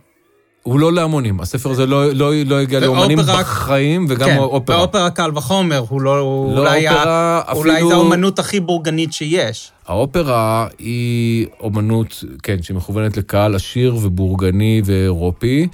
הוא 0.63 0.79
לא 0.79 0.93
להמונים, 0.93 1.41
הספר 1.41 1.69
הזה 1.69 1.85
לא, 1.85 2.13
לא, 2.13 2.33
לא 2.45 2.59
הגיע 2.59 2.79
לאומנים 2.79 3.17
בחיים, 3.17 4.05
וגם 4.09 4.29
כן, 4.29 4.37
אופרה. 4.37 4.77
באופרה 4.77 5.09
קל 5.09 5.31
וחומר, 5.35 5.83
הוא 5.89 6.01
לא... 6.01 6.17
לא 6.17 6.59
אולי, 6.59 6.89
אופרה, 6.89 7.37
ה... 7.37 7.51
אפילו... 7.51 7.59
אולי 7.59 7.81
זו 7.81 7.91
האומנות 7.91 8.39
הכי 8.39 8.59
בורגנית 8.59 9.13
שיש. 9.13 9.71
האופרה 9.87 10.67
היא 10.79 11.47
אומנות, 11.59 12.23
כן, 12.43 12.63
שמכוונת 12.63 13.17
לקהל 13.17 13.55
עשיר 13.55 13.95
ובורגני 13.95 14.81
ואירופי 14.85 15.67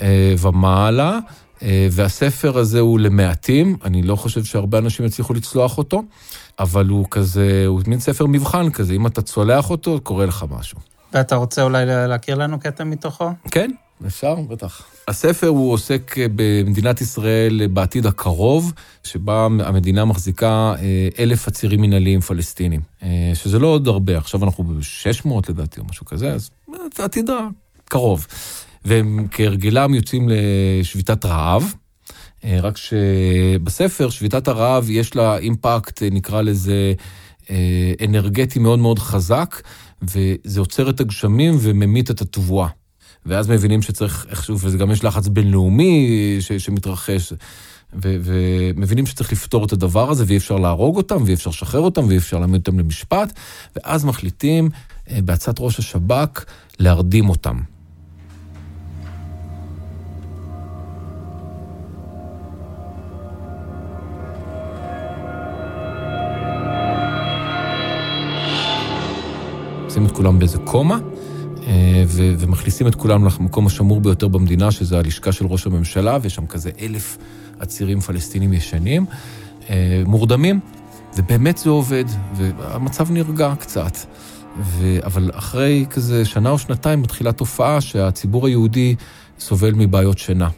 אה, 0.00 0.34
ומעלה. 0.38 1.18
אה, 1.62 1.88
והספר 1.90 2.58
הזה 2.58 2.80
הוא 2.80 3.00
למעטים, 3.00 3.76
אני 3.84 4.02
לא 4.02 4.16
חושב 4.16 4.44
שהרבה 4.44 4.78
אנשים 4.78 5.06
יצליחו 5.06 5.34
לצלוח 5.34 5.78
אותו, 5.78 6.02
אבל 6.58 6.86
הוא 6.86 7.06
כזה, 7.10 7.64
הוא 7.66 7.80
מין 7.86 8.00
ספר 8.00 8.26
מבחן 8.26 8.70
כזה, 8.70 8.92
אם 8.92 9.06
אתה 9.06 9.22
צולח 9.22 9.70
אותו, 9.70 10.00
קורה 10.02 10.26
לך 10.26 10.44
משהו. 10.50 10.78
ואתה 11.12 11.36
רוצה 11.36 11.62
אולי 11.62 11.86
להכיר 11.86 12.34
לנו 12.34 12.60
קטע 12.60 12.84
מתוכו? 12.84 13.30
כן, 13.50 13.70
אפשר, 14.06 14.34
בטח. 14.34 14.82
הספר 15.08 15.46
הוא 15.46 15.72
עוסק 15.72 16.14
במדינת 16.34 17.00
ישראל 17.00 17.66
בעתיד 17.66 18.06
הקרוב, 18.06 18.72
שבה 19.04 19.44
המדינה 19.44 20.04
מחזיקה 20.04 20.74
אה, 20.78 21.08
אלף 21.18 21.48
עצירים 21.48 21.80
מנהליים 21.80 22.20
פלסטינים, 22.20 22.80
אה, 23.02 23.30
שזה 23.34 23.58
לא 23.58 23.66
עוד 23.66 23.88
הרבה, 23.88 24.18
עכשיו 24.18 24.44
אנחנו 24.44 24.64
ב-600 24.64 25.28
לדעתי 25.48 25.80
או 25.80 25.84
משהו 25.90 26.06
כזה, 26.06 26.32
אז 26.32 26.50
עתיד 26.98 27.30
הקרוב. 27.30 28.26
והם 28.84 29.26
כהרגלם 29.30 29.94
יוצאים 29.94 30.28
לשביתת 30.28 31.24
רעב. 31.24 31.74
אה, 32.44 32.58
רק 32.62 32.76
שבספר, 32.76 34.10
שביתת 34.10 34.48
הרעב, 34.48 34.90
יש 34.90 35.16
לה 35.16 35.38
אימפקט, 35.38 36.02
נקרא 36.02 36.42
לזה, 36.42 36.92
אה, 37.50 37.92
אנרגטי 38.04 38.58
מאוד 38.58 38.78
מאוד 38.78 38.98
חזק, 38.98 39.62
וזה 40.02 40.60
עוצר 40.60 40.90
את 40.90 41.00
הגשמים 41.00 41.56
וממית 41.60 42.10
את 42.10 42.20
התבואה. 42.20 42.68
ואז 43.26 43.48
מבינים 43.48 43.82
שצריך 43.82 44.26
איכשהו, 44.30 44.58
וגם 44.60 44.90
יש 44.90 45.04
לחץ 45.04 45.28
בינלאומי 45.28 46.36
ש, 46.40 46.52
שמתרחש, 46.52 47.32
ו, 48.02 48.16
ומבינים 48.24 49.06
שצריך 49.06 49.32
לפתור 49.32 49.64
את 49.64 49.72
הדבר 49.72 50.10
הזה, 50.10 50.24
ואי 50.26 50.36
אפשר 50.36 50.56
להרוג 50.56 50.96
אותם, 50.96 51.22
ואי 51.24 51.34
אפשר 51.34 51.50
לשחרר 51.50 51.80
אותם, 51.80 52.08
ואי 52.08 52.16
אפשר 52.16 52.38
להעמיד 52.38 52.60
אותם 52.60 52.78
למשפט, 52.78 53.32
ואז 53.76 54.04
מחליטים, 54.04 54.68
אה, 55.10 55.18
בעצת 55.22 55.54
ראש 55.58 55.78
השב"כ, 55.78 56.44
להרדים 56.78 57.28
אותם. 57.28 57.60
שים 70.00 70.06
את 70.06 70.12
כולם 70.12 70.38
באיזה 70.38 70.58
קומה, 70.58 70.98
אה, 71.66 72.04
ו- 72.06 72.34
ומכניסים 72.38 72.86
את 72.86 72.94
כולם 72.94 73.24
למקום 73.24 73.66
השמור 73.66 74.00
ביותר 74.00 74.28
במדינה, 74.28 74.70
שזה 74.70 74.98
הלשכה 74.98 75.32
של 75.32 75.46
ראש 75.46 75.66
הממשלה, 75.66 76.18
ויש 76.22 76.34
שם 76.34 76.46
כזה 76.46 76.70
אלף 76.80 77.18
עצירים 77.58 78.00
פלסטינים 78.00 78.52
ישנים, 78.52 79.06
אה, 79.70 80.02
מורדמים, 80.06 80.60
ובאמת 81.16 81.58
זה 81.58 81.70
עובד, 81.70 82.04
והמצב 82.36 83.10
נרגע 83.10 83.54
קצת. 83.58 83.96
ו- 84.62 84.98
אבל 85.04 85.30
אחרי 85.34 85.86
כזה 85.90 86.24
שנה 86.24 86.50
או 86.50 86.58
שנתיים 86.58 87.02
מתחילה 87.02 87.32
תופעה 87.32 87.80
שהציבור 87.80 88.46
היהודי 88.46 88.94
סובל 89.38 89.72
מבעיות 89.74 90.18
שינה. 90.18 90.48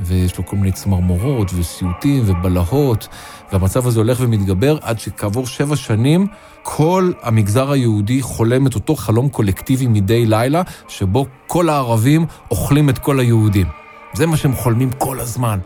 ויש 0.00 0.38
לו 0.38 0.46
כל 0.46 0.56
מיני 0.56 0.72
צמרמורות 0.72 1.50
וסיוטים 1.54 2.22
ובלהות, 2.26 3.08
והמצב 3.52 3.86
הזה 3.86 4.00
הולך 4.00 4.18
ומתגבר 4.20 4.78
עד 4.82 4.98
שכעבור 4.98 5.46
שבע 5.46 5.76
שנים 5.76 6.26
כל 6.62 7.12
המגזר 7.22 7.70
היהודי 7.70 8.22
חולם 8.22 8.66
את 8.66 8.74
אותו 8.74 8.96
חלום 8.96 9.28
קולקטיבי 9.28 9.86
מדי 9.86 10.26
לילה, 10.26 10.62
שבו 10.88 11.26
כל 11.46 11.68
הערבים 11.68 12.26
אוכלים 12.50 12.90
את 12.90 12.98
כל 12.98 13.20
היהודים. 13.20 13.66
זה 14.14 14.26
מה 14.26 14.36
שהם 14.36 14.54
חולמים 14.54 14.90
כל 14.98 15.20
הזמן. 15.20 15.58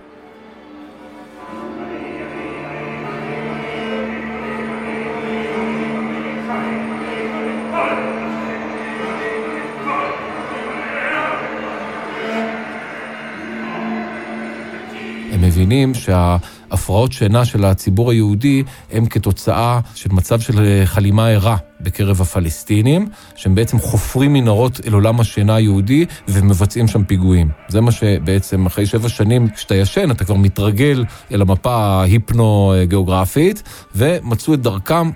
מבינים 15.63 15.95
שההפרעות 15.95 17.13
שינה 17.13 17.45
של 17.45 17.65
הציבור 17.65 18.11
היהודי 18.11 18.63
הם 18.93 19.07
כתוצאה 19.07 19.81
של 19.95 20.13
מצב 20.13 20.41
של 20.41 20.83
חלימה 20.85 21.29
ערה 21.29 21.57
בקרב 21.81 22.21
הפלסטינים, 22.21 23.09
שהם 23.37 23.55
בעצם 23.55 23.79
חופרים 23.79 24.33
מנהרות 24.33 24.81
אל 24.87 24.93
עולם 24.93 25.21
השינה 25.21 25.55
היהודי 25.55 26.05
ומבצעים 26.29 26.89
שם 26.89 27.05
פיגועים. 27.05 27.49
זה 27.69 27.81
מה 27.81 27.93
שבעצם 27.93 28.67
אחרי 28.67 28.87
שבע 28.87 29.09
שנים 29.09 29.49
שאתה 29.57 29.75
ישן, 29.75 30.11
אתה 30.11 30.25
כבר 30.25 30.35
מתרגל 30.35 31.05
אל 31.33 31.43
המפה 31.43 31.75
ההיפנו-גיאוגרפית, 31.75 33.63
ומצאו 33.95 34.55
את 34.55 34.61
דרכם 34.61 35.11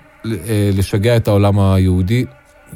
לשגע 0.73 1.17
את 1.17 1.27
העולם 1.27 1.59
היהודי 1.59 2.25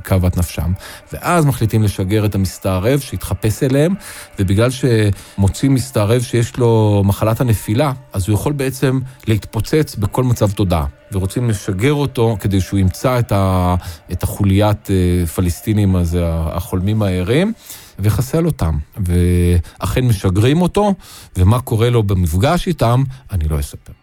כאוות 0.04 0.38
נפשם, 0.38 0.72
ואז 1.14 1.46
מחליטים 1.46 1.84
לשגר 1.84 2.26
את 2.26 2.36
המסתערב 2.36 3.00
שיתחפש 3.00 3.64
אליהם, 3.64 3.94
ובגלל 4.40 4.70
שמוצאים 4.70 5.74
מסתערב 5.74 6.22
שיש 6.22 6.58
לו 6.58 7.02
מחלת 7.06 7.42
הנפילה, 7.42 7.92
אז 8.14 8.28
הוא 8.28 8.34
יכול 8.34 8.54
בעצם 8.54 9.00
להתפוצץ 9.28 9.96
בכל 9.96 10.24
מצב 10.24 10.52
תודעה. 10.52 10.86
ורוצים 11.12 11.50
לשגר 11.50 11.94
אותו 11.94 12.38
כדי 12.40 12.62
שהוא 12.62 12.80
ימצא 12.80 13.20
את, 13.20 13.32
ה, 13.32 13.76
את 14.12 14.24
החוליית 14.24 14.92
אה, 14.92 15.26
פלסטינים 15.28 15.96
הזה, 15.96 16.22
החולמים 16.28 17.02
הערים. 17.02 17.54
ויחסל 18.00 18.46
אותם. 18.46 18.78
ואכן 18.98 20.06
משגרים 20.06 20.62
אותו, 20.62 20.94
ומה 21.38 21.62
קורה 21.62 21.90
לו 21.90 22.04
במפגש 22.04 22.68
איתם, 22.68 23.04
אני 23.32 23.48
לא 23.48 23.60
אספר. 23.60 24.01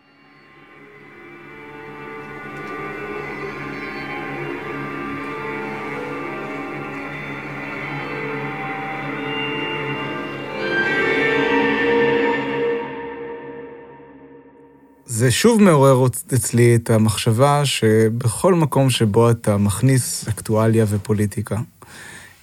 זה 15.19 15.31
שוב 15.31 15.63
מעורר 15.63 16.07
אצלי 16.35 16.75
את 16.75 16.91
המחשבה 16.91 17.65
שבכל 17.65 18.55
מקום 18.55 18.91
שבו 18.91 19.31
אתה 19.31 19.57
מכניס 19.57 20.29
אקטואליה 20.29 20.85
ופוליטיקה, 20.89 21.57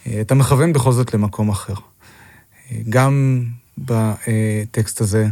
אה, 0.06 0.20
אתה 0.20 0.34
מכוון 0.34 0.72
בכל 0.72 0.92
זאת 0.92 1.14
למקום 1.14 1.48
אחר. 1.48 1.74
אה, 2.72 2.78
גם 2.88 3.44
בטקסט 3.78 5.00
הזה, 5.00 5.28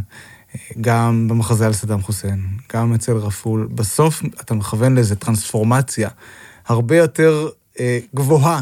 גם 0.81 1.27
במחזה 1.27 1.65
על 1.65 1.73
סדאם 1.73 2.01
חוסיין, 2.01 2.45
גם 2.73 2.93
אצל 2.93 3.13
רפול, 3.13 3.67
בסוף 3.75 4.21
אתה 4.41 4.53
מכוון 4.53 4.95
לאיזו 4.95 5.15
טרנספורמציה 5.15 6.09
הרבה 6.67 6.97
יותר 6.97 7.49
אה, 7.79 7.99
גבוהה 8.15 8.61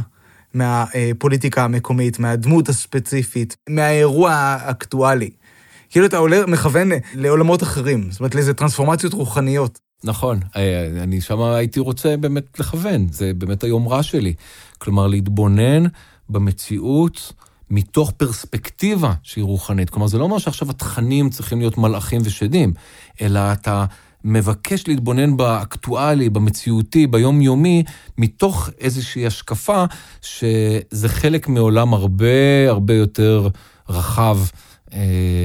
מהפוליטיקה 0.53 1.63
המקומית, 1.63 2.19
מהדמות 2.19 2.69
הספציפית, 2.69 3.55
מהאירוע 3.69 4.31
האקטואלי. 4.31 5.29
כאילו 5.93 6.05
אתה 6.05 6.17
עולה, 6.17 6.45
מכוון 6.47 6.89
לעולמות 7.15 7.63
אחרים, 7.63 8.11
זאת 8.11 8.19
אומרת 8.19 8.35
לאיזה 8.35 8.53
טרנספורמציות 8.53 9.13
רוחניות. 9.13 9.79
נכון, 10.03 10.39
אה, 10.55 10.87
אני 11.03 11.21
שם 11.21 11.41
הייתי 11.41 11.79
רוצה 11.79 12.17
באמת 12.17 12.59
לכוון, 12.59 13.07
זה 13.11 13.31
באמת 13.37 13.63
היומרה 13.63 14.03
שלי. 14.03 14.33
כלומר, 14.77 15.07
להתבונן 15.07 15.83
במציאות 16.29 17.33
מתוך 17.69 18.11
פרספקטיבה 18.11 19.13
שהיא 19.23 19.43
רוחנית. 19.43 19.89
כלומר, 19.89 20.07
זה 20.07 20.17
לא 20.17 20.23
אומר 20.23 20.37
שעכשיו 20.37 20.69
התכנים 20.69 21.29
צריכים 21.29 21.59
להיות 21.59 21.77
מלאכים 21.77 22.21
ושדים, 22.23 22.73
אלא 23.21 23.39
אתה 23.51 23.85
מבקש 24.23 24.87
להתבונן 24.87 25.37
באקטואלי, 25.37 26.29
במציאותי, 26.29 27.07
ביומיומי, 27.07 27.83
מתוך 28.17 28.69
איזושהי 28.79 29.25
השקפה 29.25 29.85
שזה 30.21 31.09
חלק 31.09 31.47
מעולם 31.47 31.93
הרבה 31.93 32.69
הרבה 32.69 32.93
יותר 32.93 33.47
רחב 33.89 34.37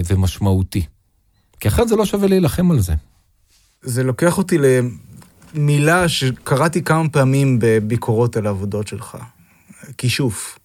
ומשמעותי. 0.09 0.87
כי 1.61 1.69
אחרת 1.69 1.89
זה 1.89 1.97
לא 1.97 2.05
שווה 2.05 2.29
להילחם 2.29 2.71
על 2.71 2.81
זה. 2.81 2.95
זה 3.83 4.03
לוקח 4.03 4.39
אותי 4.39 4.59
למילה 5.55 6.09
שקראתי 6.09 6.83
כמה 6.83 7.09
פעמים 7.09 7.59
בביקורות 7.61 8.37
על 8.37 8.47
העבודות 8.47 8.89
שלך, 8.89 9.17
כישוף. 9.99 10.59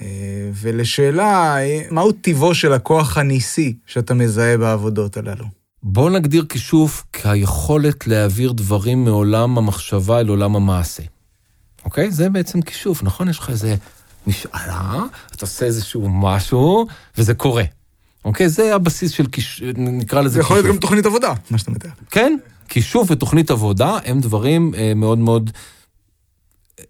אה, 0.00 0.50
ולשאלה, 0.54 1.56
מהו 1.90 2.12
טיבו 2.12 2.54
של 2.54 2.72
הכוח 2.72 3.18
הניסי 3.18 3.76
שאתה 3.86 4.14
מזהה 4.14 4.58
בעבודות 4.58 5.16
הללו? 5.16 5.44
בואו 5.82 6.08
נגדיר 6.08 6.44
כישוף 6.48 7.04
כיכולת 7.12 8.06
להעביר 8.06 8.52
דברים 8.52 9.04
מעולם 9.04 9.58
המחשבה 9.58 10.20
אל 10.20 10.28
עולם 10.28 10.56
המעשה. 10.56 11.02
אוקיי? 11.84 12.10
זה 12.10 12.30
בעצם 12.30 12.62
כישוף, 12.62 13.02
נכון? 13.02 13.28
יש 13.28 13.38
לך 13.38 13.50
איזה 13.50 13.76
משאלה, 14.26 15.04
אתה 15.34 15.44
עושה 15.44 15.66
איזשהו 15.66 16.08
משהו, 16.08 16.86
וזה 17.18 17.34
קורה. 17.34 17.64
אוקיי? 18.24 18.48
זה 18.48 18.74
הבסיס 18.74 19.10
של 19.10 19.26
כישוף, 19.26 19.68
נקרא 19.76 20.20
לזה. 20.20 20.34
זה 20.34 20.40
יכול 20.40 20.56
להיות 20.56 20.66
גם 20.66 20.76
תוכנית 20.76 21.06
עבודה, 21.06 21.32
מה 21.50 21.58
שאתה 21.58 21.70
מתאר. 21.70 21.90
כן, 22.10 22.36
כישוף 22.68 23.10
ותוכנית 23.10 23.50
עבודה 23.50 23.98
הם 24.04 24.20
דברים 24.20 24.72
אה, 24.76 24.92
מאוד 24.96 25.18
מאוד 25.18 25.50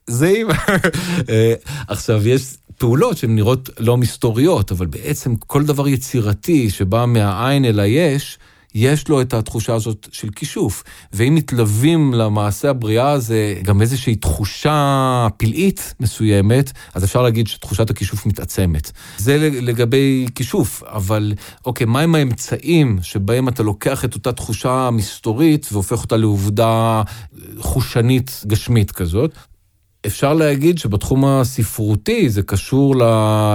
זהים. 0.07 0.49
אה, 1.31 1.55
עכשיו, 1.89 2.29
יש 2.29 2.43
פעולות 2.79 3.17
שהן 3.17 3.35
נראות 3.35 3.71
לא 3.79 3.97
מסתוריות, 3.97 4.73
אבל 4.73 4.87
בעצם 4.87 5.37
כל 5.37 5.65
דבר 5.65 5.89
יצירתי 5.89 6.71
שבא 6.71 7.05
מהעין 7.07 7.65
אל 7.65 7.81
היש, 7.81 8.39
יש 8.75 9.09
לו 9.09 9.21
את 9.21 9.35
התחושה 9.35 9.75
הזאת 9.75 10.09
של 10.13 10.29
כישוף. 10.31 10.85
ואם 11.13 11.35
מתלווים 11.35 12.15
למעשה 12.15 12.71
הבריאה 12.71 13.11
הזה 13.11 13.55
גם 13.63 13.83
איזושהי 13.83 14.17
תחושה 14.17 15.29
פלאית 15.37 15.95
מסוימת, 16.01 16.73
אז 16.95 17.05
אפשר 17.05 17.23
להגיד 17.23 17.47
שתחושת 17.47 17.91
הכישוף 17.91 18.27
מתעצמת. 18.27 18.93
זה 19.19 19.39
לגבי 19.51 20.27
כישוף, 20.35 20.83
אבל 20.83 21.33
אוקיי, 21.67 21.87
מהם 21.87 22.15
האמצעים 22.15 22.99
שבהם 23.03 23.49
אתה 23.49 23.63
לוקח 23.63 24.05
את 24.05 24.15
אותה 24.15 24.33
תחושה 24.33 24.91
מסתורית 24.93 25.67
והופך 25.73 26.03
אותה 26.03 26.17
לעובדה 26.17 27.03
חושנית 27.59 28.43
גשמית 28.47 28.91
כזאת? 28.91 29.31
אפשר 30.07 30.35
להגיד 30.35 30.79
שבתחום 30.79 31.25
הספרותי 31.25 32.31
זה 32.31 32.43
קשור 32.43 32.95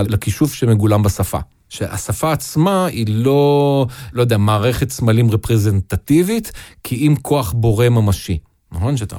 לכישוף 0.10 0.54
שמגולם 0.54 1.04
בשפה. 1.04 1.40
שהשפה 1.72 2.32
עצמה 2.32 2.86
היא 2.86 3.06
לא, 3.10 3.86
לא 4.14 4.22
יודע, 4.22 4.38
מערכת 4.38 4.90
סמלים 4.90 5.32
רפרזנטטיבית, 5.32 6.52
כי 6.84 6.96
אם 6.96 7.16
כוח 7.22 7.52
בורא 7.52 7.90
ממשי. 7.90 8.38
נכון? 8.72 8.98
שאתה 8.98 9.18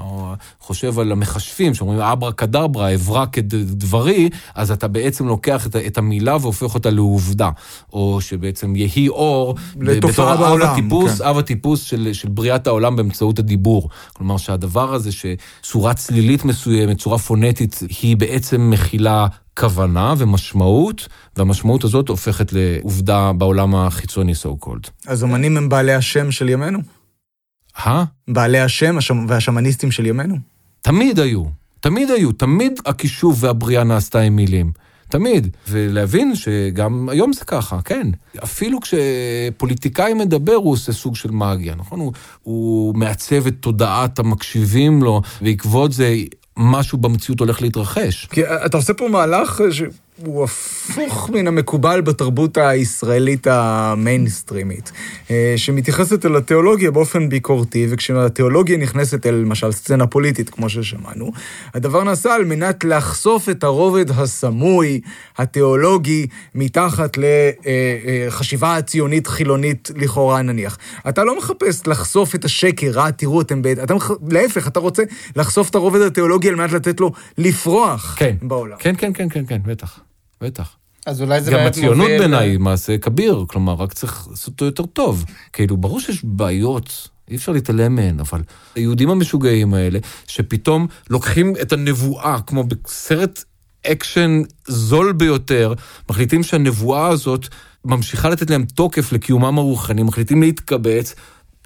חושב 0.61 0.99
על 0.99 1.13
המכשפים, 1.13 1.75
שאומרים 1.75 2.01
אברה 2.01 2.33
קדברה, 2.33 2.95
אברה 2.95 3.27
כדברי, 3.27 4.31
אז 4.55 4.71
אתה 4.71 4.89
בעצם 4.89 5.27
לוקח 5.27 5.67
את, 5.67 5.77
את 5.77 5.99
המילה 5.99 6.37
והופך 6.41 6.75
אותה 6.75 6.91
לעובדה. 6.91 7.51
או 7.93 8.21
שבעצם 8.21 8.77
יהי 8.77 9.09
אור, 9.09 9.55
לתופעה 9.81 10.37
בעולם. 10.37 10.67
אב 10.67 10.73
הטיפוס, 10.73 11.21
כן. 11.21 11.25
אב 11.25 11.39
הטיפוס 11.39 11.83
של, 11.83 12.13
של 12.13 12.29
בריאת 12.29 12.67
העולם 12.67 12.97
באמצעות 12.97 13.39
הדיבור. 13.39 13.89
כלומר 14.13 14.37
שהדבר 14.37 14.95
הזה 14.95 15.11
שצורה 15.13 15.95
צלילית 15.95 16.45
מסוימת, 16.45 16.99
צורה 16.99 17.19
פונטית, 17.19 17.81
היא 18.03 18.17
בעצם 18.17 18.71
מכילה 18.71 19.27
כוונה 19.59 20.15
ומשמעות, 20.19 21.09
והמשמעות 21.37 21.85
הזאת 21.85 22.09
הופכת 22.09 22.53
לעובדה 22.53 23.33
בעולם 23.33 23.75
החיצוני, 23.75 24.33
so 24.33 24.65
called. 24.65 24.91
אז 25.07 25.25
אמנים 25.25 25.57
הם 25.57 25.69
בעלי 25.69 25.95
השם 25.95 26.31
של 26.31 26.49
ימינו? 26.49 26.79
הא? 27.77 28.05
בעלי 28.29 28.61
השם 28.61 28.97
והשמניסטים 29.29 29.91
של 29.91 30.07
ימינו? 30.07 30.37
תמיד 30.83 31.21
היו, 31.21 31.45
תמיד 31.81 32.11
היו, 32.11 32.33
תמיד 32.33 32.81
הכישוף 32.87 33.37
והבריאה 33.41 33.85
נעשתה 33.85 34.21
עם 34.21 34.37
מילים. 34.37 34.73
תמיד. 35.09 35.57
ולהבין 35.69 36.35
שגם 36.35 37.09
היום 37.09 37.33
זה 37.33 37.45
ככה, 37.45 37.83
כן. 37.85 38.07
אפילו 38.45 38.79
כשפוליטיקאי 38.81 40.15
מדבר, 40.15 40.55
הוא 40.55 40.73
עושה 40.73 40.93
סוג 40.93 41.17
של 41.17 41.31
מגיה, 41.31 41.75
נכון? 41.75 42.01
הוא, 42.01 42.13
הוא 42.43 42.95
מעצב 42.95 43.47
את 43.47 43.55
תודעת 43.61 44.19
המקשיבים 44.19 45.03
לו, 45.03 45.23
בעקבות 45.41 45.93
זה 45.93 46.15
משהו 46.57 46.99
במציאות 46.99 47.41
הולך 47.41 47.63
להתרחש. 47.63 48.27
כי 48.31 48.41
אתה 48.67 48.77
עושה 48.77 48.95
פה 48.95 49.09
מהלך 49.09 49.61
הוא 50.19 50.45
הפוך 50.45 51.31
מן 51.31 51.47
המקובל 51.47 52.01
בתרבות 52.01 52.57
הישראלית 52.57 53.47
המיינסטרימית, 53.51 54.93
אה, 55.31 55.55
שמתייחסת 55.57 56.27
אל 56.27 56.37
התיאולוגיה 56.37 56.91
באופן 56.91 57.29
ביקורתי, 57.29 57.87
וכשהתיאולוגיה 57.91 58.77
נכנסת 58.77 59.27
אל 59.27 59.35
למשל 59.35 59.73
סצנה 59.73 60.07
פוליטית, 60.07 60.51
כמו 60.51 60.69
ששמענו, 60.69 61.33
הדבר 61.75 62.05
נעשה 62.05 62.35
על 62.35 62.45
מנת 62.45 62.85
לחשוף 62.85 63.49
את 63.49 63.65
הרובד 63.65 64.11
הסמוי, 64.11 65.01
התיאולוגי, 65.39 66.27
מתחת 66.55 67.19
לחשיבה 67.19 68.67
אה, 68.67 68.73
אה, 68.73 68.79
הציונית 68.79 69.27
חילונית 69.27 69.91
לכאורה 69.97 70.43
נניח. 70.43 70.79
אתה 71.09 71.25
לא 71.25 71.39
מחפש 71.39 71.87
לחשוף 71.87 72.35
את 72.35 72.45
השקר, 72.45 73.01
אה, 73.01 73.13
תראו, 73.13 73.41
אתם... 73.41 73.63
בית... 73.63 73.79
אתה 73.79 73.95
מח... 73.95 74.11
להפך, 74.31 74.69
אתה 74.69 74.81
רוצה 74.81 75.03
לחשוף 75.37 75.71
את 75.71 75.75
הרובד 75.75 76.01
התיאולוגי 76.01 76.49
על 76.49 76.55
מנת 76.55 76.73
לתת 76.73 77.01
לו 77.01 77.13
לפרוח 77.39 78.15
כן. 78.19 78.37
בעולם. 78.43 78.77
כן, 78.79 78.95
כן, 78.99 79.13
כן, 79.15 79.29
כן, 79.29 79.47
כן, 79.47 79.59
בטח. 79.67 80.01
בטח. 80.43 80.77
אז 81.07 81.23
אולי 81.23 81.41
זה 81.41 81.51
באמת 81.51 81.77
מוביל... 81.77 81.85
גם 81.85 81.93
הציונות 81.93 82.11
בעיניי 82.19 82.51
היא 82.51 82.59
מעשה 82.59 82.99
כביר, 82.99 83.45
כלומר, 83.49 83.75
רק 83.75 83.93
צריך 83.93 84.27
לעשות 84.31 84.49
אותו 84.49 84.65
יותר 84.65 84.87
טוב. 84.87 85.25
כאילו, 85.53 85.77
ברור 85.77 86.01
שיש 86.01 86.25
בעיות, 86.25 87.09
אי 87.31 87.37
אפשר 87.37 87.53
להתעלם 87.53 87.95
מהן, 87.95 88.21
אבל 88.21 88.41
היהודים 88.75 89.11
המשוגעים 89.11 89.75
האלה, 89.75 89.99
שפתאום 90.27 90.87
לוקחים 91.11 91.55
את 91.63 91.73
הנבואה, 91.73 92.41
כמו 92.47 92.65
בסרט 92.65 93.45
אקשן 93.87 94.43
זול 94.67 95.13
ביותר, 95.13 95.75
מחליטים 96.11 96.43
שהנבואה 96.43 97.09
הזאת 97.09 97.49
ממשיכה 97.85 98.29
לתת 98.29 98.51
להם 98.51 98.65
תוקף 98.65 99.13
לקיומם 99.13 99.59
הרוחני, 99.59 100.03
מחליטים 100.03 100.43
להתקבץ, 100.43 101.15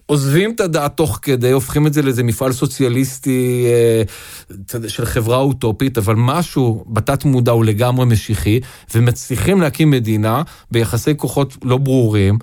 עוזבים 0.06 0.52
את 0.54 0.60
הדת 0.60 0.96
תוך 0.96 1.18
כדי, 1.22 1.50
הופכים 1.50 1.86
את 1.86 1.92
זה 1.92 2.02
לאיזה 2.02 2.22
מפעל 2.22 2.52
סוציאליסטי 2.52 3.66
אה, 3.66 4.88
של 4.88 5.04
חברה 5.04 5.38
אוטופית, 5.38 5.98
אבל 5.98 6.14
משהו 6.18 6.84
בתת 6.88 7.24
מודע 7.24 7.52
הוא 7.52 7.64
לגמרי 7.64 8.06
משיחי, 8.06 8.60
ומצליחים 8.94 9.60
להקים 9.60 9.90
מדינה 9.90 10.42
ביחסי 10.70 11.16
כוחות 11.16 11.56
לא 11.62 11.76
ברורים, 11.76 12.38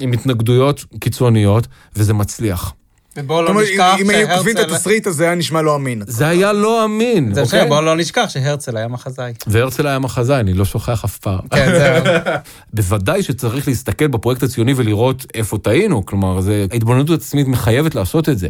עם 0.00 0.12
התנגדויות 0.12 0.84
קיצוניות, 1.00 1.66
וזה 1.96 2.14
מצליח. 2.14 2.74
ובואו 3.18 3.42
לא 3.42 3.62
נשכח 3.62 3.76
שהרצל... 3.76 4.02
אם 4.02 4.10
היו 4.10 4.28
כותבים 4.28 4.56
את 4.56 4.70
התסריט 4.70 5.06
הזה, 5.06 5.24
היה 5.24 5.34
נשמע 5.34 5.62
לא 5.62 5.76
אמין. 5.76 6.02
זה 6.06 6.28
היה 6.28 6.52
לא 6.52 6.84
אמין, 6.84 7.34
זה 7.34 7.42
בסדר, 7.42 7.68
בואו 7.68 7.82
לא 7.82 7.96
נשכח 7.96 8.24
שהרצל 8.28 8.76
היה 8.76 8.88
מחזאי. 8.88 9.32
והרצל 9.46 9.86
היה 9.86 9.98
מחזאי, 9.98 10.40
אני 10.40 10.54
לא 10.54 10.64
שוכח 10.64 11.04
אף 11.04 11.18
פעם. 11.18 11.48
כן, 11.50 11.72
זהו. 11.78 12.14
בוודאי 12.74 13.22
שצריך 13.22 13.68
להסתכל 13.68 14.06
בפרויקט 14.06 14.42
הציוני 14.42 14.72
ולראות 14.76 15.26
איפה 15.34 15.58
טעינו, 15.58 16.06
כלומר, 16.06 16.40
ההתבוננות 16.72 17.10
עצמית 17.10 17.48
מחייבת 17.48 17.94
לעשות 17.94 18.28
את 18.28 18.38
זה. 18.38 18.48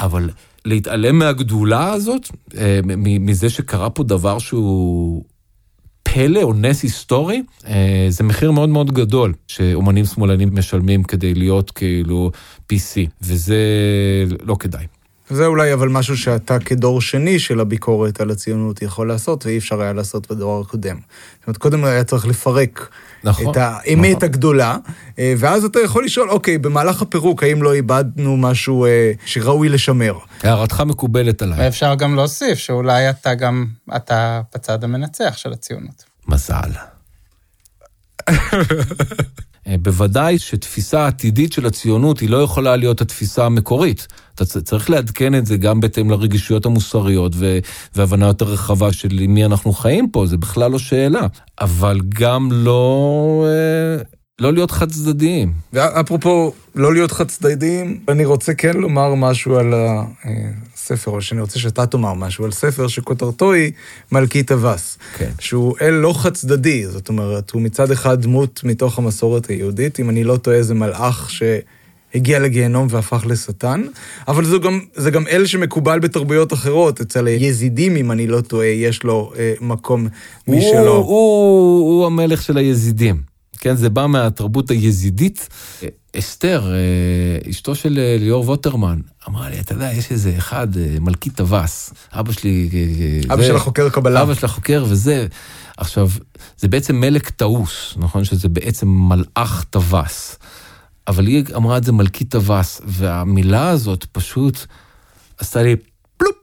אבל 0.00 0.30
להתעלם 0.64 1.18
מהגדולה 1.18 1.92
הזאת, 1.92 2.28
אה, 2.56 2.80
מזה 2.96 3.50
שקרה 3.50 3.90
פה 3.90 4.02
דבר 4.02 4.38
שהוא... 4.38 5.24
פלא 6.14 6.42
או 6.42 6.52
נס 6.52 6.82
היסטורי, 6.82 7.42
אה, 7.66 8.06
זה 8.08 8.24
מחיר 8.24 8.50
מאוד 8.50 8.68
מאוד 8.68 8.90
גדול 8.90 9.34
שאומנים 9.48 10.04
שמאלנים 10.04 10.48
משלמים 10.52 11.02
כדי 11.02 11.34
להיות 11.34 11.70
כאילו 11.70 12.30
PC, 12.72 12.96
וזה 13.22 13.56
לא 14.42 14.56
כדאי. 14.58 14.86
זה 15.30 15.46
אולי 15.46 15.72
אבל 15.72 15.88
משהו 15.88 16.16
שאתה 16.16 16.58
כדור 16.58 17.00
שני 17.00 17.38
של 17.38 17.60
הביקורת 17.60 18.20
על 18.20 18.30
הציונות 18.30 18.82
יכול 18.82 19.08
לעשות, 19.08 19.46
ואי 19.46 19.58
אפשר 19.58 19.80
היה 19.80 19.92
לעשות 19.92 20.30
בדור 20.30 20.60
הקודם. 20.60 20.96
זאת 20.96 21.46
אומרת, 21.46 21.56
קודם 21.56 21.84
היה 21.84 22.04
צריך 22.04 22.26
לפרק 22.26 22.88
נכון. 23.24 23.50
את 23.50 23.56
האמת 23.56 24.16
נכון. 24.16 24.28
הגדולה, 24.28 24.76
אה, 25.18 25.34
ואז 25.38 25.64
אתה 25.64 25.80
יכול 25.80 26.04
לשאול, 26.04 26.30
אוקיי, 26.30 26.58
במהלך 26.58 27.02
הפירוק, 27.02 27.42
האם 27.42 27.62
לא 27.62 27.74
איבדנו 27.74 28.36
משהו 28.36 28.84
אה, 28.84 29.12
שראוי 29.26 29.68
לשמר? 29.68 30.14
הערתך 30.42 30.80
מקובלת 30.80 31.42
עליי. 31.42 31.58
ואפשר 31.58 31.94
גם 31.94 32.14
להוסיף 32.14 32.58
שאולי 32.58 33.10
אתה 33.10 33.34
גם, 33.34 33.66
אתה 33.96 34.40
בצד 34.54 34.84
המנצח 34.84 35.36
של 35.36 35.52
הציונות. 35.52 36.04
מזל. 36.28 36.70
אה, 39.68 39.74
בוודאי 39.78 40.38
שתפיסה 40.38 41.06
עתידית 41.06 41.52
של 41.52 41.66
הציונות 41.66 42.20
היא 42.20 42.30
לא 42.30 42.42
יכולה 42.42 42.76
להיות 42.76 43.00
התפיסה 43.00 43.46
המקורית. 43.46 44.06
אתה 44.34 44.44
צריך 44.44 44.90
לעדכן 44.90 45.34
את 45.34 45.46
זה 45.46 45.56
גם 45.56 45.80
בהתאם 45.80 46.10
לרגישויות 46.10 46.66
המוסריות 46.66 47.32
ו- 47.34 47.58
והבנה 47.96 48.26
יותר 48.26 48.44
רחבה 48.44 48.92
של 48.92 49.26
מי 49.28 49.44
אנחנו 49.44 49.72
חיים 49.72 50.10
פה, 50.10 50.26
זה 50.26 50.36
בכלל 50.36 50.70
לא 50.70 50.78
שאלה. 50.78 51.26
אבל 51.60 52.00
גם 52.08 52.48
לא, 52.52 53.46
אה, 53.48 54.02
לא 54.40 54.52
להיות 54.52 54.70
חד 54.70 54.90
צדדיים. 54.90 55.52
ואפרופו 55.72 56.52
לא 56.74 56.92
להיות 56.92 57.12
חד 57.12 57.28
צדדיים, 57.28 58.00
אני 58.08 58.24
רוצה 58.24 58.54
כן 58.54 58.76
לומר 58.76 59.14
משהו 59.14 59.56
על 59.56 59.74
הספר, 59.74 61.10
או 61.10 61.22
שאני 61.22 61.40
רוצה 61.40 61.58
שאתה 61.58 61.86
תאמר 61.86 62.14
משהו 62.14 62.44
על 62.44 62.50
ספר 62.50 62.88
שכותרתו 62.88 63.52
היא 63.52 63.72
מלכי 64.12 64.42
טווס. 64.42 64.98
כן. 65.16 65.30
שהוא 65.38 65.74
אל 65.80 65.90
לא 65.90 66.12
חד 66.16 66.32
צדדי, 66.32 66.86
זאת 66.86 67.08
אומרת, 67.08 67.50
הוא 67.50 67.62
מצד 67.62 67.90
אחד 67.90 68.22
דמות 68.22 68.60
מתוך 68.64 68.98
המסורת 68.98 69.46
היהודית, 69.46 70.00
אם 70.00 70.10
אני 70.10 70.24
לא 70.24 70.36
טועה 70.36 70.62
זה 70.62 70.74
מלאך 70.74 71.30
שהגיע 71.30 72.38
לגיהנום 72.38 72.86
והפך 72.90 73.24
לשטן, 73.26 73.82
אבל 74.28 74.44
זו 74.44 74.60
גם, 74.60 74.80
זה 74.94 75.10
גם 75.10 75.26
אל 75.26 75.46
שמקובל 75.46 75.98
בתרבויות 75.98 76.52
אחרות, 76.52 77.00
אצל 77.00 77.26
היזידים, 77.26 77.96
אם 77.96 78.12
אני 78.12 78.26
לא 78.26 78.40
טועה, 78.40 78.66
יש 78.66 79.02
לו 79.02 79.32
אה, 79.38 79.54
מקום 79.60 80.08
משלו. 80.48 80.96
הוא, 80.96 81.04
הוא, 81.04 81.80
הוא 81.80 82.06
המלך 82.06 82.42
של 82.42 82.56
היזידים. 82.56 83.37
כן, 83.60 83.76
זה 83.76 83.90
בא 83.90 84.06
מהתרבות 84.06 84.70
היזידית. 84.70 85.48
אסתר, 86.18 86.72
אה, 86.72 87.50
אשתו 87.50 87.74
של 87.74 87.98
אה, 87.98 88.16
ליאור 88.20 88.44
ווטרמן, 88.48 89.00
אמרה 89.28 89.48
לי, 89.50 89.60
אתה 89.60 89.72
יודע, 89.74 89.92
יש 89.92 90.10
איזה 90.10 90.34
אחד, 90.38 90.76
אה, 90.76 90.96
מלכי 91.00 91.30
טווס, 91.30 91.92
אבא 92.12 92.32
שלי... 92.32 92.70
אבא 93.32 93.42
זה- 93.42 93.48
שלה 93.48 93.58
חוקר 93.58 93.88
קבלה. 93.88 94.22
אבא 94.22 94.34
שלה 94.34 94.48
חוקר 94.48 94.84
וזה. 94.88 95.26
עכשיו, 95.76 96.08
זה 96.58 96.68
בעצם 96.68 96.96
מלך 97.00 97.30
טעוס, 97.30 97.94
נכון? 97.96 98.24
שזה 98.24 98.48
בעצם 98.48 98.88
מלאך 98.88 99.64
טווס. 99.70 100.38
אבל 101.08 101.26
היא 101.26 101.44
אמרה 101.56 101.76
את 101.76 101.84
זה 101.84 101.92
מלכי 101.92 102.24
טווס, 102.24 102.80
והמילה 102.86 103.68
הזאת 103.68 104.04
פשוט 104.12 104.58
עשתה 105.38 105.62
לי 105.62 105.76
פלופ. 106.16 106.34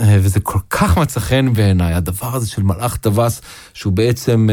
וזה 0.00 0.40
כל 0.40 0.58
כך 0.70 0.98
מצא 0.98 1.20
חן 1.20 1.52
בעיניי, 1.52 1.94
הדבר 1.94 2.34
הזה 2.36 2.48
של 2.48 2.62
מלאך 2.62 2.96
טווס, 2.96 3.40
שהוא 3.74 3.92
בעצם, 3.92 4.48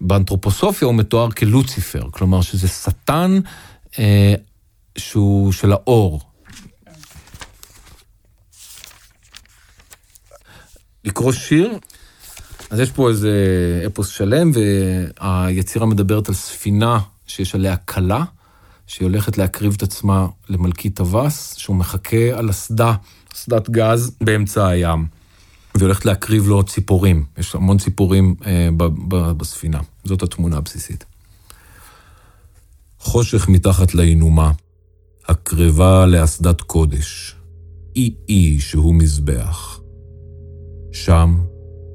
באנתרופוסופיה 0.00 0.86
הוא 0.86 0.94
מתואר 0.94 1.30
כלוציפר, 1.30 2.08
כלומר 2.10 2.42
שזה 2.42 2.68
שטן 2.68 3.40
אה, 3.98 4.34
שהוא 4.98 5.52
של 5.52 5.72
האור. 5.72 6.20
לקרוא 11.04 11.32
שיר, 11.32 11.78
אז 12.70 12.80
יש 12.80 12.90
פה 12.90 13.08
איזה 13.08 13.32
אפוס 13.86 14.08
שלם, 14.08 14.50
והיצירה 14.54 15.86
מדברת 15.86 16.28
על 16.28 16.34
ספינה 16.34 16.98
שיש 17.26 17.54
עליה 17.54 17.76
כלה, 17.76 18.24
שהיא 18.86 19.06
הולכת 19.06 19.38
להקריב 19.38 19.74
את 19.76 19.82
עצמה 19.82 20.26
למלכי 20.48 20.90
טווס, 20.90 21.54
שהוא 21.56 21.76
מחכה 21.76 22.38
על 22.38 22.50
אסדה, 22.50 22.94
אסדת 23.34 23.70
גז 23.70 24.16
באמצע 24.20 24.66
הים. 24.66 25.06
והיא 25.76 25.86
הולכת 25.86 26.04
להקריב 26.04 26.48
לו 26.48 26.62
ציפורים, 26.62 27.24
יש 27.38 27.54
המון 27.54 27.78
ציפורים 27.78 28.34
אה, 28.46 28.68
ב- 28.76 29.14
ב- 29.14 29.32
בספינה, 29.32 29.80
זאת 30.04 30.22
התמונה 30.22 30.56
הבסיסית. 30.56 31.04
חושך 32.98 33.48
מתחת 33.48 33.94
לעינומה, 33.94 34.52
הקרבה 35.28 36.06
לאסדת 36.06 36.60
קודש, 36.60 37.36
אי 37.96 38.14
אי 38.28 38.60
שהוא 38.60 38.94
מזבח. 38.94 39.80
שם, 40.92 41.38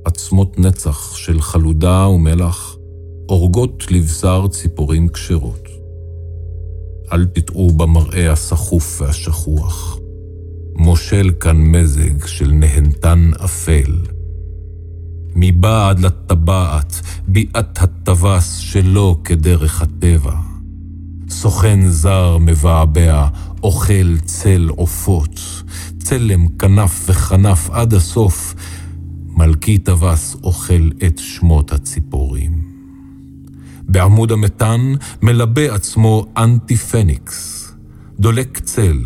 עצמות 0.06 0.60
נצח 0.60 1.16
של 1.16 1.42
חלודה 1.42 2.08
ומלח 2.08 2.76
אורגות 3.30 3.92
לבשר 3.92 4.48
ציפורים 4.48 5.10
כשרות. 5.10 5.68
אל 7.14 7.26
תטעו 7.26 7.72
במראה 7.72 8.32
הסחוף 8.32 9.02
והשכוח. 9.02 10.01
מושל 10.76 11.32
כאן 11.40 11.58
מזג 11.58 12.26
של 12.26 12.52
נהנתן 12.52 13.32
אפל. 13.46 13.98
מבעד 15.36 16.00
לטבעת, 16.00 17.02
ביעת 17.28 17.82
הטווס 17.82 18.58
שלא 18.58 19.18
כדרך 19.24 19.82
הטבע. 19.82 20.36
סוכן 21.30 21.88
זר 21.88 22.38
מבעבע, 22.38 23.28
אוכל 23.64 24.18
צל 24.26 24.70
עופות, 24.70 25.40
צלם 26.00 26.48
כנף 26.48 27.10
וכנף 27.10 27.70
עד 27.70 27.94
הסוף, 27.94 28.56
מלכי 29.28 29.78
טווס 29.78 30.36
אוכל 30.44 30.90
את 31.08 31.18
שמות 31.18 31.72
הציפורים. 31.72 32.72
בעמוד 33.84 34.32
המתן 34.32 34.94
מלבה 35.22 35.76
עצמו 35.76 36.26
אנטי 36.38 36.76
פניקס, 36.78 37.72
דולק 38.20 38.60
צל, 38.60 39.02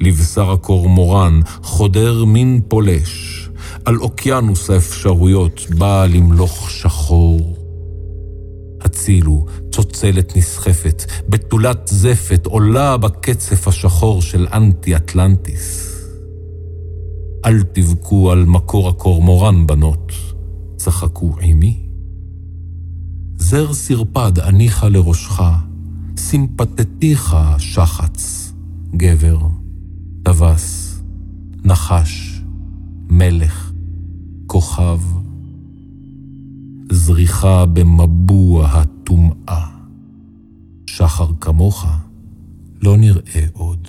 לבשר 0.00 0.50
הקורמורן 0.50 1.40
חודר 1.62 2.24
מין 2.24 2.60
פולש, 2.68 3.48
על 3.84 3.96
אוקיינוס 3.96 4.70
האפשרויות 4.70 5.66
בא 5.78 6.06
למלוך 6.06 6.70
שחור. 6.70 7.56
הצילו, 8.80 9.46
צוצלת 9.72 10.36
נסחפת, 10.36 11.02
בתולת 11.28 11.86
זפת 11.86 12.46
עולה 12.46 12.96
בקצף 12.96 13.68
השחור 13.68 14.22
של 14.22 14.46
אנטי-אטלנטיס. 14.52 15.96
אל 17.44 17.62
תבכו 17.62 18.30
על 18.32 18.44
מקור 18.44 18.88
הקורמורן, 18.88 19.66
בנות, 19.66 20.12
צחקו 20.76 21.34
עימי. 21.40 21.86
זר 23.36 23.74
סרפד 23.74 24.38
הניחה 24.38 24.88
לראשך, 24.88 25.42
סימפטטיך 26.16 27.36
שחץ, 27.58 28.52
גבר, 28.96 29.38
טווס, 30.26 30.98
נחש, 31.64 32.40
מלך, 33.08 33.72
כוכב, 34.46 35.00
זריחה 36.92 37.66
במבוע 37.66 38.68
הטומאה. 38.68 39.66
שחר 40.86 41.28
כמוך 41.40 41.86
לא 42.80 42.96
נראה 42.96 43.46
עוד. 43.52 43.88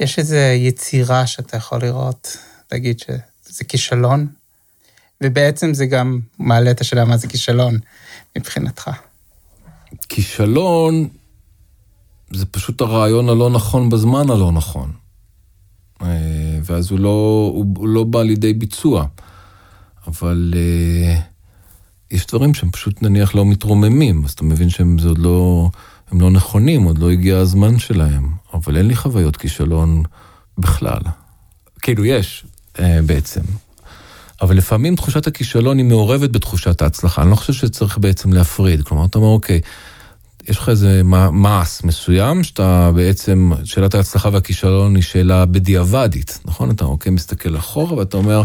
יש 0.00 0.18
איזו 0.18 0.36
יצירה 0.36 1.26
שאתה 1.26 1.56
יכול 1.56 1.82
לראות, 1.82 2.36
להגיד 2.72 2.98
שזה 2.98 3.64
כישלון, 3.68 4.26
ובעצם 5.20 5.74
זה 5.74 5.86
גם 5.86 6.20
מעלה 6.38 6.70
את 6.70 6.80
השאלה 6.80 7.04
מה 7.04 7.16
זה 7.16 7.28
כישלון 7.28 7.78
מבחינתך. 8.36 8.90
כישלון 10.08 11.08
זה 12.32 12.46
פשוט 12.46 12.80
הרעיון 12.80 13.28
הלא 13.28 13.50
נכון 13.50 13.88
בזמן 13.88 14.30
הלא 14.30 14.52
נכון. 14.52 14.90
אה, 16.02 16.58
ואז 16.62 16.90
הוא 16.90 16.98
לא, 16.98 17.50
הוא, 17.54 17.88
לא 17.88 18.04
בא 18.04 18.22
לידי 18.22 18.52
ביצוע. 18.52 19.04
אבל 20.06 20.54
אה, 20.56 21.20
יש 22.10 22.26
דברים 22.26 22.54
שהם 22.54 22.70
פשוט 22.70 23.02
נניח 23.02 23.34
לא 23.34 23.46
מתרוממים, 23.46 24.24
אז 24.24 24.30
אתה 24.30 24.44
מבין 24.44 24.70
שהם 24.70 24.96
עוד 25.08 25.18
לא, 25.18 25.70
הם 26.10 26.20
לא 26.20 26.30
נכונים, 26.30 26.82
עוד 26.82 26.98
לא 26.98 27.10
הגיע 27.10 27.38
הזמן 27.38 27.78
שלהם. 27.78 28.30
אבל 28.54 28.76
אין 28.76 28.86
לי 28.86 28.96
חוויות 28.96 29.36
כישלון 29.36 30.02
בכלל. 30.58 31.00
כאילו 31.82 32.04
יש, 32.04 32.44
אה, 32.78 33.02
בעצם. 33.06 33.40
אבל 34.42 34.56
לפעמים 34.56 34.96
תחושת 34.96 35.26
הכישלון 35.26 35.78
היא 35.78 35.86
מעורבת 35.86 36.30
בתחושת 36.30 36.82
ההצלחה. 36.82 37.22
אני 37.22 37.30
לא 37.30 37.36
חושב 37.36 37.52
שצריך 37.52 37.98
בעצם 37.98 38.32
להפריד. 38.32 38.82
כלומר, 38.82 39.04
אתה 39.04 39.18
אומר, 39.18 39.28
אוקיי, 39.28 39.60
יש 40.50 40.58
לך 40.58 40.68
איזה 40.68 41.02
מס 41.32 41.84
מסוים, 41.84 42.42
שאתה 42.42 42.90
בעצם, 42.94 43.52
שאלת 43.64 43.94
ההצלחה 43.94 44.28
והכישלון 44.32 44.94
היא 44.94 45.02
שאלה 45.02 45.46
בדיעבדית, 45.46 46.38
נכון? 46.44 46.70
אתה 46.70 46.84
אוקיי, 46.84 47.12
מסתכל 47.12 47.56
אחורה 47.56 47.94
ואתה 47.94 48.16
אומר, 48.16 48.42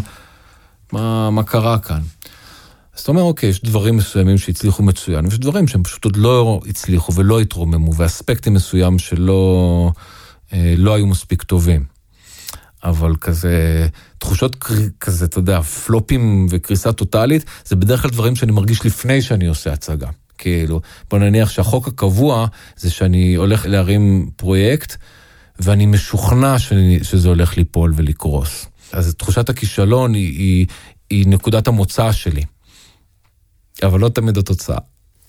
מה, 0.92 1.30
מה 1.30 1.44
קרה 1.44 1.80
כאן? 1.80 2.02
אז 2.96 3.02
אתה 3.02 3.12
אומר, 3.12 3.22
אוקיי, 3.22 3.50
יש 3.50 3.64
דברים 3.64 3.98
מסוימים 3.98 4.38
שהצליחו 4.38 4.84
מצוין, 4.84 5.26
ויש 5.26 5.40
דברים 5.40 5.68
שהם 5.68 5.84
פשוט 5.84 6.06
עוד 6.06 6.18
לא 6.18 6.60
הצליחו 6.68 7.14
ולא 7.14 7.40
התרוממו, 7.40 7.96
ואספקטים 7.96 8.54
מסוים 8.54 9.00
שלא 9.00 9.92
אה, 10.54 10.74
לא 10.78 10.94
היו 10.94 11.08
מספיק 11.08 11.44
טובים. 11.44 11.84
אבל 12.84 13.16
כזה, 13.22 13.88
תחושות 14.18 14.56
כזה, 15.00 15.26
אתה 15.26 15.40
יודע, 15.40 15.62
פלופים 15.62 16.48
וקריסה 16.50 16.94
טוטאלית, 16.94 17.46
זה 17.66 17.76
בדרך 17.76 18.02
כלל 18.02 18.12
דברים 18.12 18.36
שאני 18.36 18.52
מרגיש 18.52 18.86
לפני 18.86 19.22
שאני 19.22 19.46
עושה 19.46 19.74
הצגה. 19.74 20.10
כאילו, 20.38 20.82
בוא 21.10 21.20
נניח 21.20 21.50
שהחוק 21.50 21.88
הקבוע 21.88 22.48
זה 22.78 22.92
שאני 22.92 23.36
הולך 23.36 23.66
להרים 23.66 24.30
פרויקט, 24.36 24.96
ואני 25.60 25.86
משוכנע 25.86 26.60
שאני, 26.60 27.00
שזה 27.04 27.28
הולך 27.28 27.58
ליפול 27.58 27.94
ולקרוס. 27.96 28.66
אז 28.92 29.16
תחושת 29.16 29.50
הכישלון 29.50 30.14
היא, 30.14 30.38
היא, 30.38 30.66
היא 31.10 31.28
נקודת 31.28 31.68
המוצא 31.68 32.12
שלי. 32.12 32.44
אבל 33.84 34.00
לא 34.00 34.10
תמיד 34.10 34.38
התוצאה. 34.38 34.78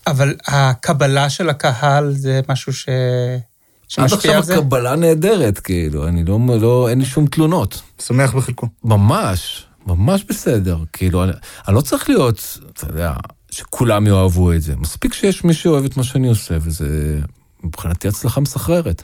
אבל 0.07 0.35
הקבלה 0.47 1.31
של 1.31 1.49
הקהל 1.49 2.13
זה 2.13 2.41
משהו 2.49 2.73
ש... 2.73 2.89
עד 2.89 4.09
שמשפיע 4.09 4.17
עכשיו 4.17 4.35
על 4.37 4.43
זה? 4.43 4.55
הקבלה 4.55 4.97
נהדרת, 4.97 5.59
כאילו, 5.59 6.09
אני 6.09 6.25
לא, 6.25 6.39
לא, 6.61 6.89
אין 6.89 6.99
לי 6.99 7.05
שום 7.05 7.27
תלונות. 7.27 7.83
שמח 8.03 8.35
בחלקו. 8.35 8.69
ממש, 8.85 9.67
ממש 9.87 10.25
בסדר. 10.29 10.79
כאילו, 10.93 11.25
אני, 11.25 11.33
אני 11.69 11.75
לא 11.77 11.81
צריך 11.81 12.09
להיות, 12.09 12.59
אתה 12.73 12.87
יודע, 12.87 13.13
שכולם 13.57 14.07
יאהבו 14.07 14.53
את 14.53 14.63
זה. 14.63 14.77
מספיק 14.77 15.15
שיש 15.15 15.45
מי 15.45 15.55
שאוהב 15.55 15.85
את 15.85 15.97
מה 15.97 16.05
שאני 16.05 16.29
עושה, 16.29 16.55
וזה 16.61 17.21
מבחינתי 17.65 18.09
הצלחה 18.09 18.41
מסחררת. 18.41 19.03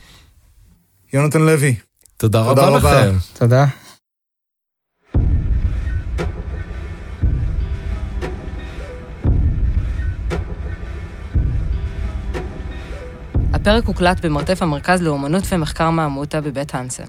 יונתן 1.12 1.40
לוי, 1.40 1.74
תודה, 2.16 2.44
תודה 2.44 2.66
רבה 2.68 2.76
רבה. 2.76 3.06
לכם. 3.06 3.16
תודה. 3.38 3.66
הפרק 13.52 13.84
הוקלט 13.84 14.24
במרתף 14.24 14.62
המרכז 14.62 15.02
לאומנות 15.02 15.44
ומחקר 15.52 15.90
מעמותה 15.90 16.40
בבית 16.40 16.74
הנסן. 16.74 17.04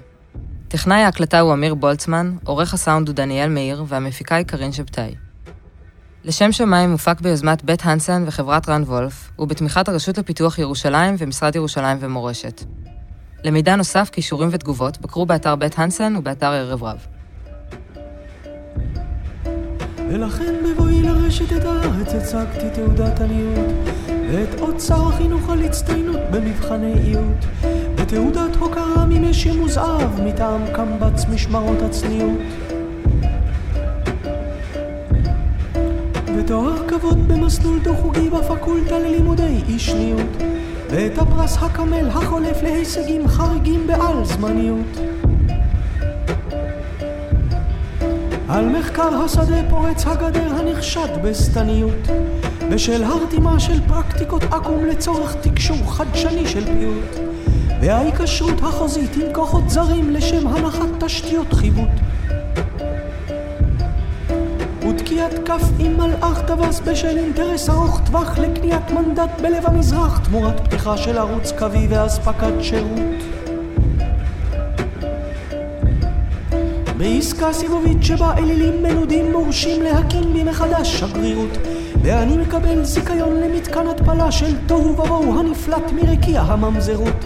טכנאי 0.68 1.02
ההקלטה 1.02 1.40
הוא 1.40 1.52
אמיר 1.52 1.74
בולצמן, 1.74 2.36
עורך 2.44 2.74
הסאונד 2.74 3.08
הוא 3.08 3.16
דניאל 3.16 3.48
מאיר, 3.48 3.84
והמפיקה 3.88 4.34
היא 4.34 4.46
קרין 4.46 4.72
שבתאי. 4.72 5.23
לשם 6.24 6.52
שמיים 6.52 6.90
מופק 6.90 7.20
ביוזמת 7.20 7.64
בית 7.64 7.80
הנסן 7.84 8.24
וחברת 8.26 8.68
רן 8.68 8.82
וולף, 8.82 9.30
ובתמיכת 9.38 9.88
הרשות 9.88 10.18
לפיתוח 10.18 10.58
ירושלים 10.58 11.14
ומשרד 11.18 11.56
ירושלים 11.56 11.96
ומורשת. 12.00 12.62
למידע 13.44 13.76
נוסף, 13.76 14.10
קישורים 14.10 14.48
ותגובות, 14.52 15.00
בקרו 15.00 15.26
באתר 15.26 15.56
בית 15.56 15.78
הנסן 15.78 16.16
ובאתר 16.16 16.46
ערב 16.46 16.84
רב. 16.84 17.06
ולכן 20.10 20.54
בבואי 20.64 21.02
לרשת 21.02 21.52
את 21.52 21.64
הארץ 21.64 22.14
הצגתי 22.14 22.70
תעודת 22.74 23.20
עניות 23.20 23.74
ואת 24.32 24.60
אוצר 24.60 25.08
החינוך 25.08 25.50
על 25.50 25.62
הצטיינות 25.62 26.20
במבחני 26.30 26.92
איות 26.92 27.44
ותעודת 27.96 28.56
הוקרה 28.56 29.06
ממשי 29.08 29.56
מוזהב 29.56 30.20
מטעם 30.20 30.62
קמב"ץ 30.72 31.24
משמרות 31.24 31.82
הצניעות 31.82 32.38
ותואר 36.44 36.88
כבוד 36.88 37.28
במסלול 37.28 37.78
דו-חוגי 37.78 38.30
בפקולטה 38.30 38.98
ללימודי 38.98 39.62
אישניות 39.68 40.42
ואת 40.90 41.18
הפרס 41.18 41.56
הקמל 41.60 42.08
החולף 42.08 42.62
להישגים 42.62 43.28
חריגים 43.28 43.86
בעל 43.86 44.24
זמניות. 44.24 44.98
על 48.48 48.68
מחקר 48.68 49.14
השדה 49.14 49.62
פורץ 49.70 50.06
הגדר 50.06 50.54
הנחשד 50.54 51.22
בשטניות 51.22 52.08
בשל 52.70 53.04
הרתימה 53.04 53.60
של 53.60 53.80
פרקטיקות 53.88 54.42
עכו"ם 54.42 54.84
לצורך 54.84 55.34
תקשור 55.34 55.92
חדשני 55.92 56.46
של 56.46 56.64
פיוט 56.64 57.30
וההיקשרות 57.80 58.62
החוזית 58.62 59.16
עם 59.16 59.32
כוחות 59.32 59.70
זרים 59.70 60.10
לשם 60.10 60.46
הנחת 60.46 60.88
תשתיות 61.04 61.52
חיווט 61.52 62.13
ותקיעת 64.94 65.32
כף 65.44 65.62
עם 65.78 65.96
מלאך 65.96 66.40
טווס 66.46 66.80
בשל 66.80 67.18
אינטרס 67.18 67.70
ארוך 67.70 68.00
טווח 68.06 68.38
לקניית 68.38 68.90
מנדט 68.90 69.40
בלב 69.42 69.66
המזרח 69.66 70.18
תמורת 70.18 70.60
פתיחה 70.60 70.96
של 70.96 71.18
ערוץ 71.18 71.52
קווי 71.58 71.86
ואספקת 71.90 72.52
שירות. 72.60 72.98
בעסקה 76.96 77.52
סיבובית 77.52 78.02
שבה 78.02 78.34
אלילים 78.38 78.82
מנודים 78.82 79.32
מורשים 79.32 79.82
להקים 79.82 80.32
בי 80.32 80.44
מחדש 80.44 81.00
שגרירות 81.00 81.58
ואני 82.02 82.36
מקבל 82.36 82.84
זיכיון 82.84 83.36
למתקן 83.40 83.86
התפלה 83.86 84.32
של 84.32 84.66
תוהו 84.66 84.88
ובוהו 84.88 85.40
הנפלט 85.40 85.92
מרקיע 85.92 86.40
הממזרות 86.40 87.24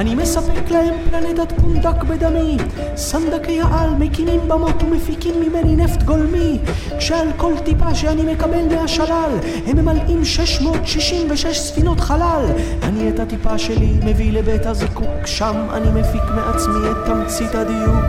אני 0.00 0.14
מספק 0.14 0.70
להם 0.70 0.94
פלנטת 1.10 1.52
פונדק 1.60 2.02
בדמי. 2.02 2.56
סנדקי 2.96 3.60
העל 3.60 3.90
מקימים 3.98 4.40
במות 4.48 4.82
ומפיקים 4.82 5.34
ממני 5.40 5.76
נפט 5.76 6.02
גולמי. 6.02 6.58
כשעל 6.98 7.28
כל 7.36 7.52
טיפה 7.64 7.94
שאני 7.94 8.34
מקבל 8.34 8.76
מהשלל 8.76 9.30
הם 9.66 9.76
ממלאים 9.76 10.24
666 10.24 11.58
ספינות 11.58 12.00
חלל. 12.00 12.44
אני 12.82 13.10
את 13.10 13.20
הטיפה 13.20 13.58
שלי 13.58 13.92
מביא 14.04 14.32
לבית 14.32 14.66
הזיקוק 14.66 15.26
שם 15.26 15.56
אני 15.72 16.00
מפיק 16.00 16.22
מעצמי 16.34 16.90
את 16.90 16.96
תמצית 17.06 17.54
הדיוק. 17.54 18.04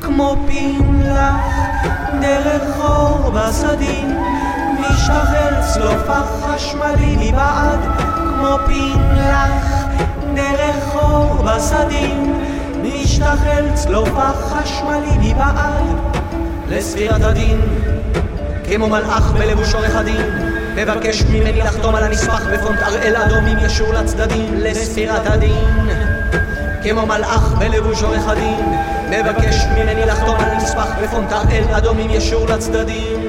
כמו 0.00 0.36
פינלח 0.46 1.46
דרך 2.20 2.76
חור 2.76 3.30
בסדין 3.30 4.16
משתחרר 4.80 5.60
צלופח 5.72 6.26
חשמלי 6.42 7.30
מבעד 7.30 7.99
כמו 8.40 8.56
פינלח 8.66 9.84
דרך 10.34 10.84
חור 10.92 11.42
בסדין 11.42 12.42
משתחרר 12.82 13.74
צלופח 13.74 14.34
חשמלי 14.34 15.32
מבעד 15.32 15.84
לספירת 16.68 17.22
הדין 17.22 17.60
כמו 18.64 18.88
מלאך 18.88 19.32
בלבוש 19.32 19.74
עורך 19.74 19.96
הדין 19.96 20.26
מבקש 20.76 21.22
ממני 21.22 21.58
לחתום 21.58 21.94
על 21.94 22.04
הנספח 22.04 22.42
בפונט 22.52 22.82
אראל 22.82 23.16
אדום 23.16 23.46
עם 23.46 23.58
ישור 23.64 23.92
לצדדים 23.92 24.54
לספירת 24.54 25.26
הדין. 25.26 25.90
כמו 26.82 27.06
מלאך 27.06 27.54
בלבוש 27.58 28.02
עורך 28.02 28.28
הדין 28.28 28.74
מבקש 29.10 29.64
ממני 29.64 30.06
לחתום 30.06 30.34
על 30.34 30.54
נספח 30.54 30.88
בפונט 31.02 31.32
הראל 31.32 31.64
אדום 31.70 31.98
עם 31.98 32.10
ישור 32.10 32.46
לצדדים 32.46 33.19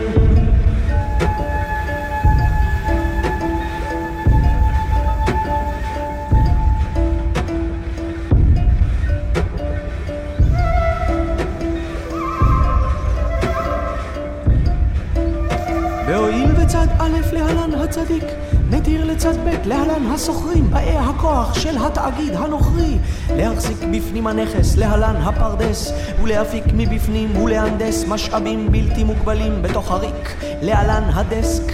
הצדיק, 17.92 18.24
נתיר 18.70 19.06
לצד 19.06 19.34
ב' 19.46 19.68
להלן 19.68 20.06
השוכרים, 20.06 20.72
באי 20.72 20.98
הכוח 20.98 21.54
של 21.54 21.78
התאגיד 21.78 22.34
הנוכרי, 22.34 22.98
להחזיק 23.30 23.78
בפנים 23.92 24.28
הנכס 24.28 24.78
להלן 24.78 25.16
הפרדס, 25.16 25.92
ולהפיק 26.24 26.64
מבפנים 26.74 27.38
ולהנדס 27.38 28.06
משאבים 28.08 28.72
בלתי 28.72 29.04
מוגבלים 29.04 29.62
בתוך 29.62 29.92
הריק, 29.92 30.36
להלן 30.62 31.04
הדסק. 31.14 31.72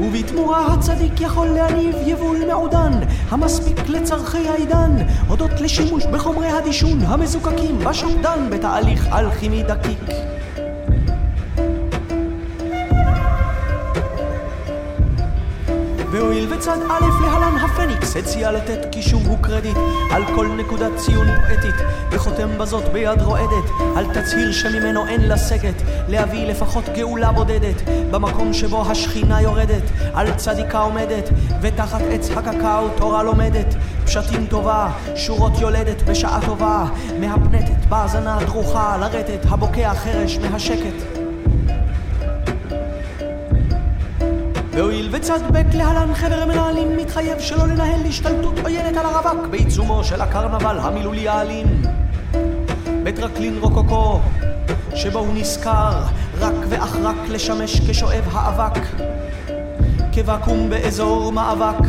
ובתמורה 0.00 0.66
הצדיק 0.66 1.20
יכול 1.20 1.46
להניב 1.46 1.96
יבול 2.06 2.36
מעודן 2.46 2.92
המספיק 3.28 3.88
לצורכי 3.88 4.48
העידן. 4.48 4.96
הודות 5.28 5.60
לשימוש 5.60 6.06
בחומרי 6.06 6.48
הדישון 6.48 7.00
המזוקקים 7.02 7.78
בשפדן 7.78 8.50
בתהליך 8.50 9.06
אלכימי 9.12 9.62
דקיק 9.62 10.35
וצד 16.56 16.78
א' 16.90 17.04
להלן 17.22 17.58
הפניקס 17.58 18.16
הציע 18.16 18.52
לתת 18.52 18.86
קישור 18.92 19.32
וקרדיט 19.32 19.76
על 20.10 20.24
כל 20.34 20.46
נקודת 20.46 20.96
ציון 20.96 21.26
פואטית 21.48 21.74
וחותם 22.10 22.58
בזאת 22.58 22.92
ביד 22.92 23.22
רועדת 23.22 23.70
על 23.96 24.06
תצהיר 24.14 24.52
שממנו 24.52 25.06
אין 25.06 25.28
לסגת 25.28 25.82
להביא 26.08 26.46
לפחות 26.46 26.84
גאולה 26.94 27.32
בודדת 27.32 27.82
במקום 28.10 28.52
שבו 28.52 28.90
השכינה 28.90 29.40
יורדת 29.40 29.82
על 30.14 30.34
צדיקה 30.34 30.78
עומדת 30.78 31.28
ותחת 31.62 32.00
עץ 32.10 32.30
הקקאו 32.30 32.88
תורה 32.96 33.22
לומדת 33.22 33.74
פשטים 34.04 34.46
טובה 34.46 34.90
שורות 35.16 35.52
יולדת 35.60 36.02
בשעה 36.02 36.40
טובה 36.46 36.84
מהפנטת 37.20 37.86
בהאזנה 37.88 38.38
דרוכה 38.46 38.96
לרטט 38.96 39.46
הבוקע 39.50 39.94
חרש 39.94 40.38
מהשקט 40.38 41.15
והואיל 44.76 45.08
וצד 45.12 45.40
ב' 45.52 45.76
להלן 45.76 46.14
חבר 46.14 46.44
מנהלים 46.44 46.96
מתחייב 46.96 47.38
שלא 47.40 47.66
לנהל 47.66 48.06
השתלטות 48.08 48.58
עוינת 48.58 48.96
על 48.96 49.06
הרווק 49.06 49.46
בעיצומו 49.46 50.04
של 50.04 50.20
הקרנבל 50.20 50.78
המילולי 50.78 51.28
האלים. 51.28 51.82
בטרקלין 53.02 53.58
רוקוקו, 53.60 54.20
שבו 54.94 55.18
הוא 55.18 55.34
נזכר 55.34 56.02
רק 56.38 56.54
ואך 56.68 56.96
רק 57.02 57.16
לשמש 57.28 57.80
כשואב 57.90 58.24
האבק, 58.32 58.80
כבקו"ם 60.12 60.70
באזור 60.70 61.32
מאבק. 61.32 61.84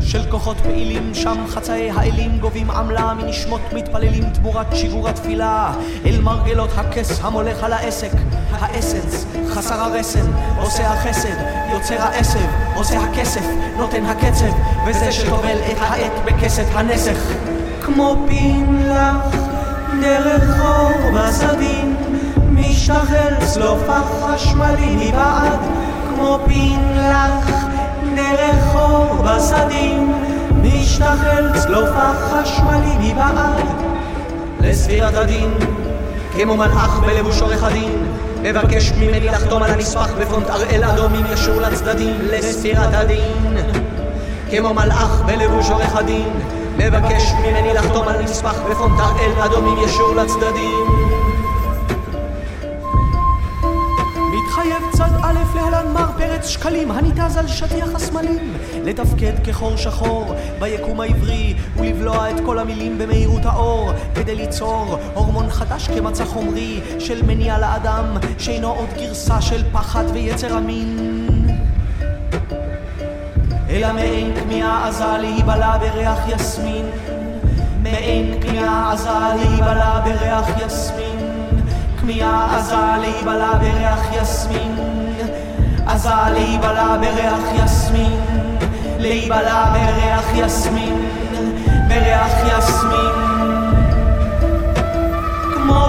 של 0.00 0.30
כוחות 0.30 0.56
פעילים, 0.56 1.14
שם 1.14 1.44
חצאי 1.48 1.90
האלים 1.90 2.38
גובים 2.38 2.70
עמלה 2.70 3.14
מנשמות 3.14 3.60
מתפללים 3.72 4.30
תמורת 4.30 4.76
שיגור 4.76 5.08
התפילה. 5.08 5.74
אל 6.06 6.20
מרגלות 6.20 6.70
הכס 6.76 7.20
המולך 7.24 7.64
על 7.64 7.72
העסק, 7.72 8.12
האסנס, 8.58 9.24
חסר 9.48 9.74
הרסן, 9.74 10.26
עושה 10.58 10.92
החסד, 10.92 11.36
יוצר 11.72 11.94
העשב, 11.98 12.48
עושה 12.74 13.00
הכסף, 13.00 13.44
נותן 13.76 14.06
הקצב, 14.06 14.52
וזה 14.86 15.12
שטובל 15.12 15.58
את 15.72 15.76
העט 15.80 16.12
בכסת 16.24 16.66
הנסך. 16.74 17.18
כמו 17.82 18.16
פין 18.28 18.92
דרך 20.00 20.60
אור 20.60 21.12
בסדין, 21.14 21.96
משתחל 22.50 23.34
צלוף 23.44 23.82
החשמלי 23.88 24.96
מבעד, 24.96 25.58
כמו 26.08 26.38
פין. 26.46 26.84
דרך 28.14 28.74
אור 28.74 29.22
בסדין, 29.22 30.12
משתחל 30.62 31.60
צלוף 31.62 31.88
החשמלי 31.92 33.12
מבעד. 33.12 33.64
לספירת 34.60 35.14
הדין, 35.14 35.54
כמו 36.36 36.56
מלאך 36.56 37.00
בלבוש 37.00 37.40
עורך 37.40 37.64
הדין, 37.64 38.03
מבקש 38.44 38.92
ממני 38.92 39.26
לחתום 39.26 39.62
על 39.62 39.70
הנספח 39.70 40.12
בפונט 40.20 40.50
אראל 40.50 40.84
אדומים 40.84 41.26
ישור 41.32 41.60
לצדדים 41.60 42.16
לספירת 42.22 42.94
הדין. 42.94 43.56
כמו 44.50 44.74
מלאך 44.74 45.22
בלבוש 45.26 45.70
עורך 45.70 45.96
הדין, 45.96 46.28
מבקש 46.76 47.32
ממני 47.32 47.74
לחתום 47.74 48.08
על 48.08 48.22
נספח 48.22 48.60
בפונט 48.70 49.00
אראל 49.00 49.32
אדומים 49.44 49.78
ישור 49.84 50.14
לצדדים. 50.14 50.83
צד 54.96 55.10
א' 55.22 55.38
להלן 55.54 55.92
מר 55.92 56.10
פרץ 56.18 56.48
שקלים 56.48 56.90
הניתז 56.90 57.36
על 57.36 57.46
שטיח 57.46 57.88
הסמלים 57.94 58.54
לתפקד 58.84 59.32
כחור 59.44 59.76
שחור 59.76 60.34
ביקום 60.60 61.00
העברי 61.00 61.54
ולבלוע 61.76 62.30
את 62.30 62.34
כל 62.46 62.58
המילים 62.58 62.98
במהירות 62.98 63.44
האור. 63.44 63.92
כדי 64.14 64.34
ליצור 64.34 64.98
הורמון 65.14 65.50
חדש 65.50 65.88
כמצע 65.88 66.24
חומרי 66.24 66.80
של 66.98 67.22
מניע 67.22 67.58
לאדם 67.58 68.04
שאינו 68.38 68.68
עוד 68.68 68.88
גרסה 68.98 69.40
של 69.40 69.62
פחד 69.72 70.04
ויצר 70.12 70.56
המין 70.56 70.98
אלא 73.70 73.92
מעין 73.92 74.32
כמיהה 74.40 74.88
עזה 74.88 75.18
להיבלע 75.20 75.78
בריח 75.78 76.18
יסמין. 76.28 76.86
מעין 77.82 78.42
כמיהה 78.42 78.92
עזה 78.92 79.10
להיבלע 79.36 80.00
בריח 80.00 80.48
יסמין 80.66 81.13
כמיהה 82.04 82.56
עזה 82.56 82.76
להיבלע 83.00 83.54
בריח 83.58 84.00
יסמין? 84.12 84.76
עזה 85.86 86.08
להיבלע 86.32 86.96
בריח 86.96 87.64
יסמין? 87.64 88.20
להיבלע 88.98 89.64
בריח 89.72 90.24
יסמין? 90.34 91.08
בריח 91.88 92.32
יסמין? 92.46 93.14
כמו 95.54 95.86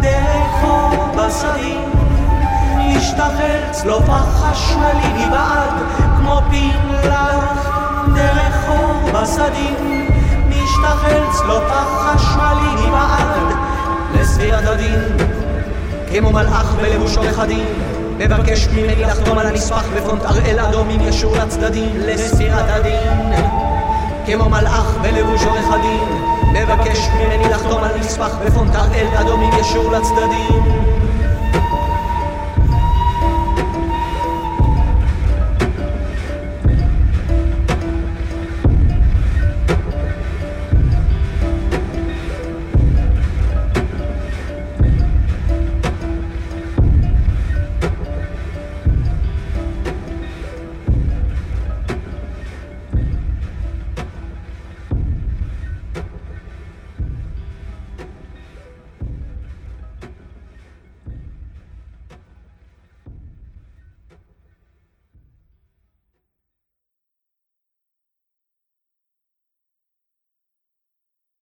בן 0.00 0.16
אור 0.62 1.14
בשרים 1.16 1.90
משתחרר 2.78 3.62
צלוף 3.70 4.04
החשמלי 4.08 5.26
מבעד. 5.26 5.72
כמו 6.16 6.40
בן 6.50 6.78
אור 8.68 9.10
בשדים 9.12 10.08
משתחרר 10.48 11.32
צלוף 11.32 11.64
החשמלי 11.70 12.86
מבעד 12.86 13.67
לספירת 14.28 14.64
הדין, 14.66 15.00
כמו 16.12 16.32
מלאך 16.32 16.74
בלבוש 16.82 17.16
עורך 17.16 17.38
הדין, 17.38 17.66
מבקש 18.18 18.68
ממני 18.68 19.02
לחתום 19.02 19.38
על 19.38 19.46
הנספח 19.46 19.84
בפונט 19.96 20.24
אראל 20.24 20.58
אדום 20.58 20.88
עם 20.90 21.00
ישור 21.00 21.36
לצדדים 21.36 21.90
לספירת 21.96 22.64
הדין. 22.68 23.32
כמו 24.26 24.48
מלאך 24.48 24.96
בלבוש 25.02 25.44
עורך 25.44 25.64
הדין, 25.70 26.22
מבקש 26.52 27.08
ממני 27.08 27.48
לחתום 27.48 27.84
על 27.84 27.98
נספח 27.98 28.36
בפונט 28.44 28.76
אראל 28.76 29.06
אדום 29.14 29.40
עם 29.40 29.50
ישור 29.60 29.92
לצדדים. 29.92 30.87